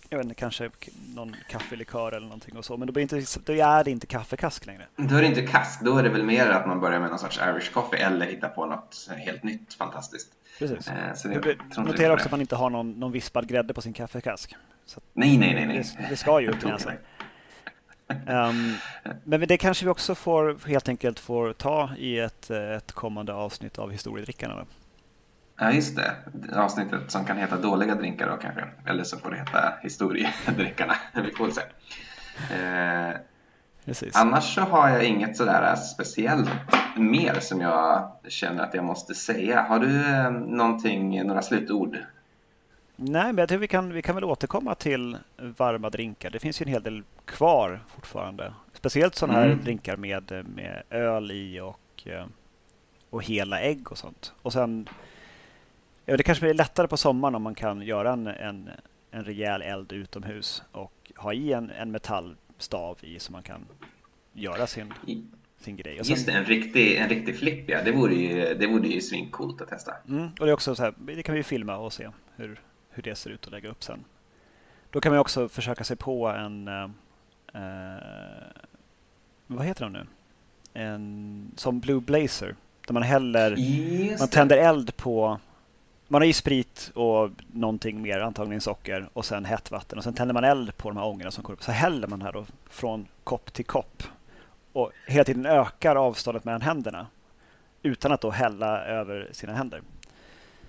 jag 0.10 0.18
vet 0.18 0.26
inte, 0.26 0.36
kanske 0.36 0.70
någon 1.16 1.36
kaffelikör 1.50 2.12
eller 2.12 2.28
någonting 2.28 2.58
och 2.58 2.66
så. 2.66 2.78
Men 2.78 2.94
då, 2.94 3.00
inte, 3.00 3.24
då 3.46 3.54
är 3.54 3.84
det 3.84 3.92
inte 3.92 4.08
kaffekask 4.08 4.66
längre. 4.66 4.86
Då 4.96 5.16
är 5.16 5.22
det 5.22 5.28
inte 5.28 5.42
kask, 5.42 5.82
då 5.82 5.98
är 5.98 6.04
det 6.04 6.10
väl 6.10 6.24
mer 6.24 6.50
att 6.50 6.68
man 6.68 6.80
börjar 6.80 7.00
med 7.00 7.10
någon 7.10 7.20
sorts 7.20 7.40
Irish 7.40 7.72
coffee 7.74 7.98
eller 7.98 8.26
hitta 8.26 8.50
på 8.50 8.66
något 8.66 9.10
helt 9.26 9.44
nytt 9.44 9.74
fantastiskt. 9.74 10.30
Precis. 10.60 10.88
Eh, 10.88 11.42
det, 11.42 11.78
Notera 11.78 12.14
också 12.14 12.26
att 12.26 12.32
man 12.32 12.42
inte 12.42 12.56
har 12.56 12.70
någon, 12.70 12.92
någon 12.92 13.12
vispad 13.12 13.48
grädde 13.48 13.74
på 13.74 13.82
sin 13.82 13.94
kaffekask. 13.94 14.56
Att 14.96 15.04
Nej, 15.14 15.38
nej, 15.38 15.54
nej. 15.54 15.66
nej. 15.68 15.84
Det, 15.98 16.08
det 16.10 16.18
ska 16.18 16.42
ju 16.42 16.50
upp 16.50 16.64
näsan. 16.64 16.94
Ehm, 18.28 18.74
men 19.24 19.48
det 19.48 19.58
kanske 19.58 19.86
vi 19.86 19.92
också 19.92 20.16
får 20.16 20.68
helt 20.68 20.90
enkelt 20.90 21.20
får 21.20 21.54
ta 21.54 21.90
i 21.98 22.20
ett, 22.20 22.50
eh, 22.50 22.72
ett 22.72 22.92
kommande 22.92 23.34
avsnitt 23.34 23.80
av 23.80 23.92
historiedrickarna. 23.92 24.56
Då. 24.56 24.66
Ja, 25.60 25.72
just 25.72 25.96
det. 25.96 26.16
Avsnittet 26.56 27.12
som 27.12 27.26
kan 27.26 27.38
heta 27.38 27.58
Dåliga 27.58 27.96
drinkar 27.96 28.30
då 28.30 28.38
kanske. 28.38 28.64
Eller 28.86 29.04
så 29.04 29.18
får 29.18 29.32
det 29.32 29.38
heta 29.38 29.74
Historiedrickarna. 29.82 30.96
Vi 31.24 31.32
får 31.32 31.46
väl 31.46 31.54
se. 31.54 31.62
Eh, 32.56 33.16
Precis. 33.86 34.16
annars 34.16 34.56
så 34.56 34.62
har 34.62 34.90
jag 34.90 35.04
inget 35.04 35.38
sådär 35.38 35.76
speciellt 35.76 36.50
mer 36.98 37.34
som 37.40 37.62
jag 37.62 38.12
känner 38.28 38.64
att 38.64 38.74
jag 38.74 38.84
måste 38.84 39.16
säga. 39.16 39.62
Har 39.62 39.80
du 39.80 40.06
eh, 40.06 40.32
någonting, 40.32 41.28
några 41.28 41.42
slutord? 41.42 41.98
Nej, 42.96 43.26
men 43.26 43.38
jag 43.38 43.50
tror 43.50 43.60
vi 43.60 43.68
kan, 43.68 43.94
vi 43.94 44.02
kan 44.02 44.16
väl 44.16 44.24
återkomma 44.24 44.76
till 44.76 45.18
varma 45.38 45.90
drinkar. 45.90 46.30
Det 46.30 46.40
finns 46.40 46.62
ju 46.62 46.64
en 46.64 46.70
hel 46.70 46.84
del 46.84 47.04
kvar 47.26 47.80
fortfarande. 47.88 48.54
Speciellt 48.74 49.16
sådana 49.16 49.40
här 49.40 49.46
Mm. 49.46 49.64
drinkar 49.64 49.98
med, 49.98 50.46
med 50.56 50.84
öl 50.90 51.32
i 51.32 51.60
och, 51.60 51.80
eh, 52.08 52.26
och 53.10 53.24
hela 53.24 53.60
ägg 53.62 53.92
och 53.92 53.98
sånt. 53.98 54.34
Och 54.42 54.54
sen, 54.54 54.90
ja, 56.10 56.18
det 56.18 56.24
kanske 56.24 56.46
blir 56.46 56.54
lättare 56.54 56.88
på 56.88 56.98
sommaren 56.98 57.36
om 57.36 57.42
man 57.42 57.56
kan 57.56 57.82
göra 57.82 58.14
en, 58.14 58.28
en, 58.28 58.70
en 59.12 59.24
rejäl 59.24 59.62
eld 59.62 59.92
utomhus 59.92 60.64
och 60.72 61.12
ha 61.16 61.34
i 61.34 61.54
en, 61.54 61.70
en 61.70 61.92
metallstav 61.92 62.98
i 63.02 63.20
så 63.20 63.32
man 63.32 63.44
kan 63.44 63.66
göra 64.34 64.68
sin, 64.68 64.94
sin 65.58 65.76
grej. 65.76 66.00
Och 66.00 66.06
sen- 66.06 66.16
Just 66.16 66.26
det, 66.28 66.32
en 66.34 66.46
riktig, 66.46 66.96
en 66.96 67.10
riktig 67.10 67.40
flipp 67.40 67.70
ja. 67.70 67.84
Det 67.84 67.92
vore 67.92 68.14
ju, 68.16 68.54
det 68.56 68.68
vore 68.68 68.88
ju 68.88 69.02
svincoolt 69.02 69.62
att 69.62 69.68
testa. 69.70 69.94
Mm, 70.08 70.28
och 70.40 70.46
det 70.46 70.52
är 70.52 70.54
också 70.54 70.76
så 70.76 70.84
här, 70.84 70.94
det 70.98 71.24
kan 71.24 71.36
vi 71.36 71.44
filma 71.44 71.78
och 71.78 71.94
se 71.94 72.10
hur, 72.36 72.62
hur 72.90 73.04
det 73.04 73.16
ser 73.16 73.30
ut 73.30 73.46
att 73.46 73.52
lägga 73.52 73.70
upp 73.70 73.84
sen. 73.84 74.04
Då 74.92 75.02
kan 75.02 75.12
man 75.12 75.20
också 75.20 75.50
försöka 75.50 75.84
sig 75.84 75.98
på 75.98 76.28
en, 76.28 76.68
eh, 76.68 76.84
eh, 77.54 78.04
vad 79.48 79.66
heter 79.66 79.84
de 79.84 79.94
nu? 79.94 80.06
En, 80.74 81.52
som 81.56 81.80
Blue 81.80 82.02
Blazer, 82.02 82.56
där 82.88 82.94
man 82.94 83.04
häller, 83.04 83.52
Just 83.56 84.20
man 84.20 84.28
det. 84.30 84.34
tänder 84.36 84.58
eld 84.58 84.98
på, 84.98 85.40
man 86.12 86.22
har 86.22 86.28
i 86.28 86.34
sprit 86.34 86.92
och 86.96 87.30
någonting 87.54 88.02
mer, 88.02 88.20
antagligen 88.20 88.62
socker 88.62 89.10
och 89.14 89.26
sen 89.26 89.46
hett 89.46 89.72
vatten 89.72 89.98
och 89.98 90.04
sen 90.04 90.14
tänder 90.14 90.34
man 90.34 90.44
eld 90.44 90.78
på 90.78 90.90
de 90.90 90.98
här 90.98 91.06
ångorna 91.06 91.32
som 91.32 91.44
går 91.44 91.54
upp. 91.54 91.64
Så 91.64 91.72
häller 91.72 92.08
man 92.08 92.22
här 92.22 92.32
då 92.32 92.46
från 92.70 93.08
kopp 93.24 93.54
till 93.54 93.66
kopp 93.66 94.04
och 94.74 94.92
hela 95.08 95.24
tiden 95.24 95.46
ökar 95.46 95.96
avståndet 95.96 96.46
mellan 96.46 96.62
händerna 96.62 97.08
utan 97.84 98.12
att 98.12 98.22
då 98.22 98.30
hälla 98.30 98.86
över 98.86 99.30
sina 99.32 99.54
händer. 99.54 99.82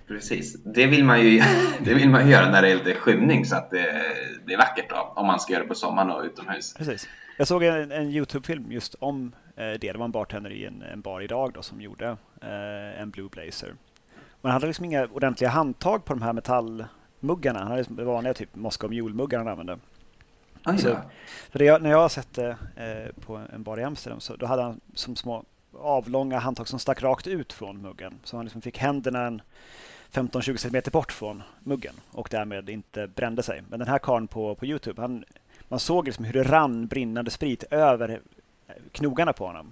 Precis. 0.07 0.53
Det 0.63 0.85
vill 0.85 1.03
man 1.03 1.21
ju, 1.21 1.43
det 1.79 1.93
vill 1.93 2.09
man 2.09 2.25
ju 2.25 2.31
göra 2.31 2.51
när 2.51 2.61
det 2.61 2.71
är 2.71 2.75
lite 2.75 2.93
skymning 2.93 3.45
så 3.45 3.55
att 3.55 3.71
det, 3.71 4.03
det 4.45 4.53
är 4.53 4.57
vackert 4.57 4.89
då. 4.89 5.13
Om 5.15 5.27
man 5.27 5.39
ska 5.39 5.53
göra 5.53 5.63
det 5.63 5.69
på 5.69 5.75
sommaren 5.75 6.11
och 6.11 6.23
utomhus. 6.23 6.73
Precis. 6.73 7.07
Jag 7.37 7.47
såg 7.47 7.63
en, 7.63 7.91
en 7.91 8.09
Youtube-film 8.09 8.71
just 8.71 8.95
om 8.99 9.35
eh, 9.55 9.63
det. 9.63 9.77
Det 9.77 9.97
var 9.97 10.05
en 10.05 10.11
bartender 10.11 10.49
i 10.49 10.65
en, 10.65 10.81
en 10.81 11.01
bar 11.01 11.21
idag 11.21 11.51
då, 11.53 11.61
som 11.61 11.81
gjorde 11.81 12.17
eh, 12.41 13.01
en 13.01 13.09
Blue 13.09 13.29
Blazer. 13.29 13.73
Man 14.41 14.51
hade 14.51 14.67
liksom 14.67 14.85
inga 14.85 15.05
ordentliga 15.05 15.49
handtag 15.49 16.05
på 16.05 16.13
de 16.13 16.21
här 16.21 16.33
metallmuggarna. 16.33 17.59
Han 17.59 17.67
hade 17.67 17.77
liksom 17.77 18.05
vanliga 18.05 18.33
typ 18.33 18.55
Moscow 18.55 18.89
Mule-muggar 18.89 19.37
han 19.37 19.47
använde. 19.47 19.79
Oj 20.65 20.77
Så-. 20.77 20.97
För 21.51 21.59
det 21.59 21.81
när 21.81 21.89
jag 21.89 21.97
har 21.97 22.09
sett 22.09 22.33
det 22.33 22.57
eh, 22.75 23.25
på 23.25 23.41
en 23.53 23.63
bar 23.63 23.79
i 23.79 23.83
Amsterdam 23.83 24.19
så 24.19 24.35
då 24.35 24.45
hade 24.45 24.61
han 24.61 24.81
som 24.93 25.15
små 25.15 25.43
avlånga 25.79 26.39
handtag 26.39 26.67
som 26.67 26.79
stack 26.79 27.03
rakt 27.03 27.27
ut 27.27 27.53
från 27.53 27.81
muggen. 27.81 28.19
Så 28.23 28.37
han 28.37 28.45
liksom 28.45 28.61
fick 28.61 28.77
händerna 28.77 29.21
en 29.21 29.41
15-20 30.11 30.57
cm 30.57 30.83
bort 30.91 31.11
från 31.11 31.43
muggen 31.59 31.93
och 32.11 32.27
därmed 32.31 32.69
inte 32.69 33.07
brände 33.07 33.43
sig. 33.43 33.63
Men 33.69 33.79
den 33.79 33.87
här 33.87 33.99
karln 33.99 34.27
på, 34.27 34.55
på 34.55 34.65
Youtube, 34.65 35.01
han, 35.01 35.25
man 35.67 35.79
såg 35.79 36.05
liksom 36.05 36.25
hur 36.25 36.33
det 36.33 36.43
rann 36.43 36.87
brinnande 36.87 37.31
sprit 37.31 37.63
över 37.63 38.21
knogarna 38.91 39.33
på 39.33 39.47
honom. 39.47 39.71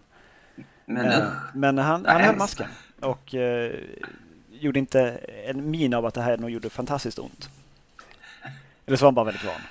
Men 0.86 1.06
Eh. 1.06 1.28
Men 1.54 1.78
han, 1.78 2.04
Vad 2.04 2.12
han 2.12 2.22
höll 2.22 2.36
masken 2.36 2.68
och 3.00 3.36
eh, 3.36 3.80
gjorde 4.60 4.80
inte 4.80 5.10
en 5.46 5.72
min 5.72 5.94
av 5.94 6.06
att 6.06 6.14
det 6.14 6.22
här 6.22 6.38
nog 6.38 6.50
gjorde 6.50 6.70
fantastiskt 6.70 7.20
ont. 7.20 7.50
Eller 8.86 8.98
så 8.98 9.06
var 9.06 9.08
han 9.08 9.16
bara 9.16 9.26
väldigt 9.26 9.44
van. 9.46 9.62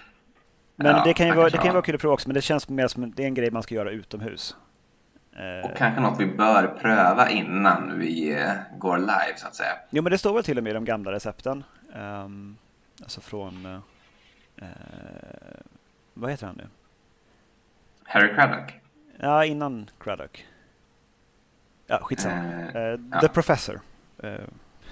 Men 0.77 0.87
Ja, 0.97 1.05
det 1.05 1.15
kan 1.15 1.27
ju 1.27 1.35
vara, 1.35 1.49
det 1.49 1.59
kan 1.59 1.73
vara 1.75 1.83
kul 1.83 1.95
att 1.95 2.01
prova 2.01 2.15
också, 2.15 2.29
men 2.29 2.35
det 2.35 2.43
känns 2.43 2.69
mer 2.69 2.89
som 2.89 3.11
det 3.11 3.23
är 3.23 3.27
en 3.27 3.35
grej 3.35 3.51
man 3.51 3.63
ska 3.63 3.75
göra 3.75 3.91
utomhus. 3.91 4.57
Eh, 5.37 5.71
Och 5.71 5.77
kanske 5.77 6.01
något 6.01 6.21
vi 6.21 6.27
bör 6.27 6.67
pröva 6.81 7.31
innan 7.31 7.99
vi 7.99 8.33
eh, 8.33 8.53
går 8.79 8.99
live 8.99 9.35
så 9.37 9.47
att 9.47 9.55
säga. 9.55 9.73
Jo, 9.91 10.03
men 10.03 10.11
det 10.13 10.19
står 10.19 10.35
väl 10.35 10.45
till 10.45 10.59
och 10.59 10.65
med 10.65 10.71
i 10.71 10.75
de 10.75 10.85
gamla 10.85 11.13
recepten. 11.13 11.65
Um, 11.95 12.57
alltså 13.03 13.21
från... 13.21 13.67
eh, 14.57 14.69
vad 16.15 16.31
heter 16.31 16.47
han 16.47 16.57
nu? 16.57 16.67
Harry 18.05 18.35
Craddock. 18.35 18.81
Ja, 19.19 19.45
innan 19.45 19.91
Craddock. 20.01 20.47
Ja, 21.87 21.99
skitsamma. 22.03 22.35
Eh, 22.75 23.01
ja. 23.13 23.21
The 23.21 23.29
Professor. 23.29 23.81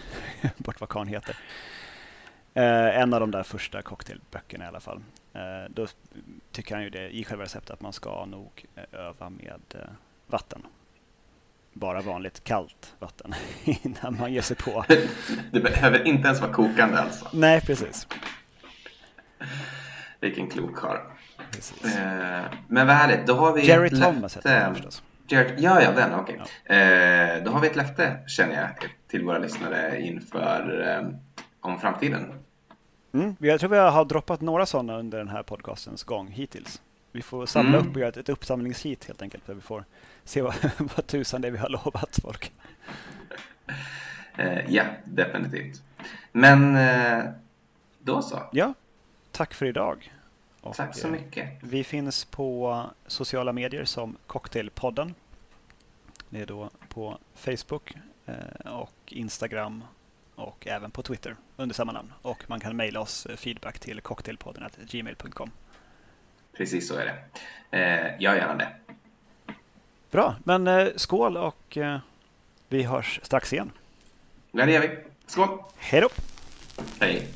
Bort 0.56 0.80
vad 0.80 0.88
karln 0.88 1.08
heter. 1.08 1.36
Eh, 2.54 3.00
en 3.00 3.14
av 3.14 3.20
de 3.20 3.30
där 3.30 3.42
första 3.42 3.82
cocktailböckerna 3.82 4.64
i 4.64 4.68
alla 4.68 4.80
fall. 4.80 5.02
Eh, 5.32 5.70
då 5.70 5.86
tycker 6.52 6.74
han 6.74 6.84
ju 6.84 6.90
det 6.90 7.16
i 7.16 7.24
själva 7.24 7.44
receptet 7.44 7.70
att 7.70 7.80
man 7.80 7.92
ska 7.92 8.24
nog 8.24 8.64
eh, 8.74 9.00
öva 9.00 9.30
med 9.30 9.60
eh, 9.74 9.80
vatten. 10.26 10.62
Bara 11.72 12.00
vanligt 12.00 12.44
kallt 12.44 12.94
vatten 12.98 13.34
innan 13.64 14.16
man 14.18 14.32
ger 14.32 14.42
sig 14.42 14.56
på. 14.56 14.84
Det 15.52 15.60
behöver 15.60 16.06
inte 16.06 16.26
ens 16.26 16.40
vara 16.40 16.52
kokande 16.52 16.98
alltså. 16.98 17.28
Nej, 17.32 17.60
precis. 17.60 18.06
Vilken 20.20 20.50
klok 20.50 20.76
karl. 20.76 20.96
Eh, 21.84 22.44
Men 22.68 22.86
vad 22.86 22.96
härligt, 22.96 23.26
då 23.26 23.34
har 23.34 23.52
vi 23.52 23.66
Jerry 23.66 23.86
ett 23.86 24.02
Thomas 24.02 24.36
heter 24.36 24.60
han 24.60 24.74
förstås. 24.74 25.02
Jared, 25.28 25.54
ja, 25.58 25.82
ja, 25.82 25.92
den, 25.92 26.14
okej. 26.14 26.40
Okay. 26.64 26.76
Eh, 26.76 27.44
då 27.44 27.50
har 27.50 27.60
vi 27.60 27.66
ett 27.66 27.76
löfte, 27.76 28.18
känner 28.26 28.54
jag, 28.54 28.90
till 29.08 29.24
våra 29.24 29.38
lyssnare 29.38 30.00
inför 30.00 30.88
eh, 30.88 31.08
om 31.60 31.80
framtiden. 31.80 32.32
Mm, 33.12 33.36
jag 33.38 33.60
tror 33.60 33.70
vi 33.70 33.76
har 33.76 34.04
droppat 34.04 34.40
några 34.40 34.66
sådana 34.66 34.98
under 34.98 35.18
den 35.18 35.28
här 35.28 35.42
podcastens 35.42 36.04
gång 36.04 36.28
hittills. 36.28 36.82
Vi 37.12 37.22
får 37.22 37.46
samla 37.46 37.78
mm. 37.78 37.88
upp 37.88 37.94
och 37.94 38.00
göra 38.00 38.08
ett, 38.08 38.16
ett 38.16 38.28
uppsamlingshit 38.28 39.04
helt 39.04 39.22
enkelt. 39.22 39.46
Där 39.46 39.54
vi 39.54 39.60
får 39.60 39.84
se 40.24 40.42
vad, 40.42 40.54
vad 40.78 41.06
tusan 41.06 41.40
det 41.40 41.48
är 41.48 41.52
vi 41.52 41.58
har 41.58 41.68
lovat 41.68 42.18
folk. 42.22 42.52
Eh, 44.36 44.74
ja, 44.74 44.84
definitivt. 45.04 45.82
Men 46.32 46.76
eh, 46.76 47.24
då 47.98 48.22
så. 48.22 48.42
Ja, 48.52 48.74
tack 49.32 49.54
för 49.54 49.66
idag. 49.66 50.12
Och 50.60 50.74
tack 50.74 50.96
så 50.96 51.08
mycket. 51.08 51.48
Vi 51.60 51.84
finns 51.84 52.24
på 52.24 52.82
sociala 53.06 53.52
medier 53.52 53.84
som 53.84 54.16
Cocktailpodden. 54.26 55.14
Det 56.28 56.40
är 56.40 56.46
då 56.46 56.70
på 56.88 57.18
Facebook 57.34 57.94
och 58.64 59.12
Instagram 59.12 59.84
och 60.34 60.66
även 60.66 60.90
på 60.90 61.02
Twitter 61.02 61.36
under 61.56 61.74
samma 61.74 61.92
namn. 61.92 62.12
Och 62.22 62.44
man 62.46 62.60
kan 62.60 62.76
mejla 62.76 63.00
oss 63.00 63.26
feedback 63.36 63.78
till 63.78 64.00
cocktailpodden.gmail.com. 64.00 65.50
Precis 66.56 66.88
så 66.88 66.94
är 66.94 67.04
det. 67.04 67.78
Eh, 67.78 68.22
gör 68.22 68.34
gärna 68.34 68.54
det. 68.54 68.68
Bra, 70.10 70.36
men 70.44 70.66
eh, 70.66 70.88
skål 70.96 71.36
och 71.36 71.76
eh, 71.76 71.98
vi 72.68 72.82
hörs 72.82 73.20
strax 73.22 73.52
igen. 73.52 73.72
Ja, 74.52 74.66
det 74.66 74.72
gör 74.72 74.80
vi. 74.80 74.98
Skål! 75.26 75.62
Hej 75.76 76.00
då! 76.00 76.08
Hej! 77.00 77.28